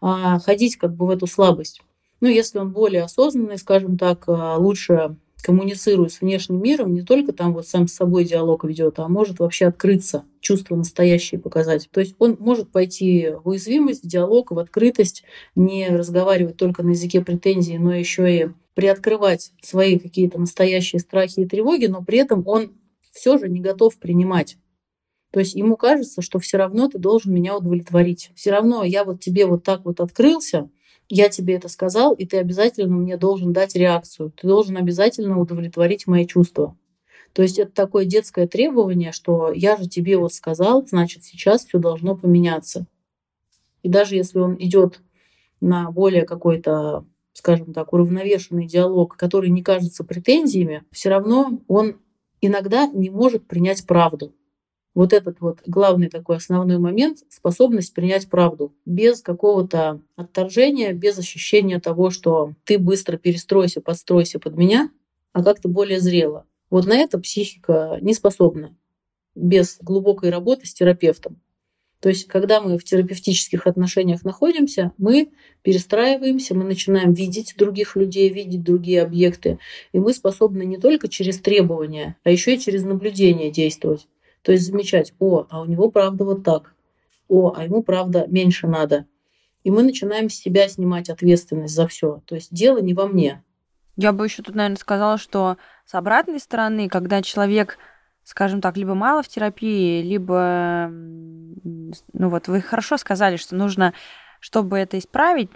а 0.00 0.38
ходить 0.38 0.76
как 0.76 0.94
бы 0.94 1.06
в 1.06 1.10
эту 1.10 1.26
слабость. 1.26 1.80
Ну, 2.20 2.28
если 2.28 2.58
он 2.58 2.72
более 2.72 3.02
осознанный, 3.02 3.58
скажем 3.58 3.98
так, 3.98 4.24
а, 4.28 4.56
лучше 4.56 5.16
коммуницирует 5.44 6.10
с 6.10 6.22
внешним 6.22 6.62
миром, 6.62 6.94
не 6.94 7.02
только 7.02 7.34
там 7.34 7.52
вот 7.52 7.68
сам 7.68 7.86
с 7.86 7.92
собой 7.92 8.24
диалог 8.24 8.64
ведет, 8.64 8.98
а 8.98 9.08
может 9.08 9.40
вообще 9.40 9.66
открыться, 9.66 10.24
чувства 10.40 10.74
настоящие 10.74 11.38
показать. 11.38 11.88
То 11.92 12.00
есть 12.00 12.14
он 12.18 12.38
может 12.40 12.72
пойти 12.72 13.28
в 13.44 13.50
уязвимость, 13.50 14.04
в 14.04 14.08
диалог, 14.08 14.52
в 14.52 14.58
открытость, 14.58 15.22
не 15.54 15.88
разговаривать 15.88 16.56
только 16.56 16.82
на 16.82 16.90
языке 16.90 17.20
претензий, 17.20 17.76
но 17.76 17.94
еще 17.94 18.34
и 18.34 18.48
приоткрывать 18.72 19.52
свои 19.60 19.98
какие-то 19.98 20.40
настоящие 20.40 21.00
страхи 21.00 21.40
и 21.40 21.46
тревоги, 21.46 21.86
но 21.86 22.02
при 22.02 22.18
этом 22.18 22.42
он 22.46 22.72
все 23.12 23.36
же 23.36 23.50
не 23.50 23.60
готов 23.60 23.98
принимать. 23.98 24.56
То 25.30 25.40
есть 25.40 25.54
ему 25.54 25.76
кажется, 25.76 26.22
что 26.22 26.38
все 26.38 26.56
равно 26.56 26.88
ты 26.88 26.98
должен 26.98 27.34
меня 27.34 27.54
удовлетворить. 27.54 28.30
Все 28.34 28.50
равно 28.50 28.82
я 28.82 29.04
вот 29.04 29.20
тебе 29.20 29.44
вот 29.44 29.62
так 29.62 29.84
вот 29.84 30.00
открылся, 30.00 30.70
я 31.08 31.28
тебе 31.28 31.54
это 31.54 31.68
сказал, 31.68 32.14
и 32.14 32.26
ты 32.26 32.38
обязательно 32.38 32.96
мне 32.96 33.16
должен 33.16 33.52
дать 33.52 33.74
реакцию. 33.74 34.30
Ты 34.30 34.46
должен 34.46 34.76
обязательно 34.76 35.38
удовлетворить 35.38 36.06
мои 36.06 36.26
чувства. 36.26 36.76
То 37.32 37.42
есть 37.42 37.58
это 37.58 37.72
такое 37.72 38.04
детское 38.04 38.46
требование, 38.46 39.12
что 39.12 39.52
я 39.52 39.76
же 39.76 39.88
тебе 39.88 40.16
вот 40.16 40.32
сказал, 40.32 40.86
значит 40.86 41.24
сейчас 41.24 41.66
все 41.66 41.78
должно 41.78 42.16
поменяться. 42.16 42.86
И 43.82 43.88
даже 43.88 44.14
если 44.14 44.38
он 44.38 44.56
идет 44.58 45.02
на 45.60 45.90
более 45.90 46.22
какой-то, 46.22 47.04
скажем 47.32 47.74
так, 47.74 47.92
уравновешенный 47.92 48.66
диалог, 48.66 49.16
который 49.16 49.50
не 49.50 49.62
кажется 49.62 50.04
претензиями, 50.04 50.84
все 50.92 51.10
равно 51.10 51.60
он 51.66 51.96
иногда 52.40 52.86
не 52.86 53.10
может 53.10 53.46
принять 53.46 53.86
правду 53.86 54.32
вот 54.94 55.12
этот 55.12 55.40
вот 55.40 55.60
главный 55.66 56.08
такой 56.08 56.36
основной 56.36 56.78
момент— 56.78 57.18
способность 57.28 57.92
принять 57.94 58.28
правду 58.28 58.72
без 58.86 59.20
какого-то 59.20 60.00
отторжения, 60.16 60.92
без 60.92 61.18
ощущения 61.18 61.80
того, 61.80 62.10
что 62.10 62.52
ты 62.64 62.78
быстро 62.78 63.16
перестройся, 63.16 63.80
подстройся 63.80 64.38
под 64.38 64.56
меня, 64.56 64.90
а 65.32 65.42
как-то 65.42 65.68
более 65.68 66.00
зрело. 66.00 66.46
Вот 66.70 66.86
на 66.86 66.96
это 66.96 67.18
психика 67.18 67.98
не 68.00 68.14
способна 68.14 68.76
без 69.34 69.78
глубокой 69.80 70.30
работы 70.30 70.66
с 70.66 70.74
терапевтом. 70.74 71.40
То 72.00 72.10
есть, 72.10 72.28
когда 72.28 72.60
мы 72.60 72.76
в 72.76 72.84
терапевтических 72.84 73.66
отношениях 73.66 74.24
находимся, 74.24 74.92
мы 74.98 75.30
перестраиваемся, 75.62 76.54
мы 76.54 76.64
начинаем 76.64 77.14
видеть 77.14 77.54
других 77.56 77.96
людей, 77.96 78.28
видеть 78.28 78.62
другие 78.62 79.02
объекты, 79.02 79.58
и 79.92 79.98
мы 79.98 80.12
способны 80.12 80.64
не 80.66 80.76
только 80.76 81.08
через 81.08 81.40
требования, 81.40 82.18
а 82.22 82.30
еще 82.30 82.54
и 82.54 82.60
через 82.60 82.84
наблюдение 82.84 83.50
действовать. 83.50 84.06
То 84.44 84.52
есть 84.52 84.66
замечать, 84.66 85.14
о, 85.18 85.46
а 85.48 85.62
у 85.62 85.64
него 85.64 85.90
правда 85.90 86.24
вот 86.24 86.44
так, 86.44 86.74
о, 87.28 87.54
а 87.56 87.64
ему 87.64 87.82
правда 87.82 88.26
меньше 88.28 88.66
надо. 88.66 89.06
И 89.64 89.70
мы 89.70 89.82
начинаем 89.82 90.28
с 90.28 90.34
себя 90.34 90.68
снимать 90.68 91.08
ответственность 91.08 91.74
за 91.74 91.88
все. 91.88 92.22
То 92.26 92.34
есть 92.34 92.52
дело 92.52 92.78
не 92.78 92.92
во 92.92 93.06
мне. 93.06 93.42
Я 93.96 94.12
бы 94.12 94.26
еще 94.26 94.42
тут, 94.42 94.54
наверное, 94.54 94.76
сказала, 94.76 95.16
что 95.16 95.56
с 95.86 95.94
обратной 95.94 96.40
стороны, 96.40 96.90
когда 96.90 97.22
человек, 97.22 97.78
скажем 98.22 98.60
так, 98.60 98.76
либо 98.76 98.94
мало 98.94 99.22
в 99.22 99.28
терапии, 99.28 100.02
либо, 100.02 100.90
ну 100.90 102.28
вот 102.28 102.46
вы 102.46 102.60
хорошо 102.60 102.98
сказали, 102.98 103.36
что 103.36 103.56
нужно, 103.56 103.94
чтобы 104.40 104.78
это 104.78 104.98
исправить, 104.98 105.48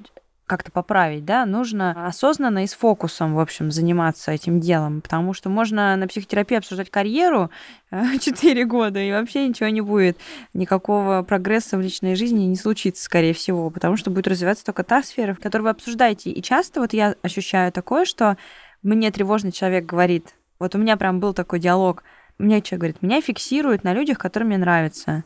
как-то 0.49 0.73
поправить, 0.73 1.25
да, 1.25 1.47
нужно 1.47 2.07
осознанно 2.07 2.65
и 2.65 2.67
с 2.67 2.75
фокусом, 2.75 3.35
в 3.35 3.41
общем, 3.41 3.71
заниматься 3.71 4.33
этим 4.33 4.59
делом, 4.59 5.01
потому 5.01 5.35
что 5.35 5.49
можно 5.49 5.95
на 5.95 6.09
психотерапии 6.09 6.57
обсуждать 6.57 6.91
карьеру 6.91 7.51
4 8.21 8.65
года, 8.65 8.99
и 8.99 9.13
вообще 9.13 9.47
ничего 9.47 9.69
не 9.69 9.81
будет, 9.81 10.19
никакого 10.55 11.23
прогресса 11.23 11.77
в 11.77 11.81
личной 11.81 12.17
жизни 12.17 12.47
не 12.47 12.57
случится, 12.57 13.05
скорее 13.05 13.35
всего, 13.35 13.71
потому 13.71 13.97
что 13.97 14.11
будет 14.11 14.27
развиваться 14.27 14.65
только 14.65 14.83
та 14.83 15.03
сфера, 15.05 15.35
в 15.35 15.39
которой 15.39 15.63
вы 15.63 15.71
обсуждаете. 15.71 16.31
И 16.31 16.43
часто 16.43 16.81
вот 16.81 16.93
я 16.93 17.15
ощущаю 17.23 17.71
такое, 17.71 18.05
что 18.05 18.37
мне 18.83 19.11
тревожный 19.11 19.53
человек 19.53 19.87
говорит, 19.87 20.35
вот 20.59 20.75
у 20.75 20.79
меня 20.79 20.97
прям 20.97 21.21
был 21.21 21.35
такой 21.35 21.61
диалог, 21.61 22.03
мне 22.39 22.63
человек 22.63 22.81
говорит, 22.81 23.03
меня 23.03 23.21
фиксируют 23.21 23.85
на 23.85 23.93
людях, 23.93 24.19
которые 24.19 24.47
мне 24.47 24.59
нравятся. 24.59 25.25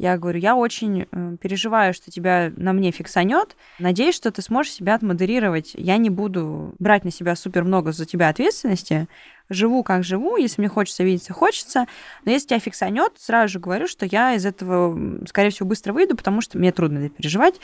Я 0.00 0.16
говорю, 0.16 0.38
я 0.38 0.56
очень 0.56 1.02
э, 1.02 1.36
переживаю, 1.42 1.92
что 1.92 2.10
тебя 2.10 2.50
на 2.56 2.72
мне 2.72 2.90
фиксанет. 2.90 3.54
Надеюсь, 3.78 4.14
что 4.14 4.30
ты 4.30 4.40
сможешь 4.40 4.72
себя 4.72 4.94
отмодерировать. 4.94 5.72
Я 5.74 5.98
не 5.98 6.08
буду 6.08 6.74
брать 6.78 7.04
на 7.04 7.10
себя 7.10 7.36
супер 7.36 7.64
много 7.64 7.92
за 7.92 8.06
тебя 8.06 8.30
ответственности. 8.30 9.08
Живу 9.50 9.82
как 9.82 10.02
живу, 10.02 10.38
если 10.38 10.62
мне 10.62 10.70
хочется 10.70 11.04
видеться, 11.04 11.34
хочется. 11.34 11.84
Но 12.24 12.30
если 12.30 12.46
тебя 12.46 12.60
фиксанет, 12.60 13.12
сразу 13.18 13.52
же 13.52 13.58
говорю, 13.58 13.86
что 13.86 14.06
я 14.06 14.32
из 14.32 14.46
этого, 14.46 14.98
скорее 15.26 15.50
всего, 15.50 15.68
быстро 15.68 15.92
выйду, 15.92 16.16
потому 16.16 16.40
что 16.40 16.56
мне 16.56 16.72
трудно 16.72 17.00
это 17.00 17.10
переживать. 17.10 17.60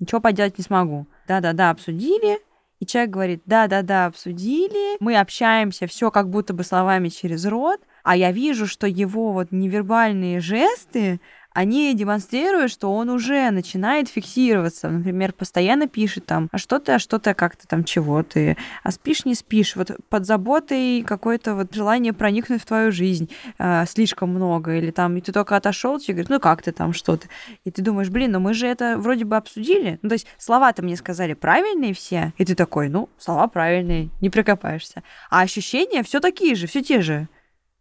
Ничего 0.00 0.20
поделать 0.20 0.58
не 0.58 0.64
смогу. 0.64 1.06
Да-да-да, 1.28 1.70
обсудили. 1.70 2.40
И 2.80 2.86
человек 2.86 3.10
говорит, 3.10 3.42
да-да-да, 3.46 4.06
обсудили, 4.06 4.96
мы 5.00 5.16
общаемся, 5.16 5.86
все 5.86 6.10
как 6.10 6.28
будто 6.28 6.54
бы 6.54 6.64
словами 6.64 7.08
через 7.08 7.44
рот, 7.46 7.80
а 8.04 8.16
я 8.16 8.30
вижу, 8.32 8.66
что 8.66 8.86
его 8.86 9.32
вот 9.32 9.50
невербальные 9.50 10.40
жесты, 10.40 11.20
они 11.58 11.92
демонстрируют, 11.92 12.70
что 12.70 12.94
он 12.94 13.10
уже 13.10 13.50
начинает 13.50 14.08
фиксироваться. 14.08 14.88
Например, 14.88 15.32
постоянно 15.32 15.88
пишет 15.88 16.24
там, 16.24 16.48
а 16.52 16.58
что 16.58 16.78
ты, 16.78 16.92
а 16.92 16.98
что 17.00 17.18
ты, 17.18 17.30
а 17.30 17.34
как 17.34 17.56
ты 17.56 17.66
там, 17.66 17.82
чего 17.82 18.22
ты, 18.22 18.56
а 18.84 18.92
спишь, 18.92 19.24
не 19.24 19.34
спишь. 19.34 19.74
Вот 19.74 19.90
под 20.08 20.24
заботой 20.24 21.02
какое-то 21.02 21.56
вот 21.56 21.74
желание 21.74 22.12
проникнуть 22.12 22.62
в 22.62 22.64
твою 22.64 22.92
жизнь 22.92 23.28
э, 23.58 23.86
слишком 23.88 24.30
много. 24.30 24.76
Или 24.76 24.92
там, 24.92 25.16
и 25.16 25.20
ты 25.20 25.32
только 25.32 25.56
отошел, 25.56 25.98
тебе 25.98 26.14
говорят, 26.14 26.30
ну 26.30 26.38
как 26.38 26.62
ты 26.62 26.70
там, 26.70 26.92
что 26.92 27.16
ты. 27.16 27.28
И 27.64 27.72
ты 27.72 27.82
думаешь, 27.82 28.08
блин, 28.08 28.30
ну 28.30 28.38
мы 28.38 28.54
же 28.54 28.68
это 28.68 28.96
вроде 28.96 29.24
бы 29.24 29.36
обсудили. 29.36 29.98
Ну 30.02 30.10
то 30.10 30.12
есть 30.12 30.28
слова-то 30.38 30.84
мне 30.84 30.96
сказали 30.96 31.34
правильные 31.34 31.92
все. 31.92 32.34
И 32.38 32.44
ты 32.44 32.54
такой, 32.54 32.88
ну, 32.88 33.08
слова 33.18 33.48
правильные, 33.48 34.10
не 34.20 34.30
прикопаешься. 34.30 35.02
А 35.28 35.40
ощущения 35.40 36.04
все 36.04 36.20
такие 36.20 36.54
же, 36.54 36.68
все 36.68 36.84
те 36.84 37.00
же 37.00 37.26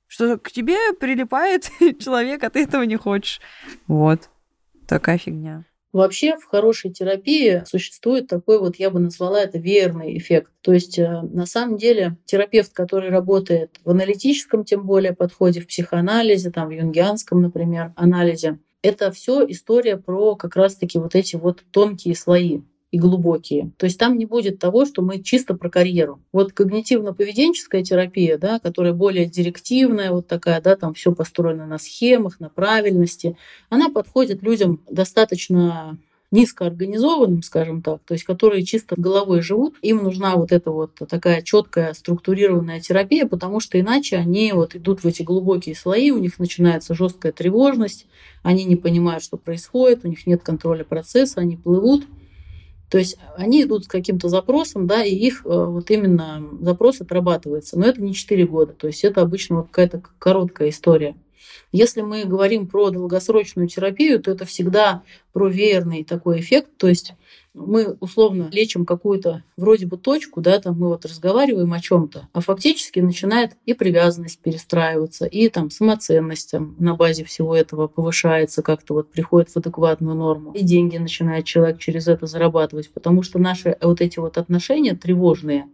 что 0.08 0.38
к 0.38 0.52
тебе 0.52 0.94
прилипает 1.00 1.70
человек, 2.00 2.44
а 2.44 2.50
ты 2.50 2.64
этого 2.64 2.84
не 2.84 2.96
хочешь. 2.96 3.42
Вот. 3.88 4.30
Такая 4.88 5.18
фигня. 5.18 5.66
Вообще 5.94 6.36
в 6.38 6.46
хорошей 6.46 6.92
терапии 6.92 7.64
существует 7.66 8.28
такой 8.28 8.60
вот, 8.60 8.76
я 8.76 8.90
бы 8.90 9.00
назвала 9.00 9.42
это 9.42 9.58
верный 9.58 10.18
эффект. 10.18 10.52
То 10.62 10.74
есть 10.74 11.00
э, 11.00 11.22
на 11.22 11.46
самом 11.46 11.78
деле 11.78 12.18
терапевт, 12.26 12.74
который 12.74 13.10
работает 13.10 13.80
в 13.84 13.90
аналитическом, 13.90 14.64
тем 14.64 14.86
более 14.86 15.16
подходе, 15.16 15.62
в 15.62 15.68
психоанализе, 15.68 16.52
там 16.52 16.68
в 16.68 16.72
юнгианском, 16.72 17.42
например, 17.42 17.94
анализе, 17.96 18.60
это 18.84 19.12
все 19.12 19.46
история 19.48 19.98
про 19.98 20.36
как 20.36 20.56
раз-таки 20.56 21.00
вот 21.00 21.16
эти 21.16 21.36
вот 21.36 21.64
тонкие 21.72 22.16
слои 22.16 22.62
и 22.92 23.00
глубокие. 23.00 23.72
То 23.78 23.86
есть 23.86 24.00
там 24.00 24.18
не 24.18 24.26
будет 24.26 24.60
того, 24.60 24.86
что 24.86 25.02
мы 25.02 25.22
чисто 25.22 25.56
про 25.56 25.70
карьеру. 25.70 26.22
Вот 26.32 26.54
когнитивно-поведенческая 26.54 27.84
терапия, 27.84 28.38
да, 28.38 28.60
которая 28.60 28.94
более 28.94 29.26
директивная, 29.26 30.12
вот 30.12 30.28
такая, 30.28 30.62
да, 30.62 30.76
там 30.76 30.94
все 30.94 31.14
построено 31.14 31.66
на 31.66 31.80
схемах, 31.80 32.40
на 32.40 32.50
правильности, 32.50 33.36
она 33.70 33.90
подходит 33.90 34.42
людям 34.42 34.82
достаточно 34.90 35.98
низкоорганизованным, 36.32 37.42
скажем 37.42 37.82
так, 37.82 38.02
то 38.06 38.14
есть 38.14 38.26
которые 38.26 38.64
чисто 38.66 38.96
головой 38.98 39.42
живут, 39.42 39.76
им 39.82 40.04
нужна 40.04 40.36
вот 40.36 40.52
эта 40.52 40.72
вот 40.72 40.96
такая 41.10 41.42
четкая 41.42 41.94
структурированная 41.94 42.82
терапия, 42.82 43.26
потому 43.26 43.62
что 43.62 43.80
иначе 43.80 44.18
они 44.18 44.52
вот 44.52 44.76
идут 44.76 45.04
в 45.04 45.08
эти 45.08 45.24
глубокие 45.24 45.76
слои, 45.76 46.12
у 46.12 46.18
них 46.18 46.38
начинается 46.38 46.96
жесткая 46.96 47.32
тревожность, 47.32 48.08
они 48.44 48.66
не 48.66 48.76
понимают, 48.76 49.24
что 49.24 49.38
происходит, 49.38 50.04
у 50.04 50.10
них 50.10 50.28
нет 50.28 50.44
контроля 50.44 50.84
процесса, 50.84 51.40
они 51.40 51.56
плывут, 51.56 52.06
то 52.90 52.98
есть 52.98 53.18
они 53.36 53.64
идут 53.64 53.86
с 53.86 53.88
каким-то 53.88 54.30
запросом, 54.30 54.88
да, 54.88 55.04
и 55.04 55.14
их 55.14 55.42
э, 55.46 55.50
вот 55.50 55.92
именно 55.92 56.44
запрос 56.62 57.02
отрабатывается. 57.02 57.78
Но 57.78 57.86
это 57.86 58.02
не 58.02 58.14
4 58.14 58.46
года, 58.48 58.74
то 58.74 58.88
есть 58.88 59.04
это 59.04 59.22
обычно 59.22 59.58
вот 59.58 59.68
какая-то 59.68 60.02
короткая 60.20 60.70
история. 60.70 61.16
Если 61.72 62.02
мы 62.02 62.24
говорим 62.24 62.68
про 62.68 62.92
долгосрочную 62.92 63.68
терапию, 63.68 64.22
то 64.22 64.32
это 64.32 64.46
всегда 64.46 65.04
про 65.34 65.50
веерный 65.50 66.06
такой 66.06 66.40
эффект, 66.40 66.70
то 66.78 66.88
есть 66.88 67.14
мы 67.58 67.98
условно 68.00 68.50
лечим 68.52 68.86
какую-то 68.86 69.44
вроде 69.58 69.86
бы 69.86 69.98
точку, 69.98 70.42
да, 70.42 70.60
там 70.60 70.80
мы 70.80 70.90
вот 70.90 71.06
разговариваем 71.06 71.74
о 71.74 71.80
чем-то, 71.80 72.30
а 72.32 72.42
фактически 72.42 73.00
начинает 73.00 73.54
и 73.66 73.74
привязанность 73.74 74.40
перестраиваться, 74.40 75.26
и 75.26 75.50
там 75.50 75.70
самоценность 75.70 76.52
там, 76.52 76.76
на 76.80 76.96
базе 76.96 77.24
всего 77.24 77.56
этого 77.56 77.88
повышается, 77.88 78.62
как-то 78.62 78.94
вот 78.94 79.12
приходит 79.12 79.50
в 79.50 79.58
адекватную 79.58 80.16
норму, 80.16 80.52
и 80.54 80.64
деньги 80.64 80.98
начинает 80.98 81.46
человек 81.46 81.80
через 81.80 82.08
это 82.08 82.26
зарабатывать, 82.28 82.92
потому 82.92 83.24
что 83.24 83.40
наши 83.40 83.78
вот 83.82 84.02
эти 84.02 84.20
вот 84.20 84.38
отношения 84.38 84.96
тревожные, 84.96 85.68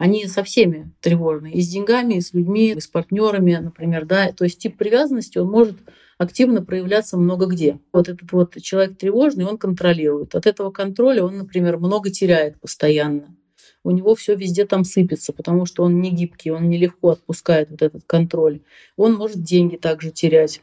они 0.00 0.26
со 0.28 0.42
всеми 0.42 0.90
тревожные, 1.02 1.52
и 1.52 1.60
с 1.60 1.68
деньгами, 1.68 2.14
и 2.14 2.20
с 2.22 2.32
людьми, 2.32 2.70
и 2.70 2.80
с 2.80 2.86
партнерами, 2.86 3.56
например, 3.56 4.06
да, 4.06 4.32
то 4.32 4.44
есть 4.44 4.58
тип 4.58 4.78
привязанности, 4.78 5.36
он 5.36 5.50
может 5.50 5.76
активно 6.16 6.64
проявляться 6.64 7.18
много 7.18 7.44
где. 7.44 7.80
Вот 7.92 8.08
этот 8.08 8.32
вот 8.32 8.56
человек 8.62 8.96
тревожный, 8.96 9.44
он 9.44 9.58
контролирует. 9.58 10.34
От 10.34 10.46
этого 10.46 10.70
контроля 10.70 11.22
он, 11.22 11.36
например, 11.36 11.76
много 11.76 12.08
теряет 12.08 12.58
постоянно. 12.58 13.36
У 13.84 13.90
него 13.90 14.14
все 14.14 14.34
везде 14.34 14.64
там 14.64 14.84
сыпется, 14.84 15.34
потому 15.34 15.66
что 15.66 15.82
он 15.82 16.00
не 16.00 16.10
гибкий, 16.10 16.50
он 16.50 16.70
нелегко 16.70 17.10
отпускает 17.10 17.70
вот 17.70 17.82
этот 17.82 18.02
контроль. 18.06 18.62
Он 18.96 19.16
может 19.16 19.42
деньги 19.42 19.76
также 19.76 20.12
терять. 20.12 20.62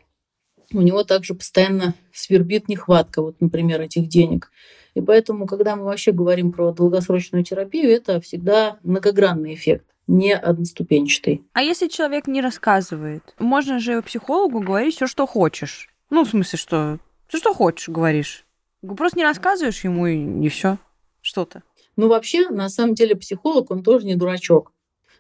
У 0.73 0.81
него 0.81 1.03
также 1.03 1.35
постоянно 1.35 1.93
свербит 2.11 2.69
нехватка, 2.69 3.21
вот, 3.21 3.39
например, 3.39 3.81
этих 3.81 4.07
денег. 4.07 4.49
И 4.97 5.01
поэтому, 5.01 5.45
когда 5.45 5.75
мы 5.75 5.83
вообще 5.83 6.11
говорим 6.11 6.51
про 6.51 6.71
долгосрочную 6.71 7.43
терапию, 7.43 7.91
это 7.91 8.19
всегда 8.19 8.79
многогранный 8.81 9.53
эффект 9.53 9.85
не 10.07 10.33
одноступенчатый. 10.35 11.43
А 11.53 11.61
если 11.61 11.87
человек 11.87 12.25
не 12.25 12.41
рассказывает? 12.41 13.35
Можно 13.37 13.77
же 13.77 14.01
психологу 14.01 14.59
говорить 14.59 14.95
все, 14.95 15.05
что 15.05 15.27
хочешь. 15.27 15.89
Ну, 16.09 16.25
в 16.25 16.29
смысле, 16.29 16.57
что 16.57 16.99
все, 17.27 17.37
что 17.37 17.53
хочешь, 17.53 17.89
говоришь. 17.89 18.43
Просто 18.81 19.19
не 19.19 19.23
рассказываешь 19.23 19.83
ему 19.83 20.07
и, 20.07 20.45
и 20.45 20.49
все. 20.49 20.79
Что-то. 21.21 21.61
Ну, 21.95 22.07
вообще, 22.07 22.49
на 22.49 22.67
самом 22.67 22.95
деле, 22.95 23.15
психолог, 23.15 23.69
он 23.69 23.83
тоже 23.83 24.07
не 24.07 24.15
дурачок. 24.15 24.73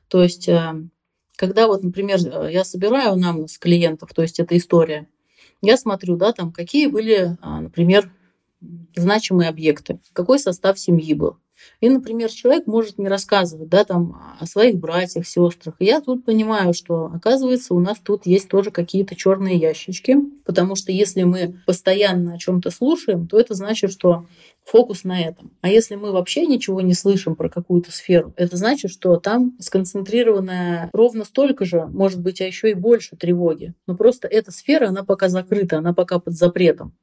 То 0.07 0.23
есть, 0.23 0.49
э, 0.49 0.73
когда 1.35 1.67
вот, 1.67 1.83
например, 1.83 2.17
э, 2.25 2.49
я 2.51 2.63
собираю 2.63 3.15
нам 3.15 3.47
с 3.47 3.59
клиентов, 3.59 4.11
то 4.15 4.23
есть 4.23 4.39
это 4.39 4.57
история, 4.57 5.07
я 5.61 5.77
смотрю, 5.77 6.17
да, 6.17 6.33
там, 6.33 6.51
какие 6.51 6.87
были, 6.87 7.37
а, 7.41 7.61
например, 7.61 8.11
значимые 9.01 9.49
объекты, 9.49 9.99
какой 10.13 10.39
состав 10.39 10.79
семьи 10.79 11.13
был. 11.13 11.37
И, 11.79 11.89
например, 11.89 12.29
человек 12.29 12.67
может 12.67 12.97
не 12.97 13.07
рассказывать 13.07 13.69
да, 13.69 13.83
там, 13.83 14.19
о 14.39 14.45
своих 14.45 14.77
братьях, 14.77 15.27
сестрах. 15.27 15.75
И 15.79 15.85
я 15.85 16.01
тут 16.01 16.25
понимаю, 16.25 16.73
что, 16.73 17.11
оказывается, 17.13 17.73
у 17.73 17.79
нас 17.79 17.97
тут 18.01 18.25
есть 18.25 18.47
тоже 18.47 18.71
какие-то 18.71 19.15
черные 19.15 19.57
ящички, 19.57 20.17
потому 20.45 20.75
что 20.75 20.91
если 20.91 21.23
мы 21.23 21.59
постоянно 21.65 22.33
о 22.33 22.37
чем-то 22.37 22.71
слушаем, 22.71 23.27
то 23.27 23.39
это 23.39 23.53
значит, 23.53 23.91
что 23.91 24.25
фокус 24.63 25.03
на 25.03 25.21
этом. 25.21 25.51
А 25.61 25.69
если 25.69 25.95
мы 25.95 26.11
вообще 26.11 26.45
ничего 26.45 26.81
не 26.81 26.93
слышим 26.93 27.35
про 27.35 27.49
какую-то 27.49 27.91
сферу, 27.91 28.33
это 28.35 28.57
значит, 28.57 28.91
что 28.91 29.15
там 29.17 29.55
сконцентрированная 29.59 30.89
ровно 30.93 31.25
столько 31.25 31.65
же, 31.65 31.85
может 31.87 32.21
быть, 32.21 32.41
а 32.41 32.45
еще 32.45 32.71
и 32.71 32.75
больше 32.75 33.15
тревоги. 33.15 33.73
Но 33.87 33.95
просто 33.95 34.27
эта 34.27 34.51
сфера, 34.51 34.89
она 34.89 35.03
пока 35.03 35.29
закрыта, 35.29 35.77
она 35.77 35.93
пока 35.93 36.19
под 36.19 36.33
запретом. 36.33 36.93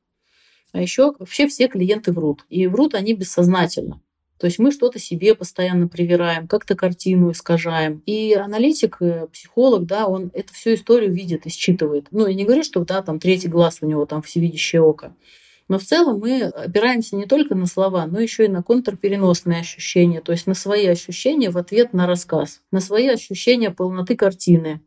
А 0.75 0.83
еще 0.83 1.15
вообще 1.21 1.47
все 1.47 1.69
клиенты 1.69 2.11
врут. 2.11 2.45
И 2.49 2.67
врут 2.67 2.97
они 2.97 3.15
бессознательно. 3.15 4.03
То 4.41 4.47
есть 4.47 4.59
мы 4.59 4.73
что-то 4.73 4.99
себе 4.99 5.37
постоянно 5.37 5.87
привираем, 5.87 6.49
как-то 6.49 6.75
картину 6.75 7.31
искажаем. 7.31 8.03
И 8.07 8.35
аналитик, 8.35 8.97
э, 9.01 9.29
психолог, 9.33 9.87
да, 9.87 10.09
он 10.09 10.33
эту 10.35 10.53
всю 10.53 10.75
историю 10.75 11.13
видит 11.13 11.47
и 11.47 11.49
считывает. 11.49 12.09
Ну, 12.11 12.27
я 12.27 12.35
не 12.35 12.45
говорю, 12.45 12.65
что 12.65 12.85
да, 12.85 13.03
там 13.03 13.21
третий 13.21 13.47
глаз 13.47 13.79
у 13.83 13.87
него 13.87 14.05
там 14.05 14.21
всевидящее 14.23 14.83
око. 14.83 15.15
Но 15.69 15.79
в 15.79 15.85
целом 15.85 16.19
мы 16.19 16.43
опираемся 16.43 17.15
не 17.15 17.27
только 17.27 17.55
на 17.55 17.67
слова, 17.67 18.07
но 18.09 18.19
еще 18.19 18.47
и 18.47 18.49
на 18.49 18.65
контрпереносные 18.65 19.61
ощущения, 19.61 20.21
то 20.21 20.33
есть 20.33 20.49
на 20.49 20.55
свои 20.55 20.87
ощущения 20.87 21.51
в 21.51 21.57
ответ 21.57 21.93
на 21.93 22.09
рассказ, 22.09 22.63
на 22.73 22.81
свои 22.81 23.07
ощущения 23.07 23.71
полноты 23.71 24.17
картины, 24.17 24.81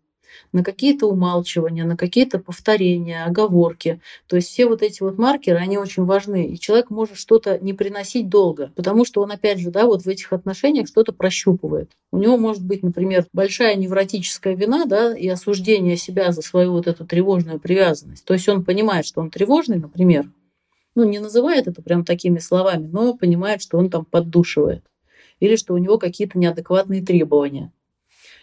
на 0.51 0.63
какие-то 0.63 1.07
умалчивания, 1.07 1.85
на 1.85 1.97
какие-то 1.97 2.39
повторения, 2.39 3.23
оговорки. 3.25 4.01
То 4.27 4.35
есть 4.35 4.49
все 4.49 4.65
вот 4.65 4.81
эти 4.81 5.03
вот 5.03 5.17
маркеры, 5.17 5.57
они 5.57 5.77
очень 5.77 6.05
важны. 6.05 6.47
И 6.47 6.59
человек 6.59 6.89
может 6.89 7.17
что-то 7.17 7.59
не 7.59 7.73
приносить 7.73 8.29
долго, 8.29 8.71
потому 8.75 9.05
что 9.05 9.21
он, 9.21 9.31
опять 9.31 9.59
же, 9.59 9.71
да, 9.71 9.85
вот 9.85 10.03
в 10.03 10.07
этих 10.07 10.33
отношениях 10.33 10.87
что-то 10.87 11.13
прощупывает. 11.13 11.91
У 12.11 12.17
него 12.17 12.37
может 12.37 12.65
быть, 12.65 12.83
например, 12.83 13.25
большая 13.33 13.75
невротическая 13.75 14.55
вина, 14.55 14.85
да, 14.85 15.15
и 15.15 15.27
осуждение 15.27 15.97
себя 15.97 16.31
за 16.31 16.41
свою 16.41 16.71
вот 16.71 16.87
эту 16.87 17.05
тревожную 17.05 17.59
привязанность. 17.59 18.25
То 18.25 18.33
есть 18.33 18.47
он 18.49 18.63
понимает, 18.63 19.05
что 19.05 19.21
он 19.21 19.29
тревожный, 19.29 19.77
например, 19.77 20.29
ну, 20.95 21.03
не 21.03 21.19
называет 21.19 21.67
это 21.67 21.81
прям 21.83 22.03
такими 22.03 22.39
словами, 22.39 22.89
но 22.91 23.13
понимает, 23.13 23.61
что 23.61 23.77
он 23.77 23.89
там 23.89 24.03
поддушивает 24.03 24.83
или 25.39 25.55
что 25.55 25.73
у 25.73 25.77
него 25.77 25.97
какие-то 25.97 26.39
неадекватные 26.39 27.03
требования. 27.03 27.71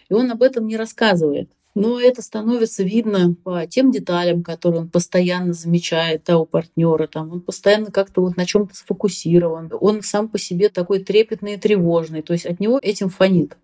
И 0.09 0.13
он 0.13 0.31
об 0.31 0.41
этом 0.41 0.67
не 0.67 0.77
рассказывает. 0.77 1.49
Но 1.75 1.99
это 1.99 2.21
становится 2.21 2.83
видно 2.83 3.35
по 3.43 3.67
тем 3.67 3.91
деталям, 3.91 4.43
которые 4.43 4.81
он 4.81 4.89
постоянно 4.89 5.51
замечает 5.51 6.23
да, 6.25 6.37
у 6.37 6.45
партнера. 6.45 7.05
Там, 7.07 7.31
он 7.31 7.41
постоянно 7.41 7.91
как-то 7.91 8.21
вот 8.21 8.37
на 8.37 8.45
чем-то 8.45 8.73
сфокусирован. 8.73 9.69
Он 9.81 10.01
сам 10.01 10.29
по 10.29 10.39
себе 10.39 10.69
такой 10.69 11.03
трепетный 11.03 11.55
и 11.55 11.57
тревожный. 11.57 12.21
То 12.21 12.31
есть 12.31 12.45
от 12.45 12.61
него 12.61 12.79
этим 12.81 13.09
фонит. 13.09 13.57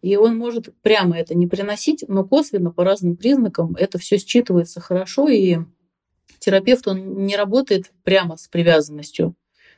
И 0.00 0.16
он 0.16 0.38
может 0.38 0.74
прямо 0.80 1.18
это 1.18 1.34
не 1.34 1.46
приносить, 1.46 2.04
но 2.08 2.24
косвенно 2.24 2.70
по 2.70 2.82
разным 2.82 3.16
признакам 3.16 3.74
это 3.78 3.98
все 3.98 4.16
считывается 4.16 4.80
хорошо, 4.80 5.28
и 5.28 5.58
терапевт, 6.38 6.86
он 6.86 7.24
не 7.26 7.36
работает 7.36 7.92
прямо 8.04 8.36
с 8.36 8.46
привязанностью. 8.46 9.34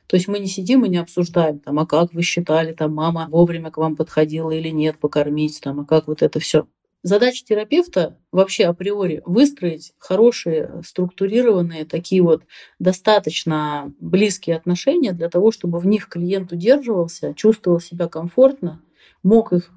То 0.07 0.17
есть 0.17 0.29
мы 0.29 0.39
не 0.39 0.47
сидим 0.47 0.85
и 0.85 0.89
не 0.89 0.99
обсуждаем, 0.99 1.61
там, 1.61 1.79
а 1.79 1.87
как 1.87 2.13
вы 2.13 2.23
считали, 2.23 2.73
там, 2.73 2.95
мама 2.95 3.27
вовремя 3.31 3.71
к 3.71 3.79
вам 3.79 3.97
подходила 3.97 4.51
или 4.51 4.69
нет 4.69 4.99
покормить, 4.99 5.61
там, 5.63 5.81
а 5.81 5.85
как 5.85 6.09
вот 6.09 6.23
это 6.23 6.41
все. 6.41 6.67
Задача 7.09 7.43
терапевта 7.43 8.19
вообще 8.33 8.67
априори 8.67 9.23
выстроить 9.25 9.95
хорошие, 9.97 10.83
структурированные, 10.85 11.87
такие 11.87 12.21
вот 12.21 12.43
достаточно 12.79 13.95
близкие 13.99 14.57
отношения 14.57 15.13
для 15.13 15.31
того, 15.31 15.51
чтобы 15.51 15.79
в 15.79 15.87
них 15.87 16.11
клиент 16.11 16.53
удерживался, 16.53 17.33
чувствовал 17.33 17.81
себя 17.81 18.09
комфортно, 18.09 18.83
мог 19.23 19.55
их, 19.55 19.71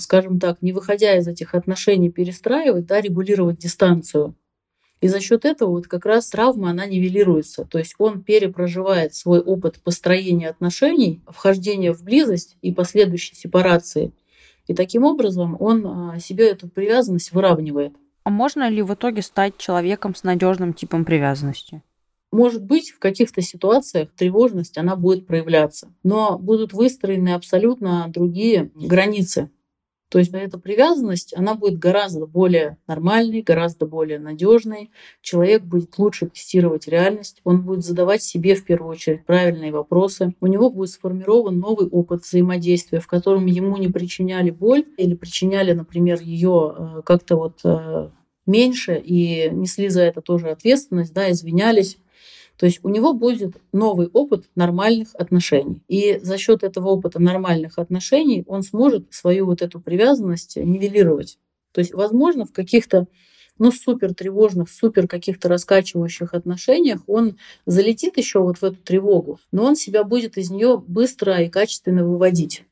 скажем 0.00 0.40
так, 0.40 0.60
не 0.60 0.72
выходя 0.72 1.16
из 1.16 1.28
этих 1.28 1.54
отношений, 1.54 2.10
перестраивать, 2.10 2.86
да, 2.86 3.00
регулировать 3.00 3.58
дистанцию. 3.58 4.34
И 5.00 5.06
за 5.06 5.20
счет 5.20 5.44
этого 5.44 5.70
вот 5.70 5.86
как 5.86 6.06
раз 6.06 6.28
травма, 6.28 6.70
она 6.70 6.86
нивелируется. 6.86 7.66
То 7.66 7.78
есть 7.78 7.94
он 7.98 8.24
перепроживает 8.24 9.14
свой 9.14 9.38
опыт 9.38 9.80
построения 9.84 10.48
отношений, 10.48 11.22
вхождения 11.28 11.94
в 11.94 12.02
близость 12.02 12.56
и 12.62 12.72
последующей 12.72 13.36
сепарации– 13.36 14.10
и 14.68 14.74
таким 14.74 15.02
образом 15.02 15.56
он 15.58 15.86
а, 15.86 16.20
себе 16.20 16.50
эту 16.50 16.68
привязанность 16.68 17.32
выравнивает. 17.32 17.94
А 18.22 18.30
можно 18.30 18.68
ли 18.68 18.82
в 18.82 18.94
итоге 18.94 19.22
стать 19.22 19.56
человеком 19.56 20.14
с 20.14 20.22
надежным 20.22 20.74
типом 20.74 21.04
привязанности? 21.04 21.82
Может 22.30 22.62
быть, 22.62 22.90
в 22.90 22.98
каких-то 22.98 23.40
ситуациях 23.40 24.10
тревожность, 24.14 24.76
она 24.76 24.96
будет 24.96 25.26
проявляться, 25.26 25.88
но 26.02 26.38
будут 26.38 26.74
выстроены 26.74 27.30
абсолютно 27.30 28.06
другие 28.08 28.70
границы 28.74 29.50
то 30.08 30.18
есть 30.18 30.32
эта 30.32 30.58
привязанность, 30.58 31.36
она 31.36 31.54
будет 31.54 31.78
гораздо 31.78 32.26
более 32.26 32.78
нормальной, 32.86 33.42
гораздо 33.42 33.86
более 33.86 34.18
надежной. 34.18 34.90
Человек 35.20 35.62
будет 35.62 35.98
лучше 35.98 36.28
тестировать 36.28 36.88
реальность, 36.88 37.40
он 37.44 37.62
будет 37.62 37.84
задавать 37.84 38.22
себе 38.22 38.54
в 38.54 38.64
первую 38.64 38.92
очередь 38.92 39.26
правильные 39.26 39.70
вопросы. 39.70 40.34
У 40.40 40.46
него 40.46 40.70
будет 40.70 40.90
сформирован 40.90 41.58
новый 41.58 41.88
опыт 41.88 42.22
взаимодействия, 42.24 43.00
в 43.00 43.06
котором 43.06 43.46
ему 43.46 43.76
не 43.76 43.88
причиняли 43.88 44.50
боль 44.50 44.84
или 44.96 45.14
причиняли, 45.14 45.72
например, 45.72 46.20
ее 46.22 46.74
э, 46.76 47.02
как-то 47.04 47.36
вот 47.36 47.60
э, 47.64 48.08
меньше 48.46 49.00
и 49.04 49.50
несли 49.50 49.90
за 49.90 50.02
это 50.02 50.22
тоже 50.22 50.48
ответственность, 50.48 51.12
да, 51.12 51.30
извинялись. 51.30 51.98
То 52.58 52.66
есть 52.66 52.80
у 52.82 52.88
него 52.88 53.12
будет 53.12 53.56
новый 53.72 54.08
опыт 54.08 54.46
нормальных 54.56 55.14
отношений. 55.14 55.82
И 55.86 56.18
за 56.18 56.36
счет 56.38 56.64
этого 56.64 56.88
опыта 56.88 57.20
нормальных 57.20 57.78
отношений 57.78 58.44
он 58.48 58.62
сможет 58.62 59.06
свою 59.14 59.46
вот 59.46 59.62
эту 59.62 59.80
привязанность 59.80 60.56
нивелировать. 60.56 61.38
То 61.72 61.80
есть, 61.80 61.94
возможно, 61.94 62.44
в 62.44 62.52
каких-то 62.52 63.06
ну, 63.58 63.70
супер 63.72 64.14
тревожных, 64.14 64.70
супер 64.70 65.06
каких-то 65.06 65.48
раскачивающих 65.48 66.34
отношениях, 66.34 67.00
он 67.06 67.36
залетит 67.66 68.16
еще 68.16 68.40
вот 68.40 68.58
в 68.58 68.64
эту 68.64 68.76
тревогу, 68.76 69.40
но 69.52 69.64
он 69.64 69.76
себя 69.76 70.04
будет 70.04 70.36
из 70.36 70.50
нее 70.50 70.82
быстро 70.84 71.42
и 71.42 71.48
качественно 71.48 72.04
выводить. 72.04 72.64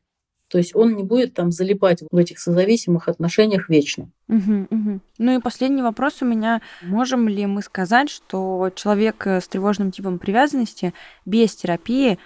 То 0.49 0.59
есть 0.59 0.77
он 0.77 0.95
не 0.95 1.03
будет 1.03 1.35
там 1.35 1.51
залипать 1.51 2.03
в 2.11 2.17
этих 2.17 2.39
созависимых 2.39 3.09
отношениях 3.09 3.69
вечно. 3.69 4.11
Угу, 4.29 4.67
угу. 4.71 5.01
Ну 5.19 5.39
и 5.39 5.43
последний 5.43 5.83
вопрос 5.83 6.23
у 6.23 6.25
меня. 6.25 6.63
Можем 6.83 7.29
ли 7.29 7.47
мы 7.47 7.63
сказать, 7.63 8.11
что 8.11 8.71
человек 8.75 9.27
э, 9.27 9.41
с 9.41 9.49
тревожным 9.49 9.91
типом 9.91 10.19
привязанности 10.19 10.95
без 11.25 11.57
терапии 11.57 12.19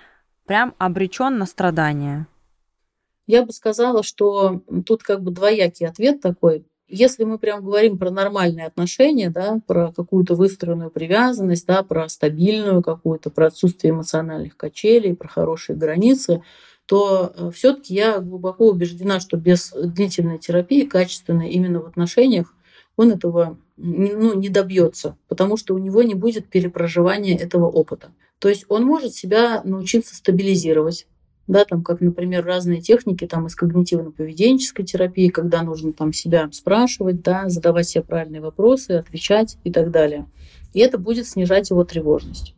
прям 0.45 0.75
обречен 0.79 1.39
на 1.39 1.47
страдания? 1.47 2.27
Я 3.27 3.45
бы 3.45 3.53
сказала, 3.53 4.03
что 4.03 4.62
тут 4.85 5.03
как 5.03 5.23
бы 5.23 5.31
двоякий 5.31 5.87
ответ 5.87 6.21
такой. 6.21 6.66
Если 6.89 7.23
мы 7.23 7.39
прям 7.39 7.64
говорим 7.64 7.97
про 7.97 8.11
нормальные 8.11 8.66
отношения, 8.66 9.31
да, 9.31 9.61
про 9.64 9.93
какую-то 9.93 10.35
выстроенную 10.35 10.91
привязанность, 10.91 11.64
да, 11.64 11.85
про 11.85 12.09
стабильную 12.09 12.83
какую-то, 12.83 13.31
про 13.31 13.47
отсутствие 13.47 13.93
эмоциональных 13.93 14.57
качелей, 14.57 15.14
про 15.14 15.29
хорошие 15.29 15.77
границы, 15.77 16.43
то 16.91 17.32
э, 17.36 17.51
все-таки 17.55 17.95
я 17.95 18.18
глубоко 18.18 18.68
убеждена, 18.68 19.20
что 19.20 19.36
без 19.36 19.70
длительной 19.70 20.38
терапии, 20.38 20.82
качественной 20.82 21.51
именно 21.51 21.80
в 21.80 21.86
отношениях, 21.86 22.53
он 22.97 23.12
этого 23.12 23.57
ну, 23.76 24.34
не 24.34 24.49
добьется, 24.49 25.16
потому 25.28 25.57
что 25.57 25.76
у 25.76 25.78
него 25.78 26.03
не 26.03 26.14
будет 26.16 26.49
перепроживания 26.49 27.38
этого 27.38 27.66
опыта. 27.66 28.11
То 28.41 28.49
есть 28.49 28.64
он 28.68 28.86
может 28.86 29.14
себя 29.14 29.62
научиться 29.62 30.16
стабилизировать, 30.16 31.07
да, 31.47 31.64
там, 31.64 31.84
как, 31.84 32.01
например, 32.01 32.45
разные 32.45 32.80
техники 32.80 33.24
там, 33.24 33.47
из 33.47 33.57
когнитивно-поведенческой 33.57 34.84
терапии, 34.84 35.28
когда 35.28 35.62
нужно 35.62 35.93
там, 35.93 36.12
себя 36.12 36.49
спрашивать, 36.51 37.22
да, 37.22 37.49
задавать 37.49 37.88
себе 37.88 38.03
правильные 38.03 38.41
вопросы, 38.41 38.91
отвечать 38.91 39.59
и 39.62 39.70
так 39.70 39.93
далее. 39.93 40.26
И 40.72 40.80
это 40.80 40.99
будет 40.99 41.28
снижать 41.28 41.70
его 41.70 41.84
тревожность 41.84 42.57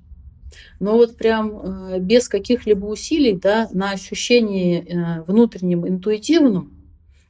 но 0.82 0.96
вот 0.96 1.16
прям 1.16 1.60
э, 1.94 2.00
без 2.00 2.26
каких-либо 2.26 2.86
усилий, 2.86 3.34
да, 3.34 3.68
на 3.72 3.92
ощущении 3.92 4.80
э, 4.82 5.22
внутреннем, 5.22 5.86
интуитивном, 5.86 6.72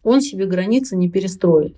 он 0.03 0.23
себе 0.23 0.47
границы 0.47 0.97
не 0.97 1.11
перестроит. 1.11 1.77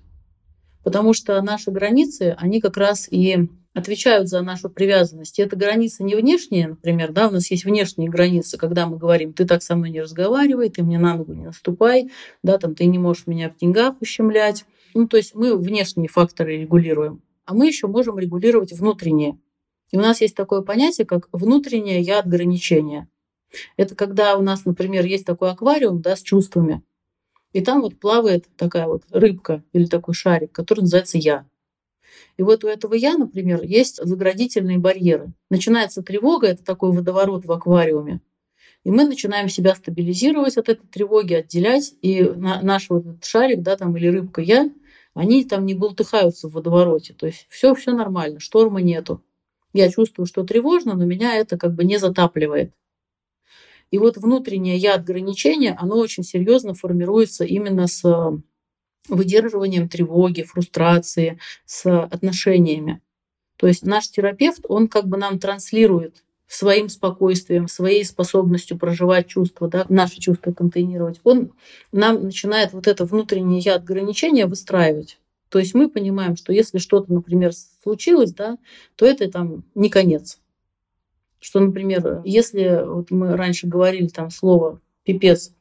Потому 0.84 1.14
что 1.14 1.42
наши 1.42 1.72
границы, 1.72 2.36
они 2.38 2.60
как 2.60 2.76
раз 2.76 3.08
и 3.10 3.48
отвечают 3.74 4.28
за 4.28 4.40
нашу 4.42 4.70
привязанность. 4.70 5.40
И 5.40 5.42
это 5.42 5.56
границы 5.56 6.04
не 6.04 6.14
внешние, 6.14 6.68
например, 6.68 7.10
да, 7.10 7.26
у 7.26 7.32
нас 7.32 7.50
есть 7.50 7.64
внешние 7.64 8.08
границы, 8.08 8.56
когда 8.56 8.86
мы 8.86 8.96
говорим, 8.96 9.32
ты 9.32 9.44
так 9.44 9.60
со 9.60 9.74
мной 9.74 9.90
не 9.90 10.00
разговаривай, 10.00 10.70
ты 10.70 10.84
мне 10.84 11.00
на 11.00 11.16
ногу 11.16 11.34
не 11.34 11.46
наступай, 11.46 12.08
да, 12.44 12.56
там, 12.58 12.76
ты 12.76 12.84
не 12.84 13.00
можешь 13.00 13.26
меня 13.26 13.50
в 13.50 13.56
деньгах 13.56 13.96
ущемлять. 14.00 14.64
Ну, 14.94 15.08
то 15.08 15.16
есть 15.16 15.34
мы 15.34 15.56
внешние 15.56 16.06
факторы 16.06 16.56
регулируем. 16.56 17.20
А 17.46 17.52
мы 17.52 17.66
еще 17.66 17.88
можем 17.88 18.16
регулировать 18.16 18.72
внутренние. 18.72 19.38
И 19.94 19.96
у 19.96 20.00
нас 20.00 20.20
есть 20.20 20.34
такое 20.34 20.62
понятие, 20.62 21.06
как 21.06 21.28
внутреннее 21.30 22.00
я 22.00 22.18
ограничение. 22.18 23.06
Это 23.76 23.94
когда 23.94 24.36
у 24.36 24.42
нас, 24.42 24.64
например, 24.64 25.04
есть 25.04 25.24
такой 25.24 25.52
аквариум 25.52 26.02
да, 26.02 26.16
с 26.16 26.22
чувствами, 26.22 26.82
и 27.52 27.60
там 27.60 27.80
вот 27.80 28.00
плавает 28.00 28.44
такая 28.56 28.88
вот 28.88 29.04
рыбка 29.10 29.62
или 29.72 29.84
такой 29.86 30.14
шарик, 30.14 30.50
который 30.50 30.80
называется 30.80 31.16
я. 31.16 31.46
И 32.36 32.42
вот 32.42 32.64
у 32.64 32.66
этого 32.66 32.94
я, 32.94 33.16
например, 33.16 33.62
есть 33.62 34.04
заградительные 34.04 34.78
барьеры. 34.78 35.32
Начинается 35.48 36.02
тревога, 36.02 36.48
это 36.48 36.64
такой 36.64 36.90
водоворот 36.90 37.44
в 37.44 37.52
аквариуме. 37.52 38.20
И 38.82 38.90
мы 38.90 39.04
начинаем 39.04 39.48
себя 39.48 39.76
стабилизировать 39.76 40.56
от 40.56 40.70
этой 40.70 40.88
тревоги, 40.88 41.34
отделять. 41.34 41.94
И 42.02 42.20
наш 42.24 42.90
вот 42.90 43.06
этот 43.06 43.24
шарик, 43.24 43.62
да, 43.62 43.76
там, 43.76 43.96
или 43.96 44.08
рыбка 44.08 44.42
я, 44.42 44.72
они 45.14 45.44
там 45.44 45.64
не 45.64 45.74
бултыхаются 45.74 46.48
в 46.48 46.54
водовороте. 46.54 47.14
То 47.14 47.26
есть 47.26 47.46
все, 47.48 47.76
все 47.76 47.92
нормально, 47.92 48.40
шторма 48.40 48.82
нету. 48.82 49.22
Я 49.74 49.90
чувствую, 49.90 50.24
что 50.24 50.44
тревожно, 50.44 50.94
но 50.94 51.04
меня 51.04 51.34
это 51.34 51.58
как 51.58 51.74
бы 51.74 51.84
не 51.84 51.98
затапливает. 51.98 52.72
И 53.90 53.98
вот 53.98 54.16
внутреннее 54.16 54.76
я 54.76 54.94
ограничение, 54.94 55.76
оно 55.78 55.98
очень 55.98 56.22
серьезно 56.22 56.74
формируется 56.74 57.44
именно 57.44 57.86
с 57.86 58.02
выдерживанием 59.08 59.88
тревоги, 59.88 60.42
фрустрации, 60.42 61.38
с 61.66 62.04
отношениями. 62.04 63.02
То 63.56 63.66
есть 63.66 63.84
наш 63.84 64.08
терапевт, 64.08 64.64
он 64.68 64.88
как 64.88 65.06
бы 65.06 65.16
нам 65.16 65.38
транслирует 65.38 66.24
своим 66.46 66.88
спокойствием, 66.88 67.68
своей 67.68 68.04
способностью 68.04 68.78
проживать 68.78 69.26
чувства, 69.26 69.68
да, 69.68 69.86
наши 69.88 70.20
чувства 70.20 70.52
контейнировать, 70.52 71.20
он 71.24 71.52
нам 71.90 72.22
начинает 72.22 72.72
вот 72.72 72.86
это 72.86 73.04
внутреннее 73.04 73.58
я 73.58 73.74
ограничение 73.76 74.46
выстраивать. 74.46 75.18
То 75.48 75.58
есть 75.58 75.74
мы 75.74 75.88
понимаем, 75.88 76.36
что 76.36 76.52
если 76.52 76.78
что-то, 76.78 77.12
например, 77.12 77.52
случилось, 77.82 78.32
да, 78.32 78.58
то 78.96 79.06
это 79.06 79.30
там 79.30 79.64
не 79.74 79.88
конец. 79.88 80.40
Что, 81.38 81.60
например, 81.60 82.22
если 82.24 82.84
вот 82.84 83.10
мы 83.10 83.36
раньше 83.36 83.66
говорили 83.66 84.08
там 84.08 84.30
слово 84.30 84.80
пипец 85.04 85.52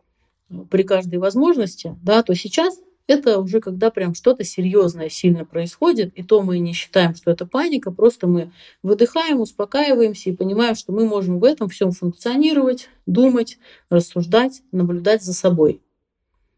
при 0.70 0.84
каждой 0.84 1.20
возможности, 1.20 1.96
да, 2.02 2.24
то 2.24 2.34
сейчас 2.34 2.80
это 3.08 3.40
уже 3.40 3.60
когда 3.60 3.92
прям 3.92 4.16
что-то 4.16 4.44
серьезное 4.44 5.10
сильно 5.10 5.46
происходит, 5.46 6.14
и 6.16 6.24
то 6.24 6.42
мы 6.42 6.60
не 6.60 6.74
считаем, 6.74 7.16
что 7.16 7.32
это 7.32 7.46
паника, 7.46 7.92
просто 7.92 8.28
мы 8.28 8.52
выдыхаем, 8.82 9.42
успокаиваемся 9.42 10.30
и 10.30 10.36
понимаем, 10.36 10.76
что 10.76 10.94
мы 10.94 11.06
можем 11.06 11.40
в 11.40 11.44
этом 11.44 11.70
всем 11.70 11.92
функционировать, 11.92 12.90
думать, 13.06 13.58
рассуждать, 13.90 14.62
наблюдать 14.72 15.24
за 15.24 15.34
собой. 15.34 15.82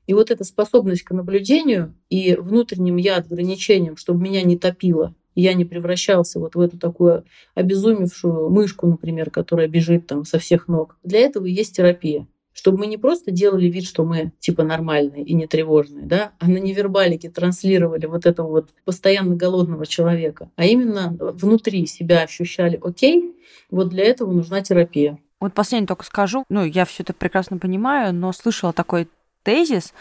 И 0.08 0.14
вот 0.14 0.32
эта 0.32 0.43
способность 0.43 1.03
к 1.03 1.12
наблюдению 1.12 1.93
и 2.10 2.36
внутренним 2.36 2.97
я 2.97 3.18
ограничением, 3.18 3.97
чтобы 3.97 4.22
меня 4.22 4.43
не 4.43 4.58
топило, 4.58 5.16
я 5.36 5.53
не 5.53 5.66
превращался 5.66 6.39
вот 6.39 6.56
в 6.56 6.62
эту 6.62 6.78
такую 6.78 7.26
обезумевшую 7.56 8.49
мышку, 8.49 8.88
например, 8.88 9.30
которая 9.30 9.68
бежит 9.68 10.08
там 10.08 10.24
со 10.24 10.39
всех 10.39 10.68
ног. 10.68 10.97
Для 11.03 11.20
этого 11.20 11.45
есть 11.45 11.76
терапия 11.76 12.28
чтобы 12.56 12.80
мы 12.80 12.88
не 12.88 12.97
просто 12.97 13.32
делали 13.32 13.68
вид, 13.68 13.84
что 13.86 14.06
мы 14.06 14.32
типа 14.39 14.64
нормальные 14.64 15.26
и 15.26 15.34
не 15.34 15.45
тревожные, 15.45 16.06
да, 16.06 16.32
а 16.39 16.47
на 16.47 16.58
невербалике 16.58 17.30
транслировали 17.30 18.06
вот 18.06 18.26
этого 18.26 18.47
вот 18.47 18.70
постоянно 18.86 19.36
голодного 19.36 19.86
человека, 19.86 20.49
а 20.56 20.66
именно 20.66 21.16
внутри 21.20 21.86
себя 21.86 22.22
ощущали, 22.22 22.80
окей, 22.82 23.36
вот 23.70 23.89
для 23.89 24.06
этого 24.06 24.32
нужна 24.32 24.62
терапия. 24.62 25.20
Вот 25.41 25.53
последнее 25.53 25.88
только 25.88 26.06
скажу, 26.06 26.45
ну, 26.47 26.64
я 26.64 26.86
все 26.86 27.03
это 27.03 27.14
прекрасно 27.14 27.58
понимаю, 27.58 28.14
но 28.14 28.32
слышала 28.32 28.72
такой 28.72 29.10
тезис, 29.46 29.93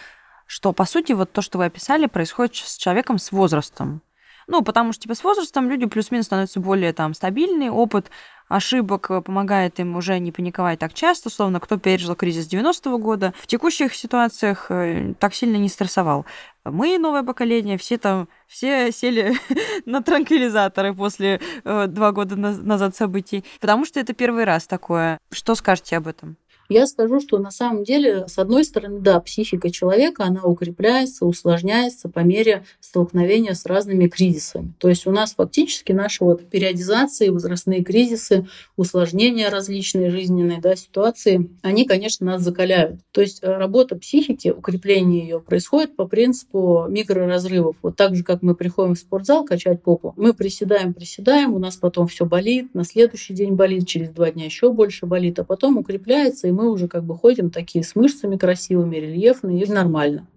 что, 0.46 0.72
по 0.72 0.84
сути, 0.84 1.12
вот 1.12 1.30
то, 1.32 1.42
что 1.42 1.58
вы 1.58 1.66
описали, 1.66 2.06
происходит 2.06 2.56
с 2.56 2.76
человеком 2.76 3.18
с 3.18 3.30
возрастом. 3.30 4.02
Ну, 4.46 4.62
потому 4.62 4.92
что, 4.92 5.02
типа, 5.02 5.14
с 5.14 5.24
возрастом 5.24 5.70
люди 5.70 5.86
плюс-минус 5.86 6.26
становятся 6.26 6.60
более 6.60 6.92
там 6.92 7.14
стабильные, 7.14 7.70
опыт 7.70 8.10
ошибок 8.48 9.10
помогает 9.24 9.80
им 9.80 9.96
уже 9.96 10.18
не 10.18 10.30
паниковать 10.30 10.78
так 10.78 10.92
часто, 10.92 11.28
условно, 11.28 11.60
кто 11.60 11.78
пережил 11.78 12.14
кризис 12.14 12.46
90-го 12.46 12.98
года, 12.98 13.32
в 13.38 13.46
текущих 13.46 13.94
ситуациях 13.94 14.66
э, 14.68 15.14
так 15.18 15.34
сильно 15.34 15.56
не 15.56 15.70
стрессовал. 15.70 16.26
Мы, 16.64 16.98
новое 16.98 17.22
поколение, 17.22 17.78
все 17.78 17.96
там, 17.96 18.28
все 18.46 18.92
сели 18.92 19.34
на 19.86 20.02
транквилизаторы 20.02 20.94
после 20.94 21.40
э, 21.64 21.86
два 21.86 22.12
года 22.12 22.36
назад 22.36 22.94
событий, 22.94 23.44
потому 23.60 23.86
что 23.86 23.98
это 23.98 24.12
первый 24.12 24.44
раз 24.44 24.66
такое. 24.66 25.18
Что 25.30 25.54
скажете 25.54 25.96
об 25.96 26.06
этом? 26.06 26.36
Я 26.68 26.86
скажу, 26.86 27.20
что 27.20 27.38
на 27.38 27.50
самом 27.50 27.84
деле, 27.84 28.26
с 28.26 28.38
одной 28.38 28.64
стороны, 28.64 29.00
да, 29.00 29.20
психика 29.20 29.70
человека, 29.70 30.24
она 30.24 30.42
укрепляется, 30.44 31.26
усложняется 31.26 32.08
по 32.08 32.20
мере 32.20 32.64
столкновения 32.80 33.54
с 33.54 33.66
разными 33.66 34.08
кризисами. 34.08 34.72
То 34.78 34.88
есть 34.88 35.06
у 35.06 35.10
нас 35.10 35.34
фактически 35.34 35.92
наши 35.92 36.24
вот 36.24 36.48
периодизации, 36.48 37.28
возрастные 37.28 37.84
кризисы, 37.84 38.46
усложнения 38.76 39.50
различные 39.50 40.10
жизненные 40.10 40.60
да, 40.60 40.74
ситуации, 40.76 41.50
они, 41.62 41.84
конечно, 41.84 42.26
нас 42.26 42.42
закаляют. 42.42 43.00
То 43.12 43.20
есть 43.20 43.40
э, 43.42 43.56
работа 43.56 43.96
психики, 43.96 44.48
укрепление 44.48 45.22
ее 45.22 45.40
происходит 45.40 45.96
по 45.96 46.06
принципу 46.06 46.86
микроразрывов. 46.88 47.76
Вот 47.82 47.96
так 47.96 48.14
же, 48.14 48.24
как 48.24 48.42
мы 48.42 48.54
приходим 48.54 48.94
в 48.94 48.98
спортзал 48.98 49.44
качать 49.44 49.82
попу, 49.82 50.14
мы 50.16 50.32
приседаем, 50.32 50.94
приседаем, 50.94 51.54
у 51.54 51.58
нас 51.58 51.76
потом 51.76 52.06
все 52.08 52.24
болит, 52.24 52.74
на 52.74 52.84
следующий 52.84 53.34
день 53.34 53.52
болит, 53.52 53.86
через 53.86 54.10
два 54.10 54.30
дня 54.30 54.46
еще 54.46 54.72
больше 54.72 55.06
болит, 55.06 55.38
а 55.38 55.44
потом 55.44 55.76
укрепляется, 55.76 56.48
и 56.48 56.53
мы 56.54 56.70
уже 56.70 56.88
как 56.88 57.04
бы 57.04 57.16
ходим 57.16 57.50
такие 57.50 57.84
с 57.84 57.94
мышцами 57.94 58.36
красивыми, 58.36 58.96
рельефные, 58.96 59.62
и 59.62 59.70
нормально. 59.70 60.28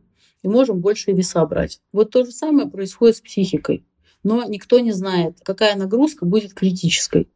И 0.44 0.48
можем 0.48 0.82
больше 0.82 1.12
веса 1.12 1.46
брать. 1.46 1.80
Вот 1.92 2.12
то 2.12 2.26
же 2.26 2.32
самое 2.32 2.70
происходит 2.70 3.18
с 3.18 3.22
психикой. 3.22 3.86
Но 4.24 4.44
никто 4.44 4.80
не 4.80 4.92
знает, 4.92 5.38
какая 5.44 5.76
нагрузка 5.76 6.26
будет 6.26 6.54
критической. 6.54 7.30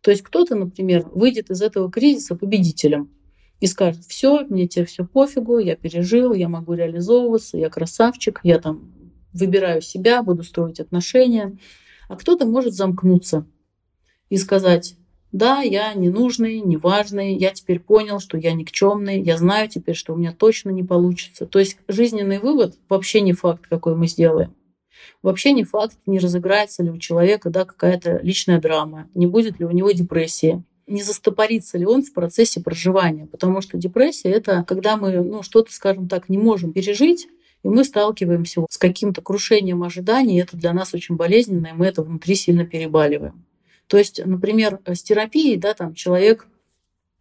То 0.00 0.10
есть 0.10 0.22
кто-то, 0.22 0.54
например, 0.54 1.08
выйдет 1.12 1.50
из 1.50 1.62
этого 1.62 1.90
кризиса 1.90 2.34
победителем 2.34 3.10
и 3.60 3.66
скажет, 3.66 4.04
все, 4.04 4.44
мне 4.44 4.68
теперь 4.68 4.86
все 4.86 5.06
пофигу, 5.06 5.58
я 5.58 5.76
пережил, 5.76 6.34
я 6.34 6.48
могу 6.48 6.74
реализовываться, 6.74 7.56
я 7.56 7.70
красавчик, 7.70 8.40
я 8.42 8.58
там 8.58 8.92
выбираю 9.32 9.80
себя, 9.80 10.22
буду 10.22 10.42
строить 10.42 10.80
отношения. 10.80 11.56
А 12.08 12.16
кто-то 12.16 12.46
может 12.46 12.74
замкнуться 12.74 13.46
и 14.28 14.36
сказать, 14.36 14.96
да, 15.34 15.62
я 15.62 15.94
ненужный, 15.94 16.60
неважный, 16.60 17.34
я 17.34 17.50
теперь 17.50 17.80
понял, 17.80 18.20
что 18.20 18.38
я 18.38 18.52
никчемный, 18.52 19.20
я 19.20 19.36
знаю 19.36 19.68
теперь, 19.68 19.96
что 19.96 20.14
у 20.14 20.16
меня 20.16 20.32
точно 20.32 20.70
не 20.70 20.84
получится. 20.84 21.44
То 21.44 21.58
есть 21.58 21.76
жизненный 21.88 22.38
вывод 22.38 22.76
вообще 22.88 23.20
не 23.20 23.32
факт, 23.32 23.66
какой 23.68 23.96
мы 23.96 24.06
сделаем. 24.06 24.54
Вообще 25.22 25.50
не 25.50 25.64
факт, 25.64 25.96
не 26.06 26.20
разыграется 26.20 26.84
ли 26.84 26.90
у 26.90 26.98
человека 26.98 27.50
да, 27.50 27.64
какая-то 27.64 28.20
личная 28.22 28.60
драма, 28.60 29.08
не 29.16 29.26
будет 29.26 29.58
ли 29.58 29.66
у 29.66 29.72
него 29.72 29.90
депрессии 29.90 30.62
не 30.86 31.02
застопорится 31.02 31.78
ли 31.78 31.86
он 31.86 32.02
в 32.02 32.12
процессе 32.12 32.60
проживания. 32.60 33.26
Потому 33.26 33.62
что 33.62 33.78
депрессия— 33.78 34.28
это 34.30 34.64
когда 34.68 34.98
мы 34.98 35.12
ну, 35.12 35.42
что-то, 35.42 35.72
скажем 35.72 36.08
так, 36.08 36.28
не 36.28 36.36
можем 36.36 36.74
пережить, 36.74 37.26
и 37.62 37.68
мы 37.68 37.84
сталкиваемся 37.84 38.66
с 38.68 38.76
каким-то 38.76 39.22
крушением 39.22 39.82
ожиданий, 39.82 40.36
и 40.36 40.42
это 40.42 40.58
для 40.58 40.74
нас 40.74 40.92
очень 40.92 41.16
болезненно, 41.16 41.68
и 41.68 41.72
мы 41.72 41.86
это 41.86 42.02
внутри 42.02 42.34
сильно 42.34 42.66
перебаливаем. 42.66 43.46
То 43.86 43.98
есть, 43.98 44.24
например, 44.24 44.80
с 44.86 45.02
терапией, 45.02 45.56
да, 45.56 45.74
там 45.74 45.94
человек 45.94 46.46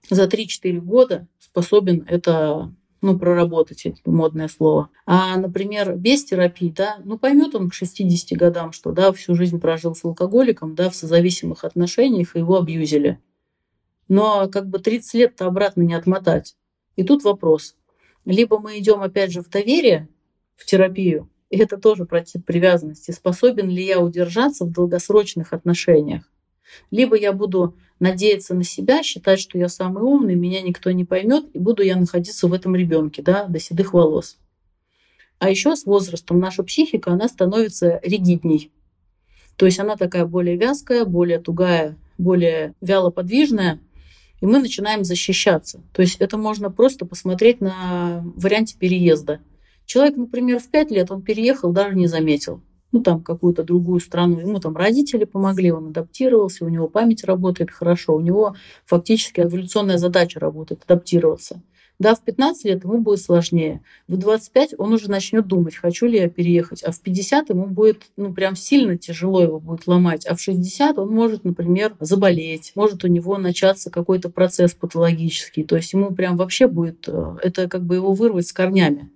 за 0.09 0.25
3-4 0.25 0.79
года 0.79 1.27
способен 1.39 2.05
это 2.07 2.73
ну, 3.01 3.19
проработать, 3.19 3.85
это 3.85 4.09
модное 4.09 4.47
слово. 4.47 4.89
А, 5.05 5.35
например, 5.37 5.97
без 5.97 6.23
терапии, 6.23 6.73
да, 6.75 6.99
ну, 7.03 7.19
поймет 7.19 7.53
он 7.53 7.69
к 7.69 7.73
60 7.73 8.37
годам, 8.37 8.71
что, 8.71 8.93
да, 8.93 9.11
всю 9.11 9.35
жизнь 9.35 9.59
прожил 9.59 9.93
с 9.93 10.05
алкоголиком, 10.05 10.73
да, 10.73 10.89
в 10.89 10.95
созависимых 10.95 11.65
отношениях, 11.65 12.35
и 12.35 12.39
его 12.39 12.57
абьюзили. 12.57 13.19
Но 14.07 14.47
как 14.49 14.69
бы 14.69 14.79
30 14.79 15.13
лет-то 15.15 15.47
обратно 15.47 15.81
не 15.81 15.93
отмотать. 15.93 16.55
И 16.95 17.03
тут 17.03 17.23
вопрос. 17.25 17.75
Либо 18.23 18.57
мы 18.59 18.79
идем, 18.79 19.01
опять 19.01 19.33
же, 19.33 19.41
в 19.41 19.49
доверие, 19.49 20.07
в 20.55 20.65
терапию, 20.65 21.29
и 21.49 21.57
это 21.57 21.77
тоже 21.77 22.05
про 22.05 22.21
тип 22.21 22.45
привязанности, 22.45 23.11
способен 23.11 23.69
ли 23.69 23.85
я 23.85 23.99
удержаться 23.99 24.63
в 24.63 24.71
долгосрочных 24.71 25.51
отношениях, 25.51 26.31
либо 26.91 27.15
я 27.15 27.33
буду 27.33 27.75
надеяться 27.99 28.53
на 28.53 28.63
себя, 28.63 29.03
считать, 29.03 29.39
что 29.39 29.57
я 29.57 29.69
самый 29.69 30.03
умный, 30.03 30.35
меня 30.35 30.61
никто 30.61 30.91
не 30.91 31.05
поймет, 31.05 31.45
и 31.53 31.59
буду 31.59 31.83
я 31.83 31.95
находиться 31.95 32.47
в 32.47 32.53
этом 32.53 32.75
ребенке, 32.75 33.21
да, 33.21 33.45
до 33.45 33.59
седых 33.59 33.93
волос. 33.93 34.37
А 35.39 35.49
еще 35.49 35.75
с 35.75 35.85
возрастом 35.85 36.39
наша 36.39 36.63
психика, 36.63 37.11
она 37.11 37.27
становится 37.27 37.99
ригидней. 38.03 38.71
То 39.55 39.65
есть 39.65 39.79
она 39.79 39.95
такая 39.95 40.25
более 40.25 40.57
вязкая, 40.57 41.05
более 41.05 41.39
тугая, 41.39 41.97
более 42.17 42.73
вялоподвижная, 42.81 43.79
и 44.41 44.45
мы 44.45 44.59
начинаем 44.59 45.03
защищаться. 45.03 45.81
То 45.93 46.01
есть 46.01 46.17
это 46.19 46.37
можно 46.37 46.69
просто 46.69 47.05
посмотреть 47.05 47.61
на 47.61 48.21
варианте 48.35 48.75
переезда. 48.77 49.39
Человек, 49.85 50.17
например, 50.17 50.59
в 50.59 50.69
5 50.69 50.91
лет 50.91 51.11
он 51.11 51.21
переехал, 51.21 51.71
даже 51.71 51.95
не 51.95 52.07
заметил. 52.07 52.61
Ну, 52.93 53.01
там, 53.01 53.21
какую-то 53.21 53.63
другую 53.63 53.99
страну. 53.99 54.39
Ему 54.39 54.59
там 54.59 54.77
родители 54.77 55.25
помогли, 55.25 55.71
он 55.71 55.87
адаптировался, 55.87 56.63
у 56.63 56.69
него 56.69 56.87
память 56.87 57.23
работает 57.25 57.71
хорошо, 57.71 58.15
у 58.15 58.21
него 58.21 58.55
фактически 58.85 59.41
эволюционная 59.41 59.97
задача 59.97 60.39
работает, 60.39 60.83
адаптироваться. 60.85 61.61
Да, 61.99 62.15
в 62.15 62.23
15 62.23 62.65
лет 62.65 62.83
ему 62.83 62.99
будет 62.99 63.21
сложнее. 63.21 63.81
В 64.07 64.17
25 64.17 64.75
он 64.77 64.93
уже 64.93 65.09
начнет 65.09 65.47
думать, 65.47 65.75
хочу 65.75 66.05
ли 66.07 66.19
я 66.19 66.29
переехать. 66.29 66.83
А 66.83 66.91
в 66.91 66.99
50 66.99 67.49
ему 67.49 67.67
будет, 67.67 68.03
ну, 68.17 68.33
прям 68.33 68.55
сильно 68.55 68.97
тяжело 68.97 69.41
его 69.41 69.59
будет 69.59 69.87
ломать. 69.87 70.25
А 70.25 70.35
в 70.35 70.41
60 70.41 70.97
он 70.97 71.09
может, 71.09 71.43
например, 71.43 71.95
заболеть. 71.99 72.73
Может 72.75 73.03
у 73.03 73.07
него 73.07 73.37
начаться 73.37 73.91
какой-то 73.91 74.29
процесс 74.29 74.73
патологический. 74.73 75.63
То 75.63 75.75
есть 75.75 75.93
ему 75.93 76.13
прям 76.13 76.35
вообще 76.35 76.67
будет, 76.67 77.07
э, 77.07 77.35
это 77.41 77.69
как 77.69 77.83
бы 77.83 77.95
его 77.95 78.13
вырвать 78.13 78.47
с 78.47 78.53
корнями. 78.53 79.09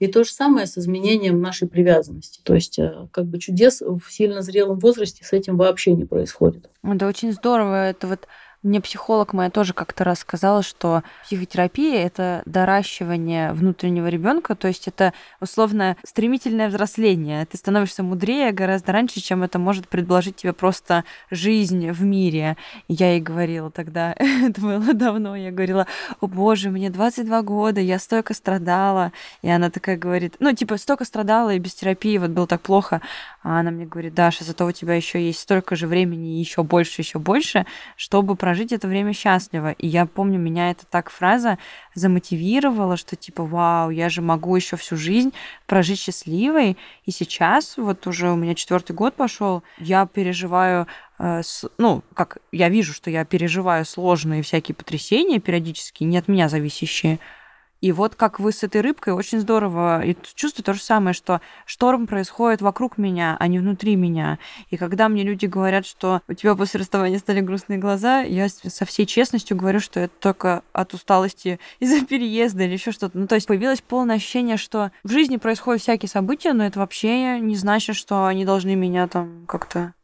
И 0.00 0.06
то 0.06 0.24
же 0.24 0.30
самое 0.30 0.66
с 0.66 0.76
изменением 0.78 1.40
нашей 1.40 1.68
привязанности. 1.68 2.40
То 2.42 2.54
есть 2.54 2.78
э, 2.78 3.06
как 3.12 3.26
бы 3.26 3.38
чудес 3.38 3.82
в 3.82 4.00
сильно 4.08 4.40
зрелом 4.40 4.78
возрасте 4.78 5.24
с 5.24 5.32
этим 5.32 5.58
вообще 5.58 5.92
не 5.92 6.06
происходит. 6.06 6.70
Это 6.82 7.06
очень 7.06 7.32
здорово. 7.32 7.90
Это 7.90 8.06
вот 8.06 8.26
мне 8.62 8.80
психолог 8.82 9.32
моя 9.32 9.48
тоже 9.48 9.72
как-то 9.72 10.04
раз 10.04 10.18
сказала, 10.18 10.62
что 10.62 11.02
психотерапия 11.24 12.04
это 12.04 12.42
доращивание 12.44 13.52
внутреннего 13.52 14.06
ребенка, 14.08 14.54
то 14.54 14.68
есть 14.68 14.86
это 14.86 15.14
условно 15.40 15.96
стремительное 16.04 16.68
взросление. 16.68 17.46
Ты 17.46 17.56
становишься 17.56 18.02
мудрее 18.02 18.52
гораздо 18.52 18.92
раньше, 18.92 19.20
чем 19.20 19.42
это 19.42 19.58
может 19.58 19.88
предложить 19.88 20.36
тебе 20.36 20.52
просто 20.52 21.04
жизнь 21.30 21.90
в 21.90 22.02
мире. 22.02 22.58
И 22.88 22.94
я 22.94 23.12
ей 23.12 23.20
говорила 23.20 23.70
тогда, 23.70 24.14
это 24.18 24.60
было 24.60 24.92
давно, 24.92 25.36
я 25.36 25.50
говорила, 25.50 25.86
о 26.20 26.26
боже, 26.26 26.68
мне 26.68 26.90
22 26.90 27.42
года, 27.42 27.80
я 27.80 27.98
столько 27.98 28.34
страдала. 28.34 29.12
И 29.40 29.48
она 29.48 29.70
такая 29.70 29.96
говорит, 29.96 30.36
ну 30.38 30.52
типа 30.52 30.76
столько 30.76 31.06
страдала 31.06 31.54
и 31.54 31.58
без 31.58 31.74
терапии 31.74 32.18
вот 32.18 32.30
было 32.30 32.46
так 32.46 32.60
плохо. 32.60 33.00
А 33.42 33.60
она 33.60 33.70
мне 33.70 33.86
говорит, 33.86 34.12
Даша, 34.12 34.44
зато 34.44 34.66
у 34.66 34.72
тебя 34.72 34.94
еще 34.94 35.24
есть 35.24 35.40
столько 35.40 35.74
же 35.74 35.86
времени, 35.86 36.38
еще 36.38 36.62
больше, 36.62 37.00
еще 37.00 37.18
больше, 37.18 37.64
чтобы 37.96 38.36
прожить 38.50 38.72
это 38.72 38.88
время 38.88 39.12
счастливо. 39.12 39.70
И 39.78 39.86
я 39.86 40.06
помню, 40.06 40.36
меня 40.40 40.72
это 40.72 40.84
так 40.84 41.08
фраза 41.08 41.56
замотивировала, 41.94 42.96
что 42.96 43.14
типа, 43.14 43.44
вау, 43.44 43.90
я 43.90 44.08
же 44.08 44.22
могу 44.22 44.56
еще 44.56 44.76
всю 44.76 44.96
жизнь 44.96 45.32
прожить 45.66 46.00
счастливой. 46.00 46.76
И 47.04 47.12
сейчас, 47.12 47.76
вот 47.76 48.08
уже 48.08 48.28
у 48.28 48.34
меня 48.34 48.56
четвертый 48.56 48.90
год 48.90 49.14
пошел, 49.14 49.62
я 49.78 50.04
переживаю 50.04 50.88
э, 51.20 51.42
ну, 51.78 52.02
как 52.14 52.38
я 52.50 52.68
вижу, 52.68 52.92
что 52.92 53.08
я 53.08 53.24
переживаю 53.24 53.84
сложные 53.84 54.42
всякие 54.42 54.74
потрясения 54.74 55.38
периодически, 55.38 56.02
не 56.02 56.18
от 56.18 56.26
меня 56.26 56.48
зависящие, 56.48 57.20
и 57.80 57.92
вот 57.92 58.14
как 58.14 58.40
вы 58.40 58.52
с 58.52 58.62
этой 58.62 58.82
рыбкой, 58.82 59.14
очень 59.14 59.40
здорово. 59.40 60.04
И 60.04 60.16
чувствую 60.34 60.64
то 60.64 60.74
же 60.74 60.82
самое, 60.82 61.14
что 61.14 61.40
шторм 61.64 62.06
происходит 62.06 62.60
вокруг 62.60 62.98
меня, 62.98 63.36
а 63.38 63.46
не 63.46 63.58
внутри 63.58 63.96
меня. 63.96 64.38
И 64.68 64.76
когда 64.76 65.08
мне 65.08 65.22
люди 65.22 65.46
говорят, 65.46 65.86
что 65.86 66.20
у 66.28 66.34
тебя 66.34 66.54
после 66.54 66.80
расставания 66.80 67.18
стали 67.18 67.40
грустные 67.40 67.78
глаза, 67.78 68.20
я 68.20 68.48
со 68.48 68.84
всей 68.84 69.06
честностью 69.06 69.56
говорю, 69.56 69.80
что 69.80 70.00
это 70.00 70.12
только 70.18 70.62
от 70.72 70.92
усталости 70.92 71.58
из-за 71.80 72.04
переезда 72.04 72.64
или 72.64 72.72
еще 72.72 72.92
что-то. 72.92 73.16
Ну, 73.18 73.26
то 73.26 73.34
есть 73.34 73.46
появилось 73.46 73.80
полное 73.80 74.16
ощущение, 74.16 74.58
что 74.58 74.92
в 75.02 75.10
жизни 75.10 75.38
происходят 75.38 75.82
всякие 75.82 76.08
события, 76.08 76.52
но 76.52 76.66
это 76.66 76.80
вообще 76.80 77.40
не 77.40 77.56
значит, 77.56 77.96
что 77.96 78.26
они 78.26 78.44
должны 78.44 78.74
меня 78.74 79.08
там 79.08 79.46
как-то 79.46 79.94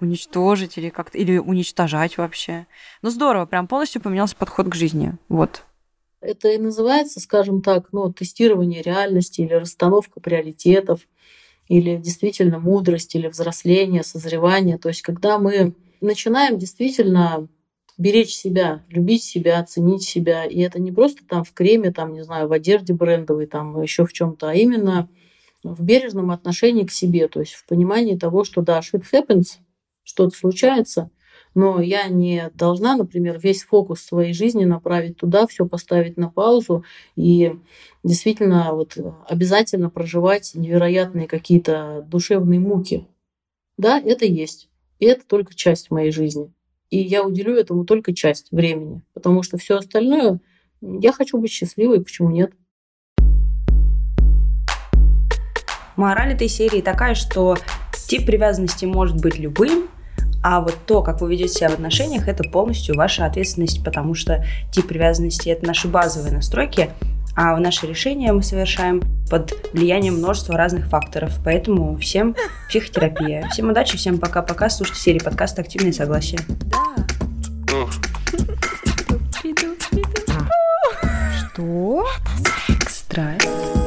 уничтожить 0.00 0.78
или 0.78 0.88
как-то 0.88 1.18
или 1.18 1.38
уничтожать 1.38 2.18
вообще. 2.18 2.66
Ну 3.02 3.10
здорово, 3.10 3.46
прям 3.46 3.66
полностью 3.66 4.00
поменялся 4.02 4.34
подход 4.34 4.68
к 4.68 4.74
жизни. 4.74 5.14
Вот. 5.28 5.64
Это 6.20 6.48
и 6.48 6.58
называется, 6.58 7.20
скажем 7.20 7.62
так, 7.62 7.88
ну, 7.92 8.12
тестирование 8.12 8.82
реальности 8.82 9.40
или 9.40 9.54
расстановка 9.54 10.20
приоритетов, 10.20 11.00
или 11.68 11.96
действительно 11.96 12.58
мудрость, 12.58 13.14
или 13.14 13.28
взросление, 13.28 14.02
созревание. 14.02 14.76
То 14.76 14.88
есть 14.88 15.02
когда 15.02 15.38
мы 15.38 15.74
начинаем 16.00 16.58
действительно 16.58 17.48
беречь 18.00 18.34
себя, 18.34 18.82
любить 18.88 19.22
себя, 19.22 19.62
ценить 19.62 20.02
себя. 20.02 20.46
И 20.46 20.58
это 20.60 20.80
не 20.80 20.90
просто 20.90 21.22
там 21.26 21.44
в 21.44 21.52
креме, 21.52 21.92
там, 21.92 22.14
не 22.14 22.24
знаю, 22.24 22.48
в 22.48 22.52
одежде 22.52 22.94
брендовой, 22.94 23.46
там 23.46 23.80
еще 23.82 24.06
в 24.06 24.12
чем-то, 24.14 24.48
а 24.48 24.54
именно 24.54 25.06
в 25.62 25.84
бережном 25.84 26.30
отношении 26.30 26.84
к 26.84 26.92
себе, 26.92 27.28
то 27.28 27.40
есть 27.40 27.52
в 27.52 27.66
понимании 27.66 28.16
того, 28.16 28.44
что 28.44 28.62
да, 28.62 28.80
shit 28.80 29.04
happens, 29.12 29.58
что-то 30.02 30.34
случается, 30.34 31.10
но 31.54 31.80
я 31.80 32.08
не 32.08 32.50
должна, 32.54 32.96
например, 32.96 33.38
весь 33.38 33.64
фокус 33.64 34.00
своей 34.00 34.32
жизни 34.32 34.64
направить 34.64 35.16
туда, 35.16 35.46
все 35.46 35.66
поставить 35.66 36.16
на 36.16 36.28
паузу 36.28 36.84
и 37.16 37.54
действительно 38.04 38.72
вот 38.72 38.96
обязательно 39.28 39.90
проживать 39.90 40.52
невероятные 40.54 41.26
какие-то 41.26 42.06
душевные 42.08 42.60
муки. 42.60 43.06
Да, 43.76 44.00
это 44.00 44.24
есть. 44.24 44.68
И 44.98 45.06
это 45.06 45.26
только 45.26 45.54
часть 45.54 45.90
моей 45.90 46.12
жизни. 46.12 46.52
И 46.90 46.98
я 46.98 47.22
уделю 47.22 47.54
этому 47.54 47.84
только 47.84 48.14
часть 48.14 48.50
времени, 48.50 49.02
потому 49.14 49.42
что 49.42 49.58
все 49.58 49.76
остальное 49.76 50.40
я 50.80 51.12
хочу 51.12 51.38
быть 51.38 51.50
счастливой, 51.50 52.02
почему 52.02 52.30
нет? 52.30 52.52
Мораль 55.96 56.32
этой 56.32 56.48
серии 56.48 56.80
такая, 56.80 57.14
что 57.14 57.56
тип 58.08 58.24
привязанности 58.24 58.86
может 58.86 59.20
быть 59.20 59.38
любым, 59.38 59.89
а 60.42 60.60
вот 60.60 60.76
то, 60.86 61.02
как 61.02 61.20
вы 61.20 61.30
ведете 61.30 61.54
себя 61.54 61.68
в 61.70 61.74
отношениях, 61.74 62.28
это 62.28 62.44
полностью 62.44 62.96
ваша 62.96 63.26
ответственность, 63.26 63.84
потому 63.84 64.14
что 64.14 64.44
тип 64.72 64.88
привязанности– 64.88 65.48
это 65.50 65.66
наши 65.66 65.88
базовые 65.88 66.32
настройки, 66.32 66.90
а 67.36 67.56
наши 67.58 67.86
решения 67.86 68.32
мы 68.32 68.42
совершаем 68.42 69.02
под 69.30 69.52
влиянием 69.72 70.14
множества 70.14 70.56
разных 70.56 70.86
факторов. 70.86 71.32
Поэтому 71.44 71.96
всем 71.98 72.34
психотерапия. 72.68 73.48
Всем 73.50 73.70
удачи, 73.70 73.96
всем 73.96 74.18
пока-пока. 74.18 74.68
Слушайте 74.68 75.00
серии 75.00 75.20
подкаста 75.20 75.62
«Активное 75.62 75.92
согласие». 75.92 76.40
Да. 76.66 77.06
Что? 81.52 82.06
Страсть. 82.88 83.79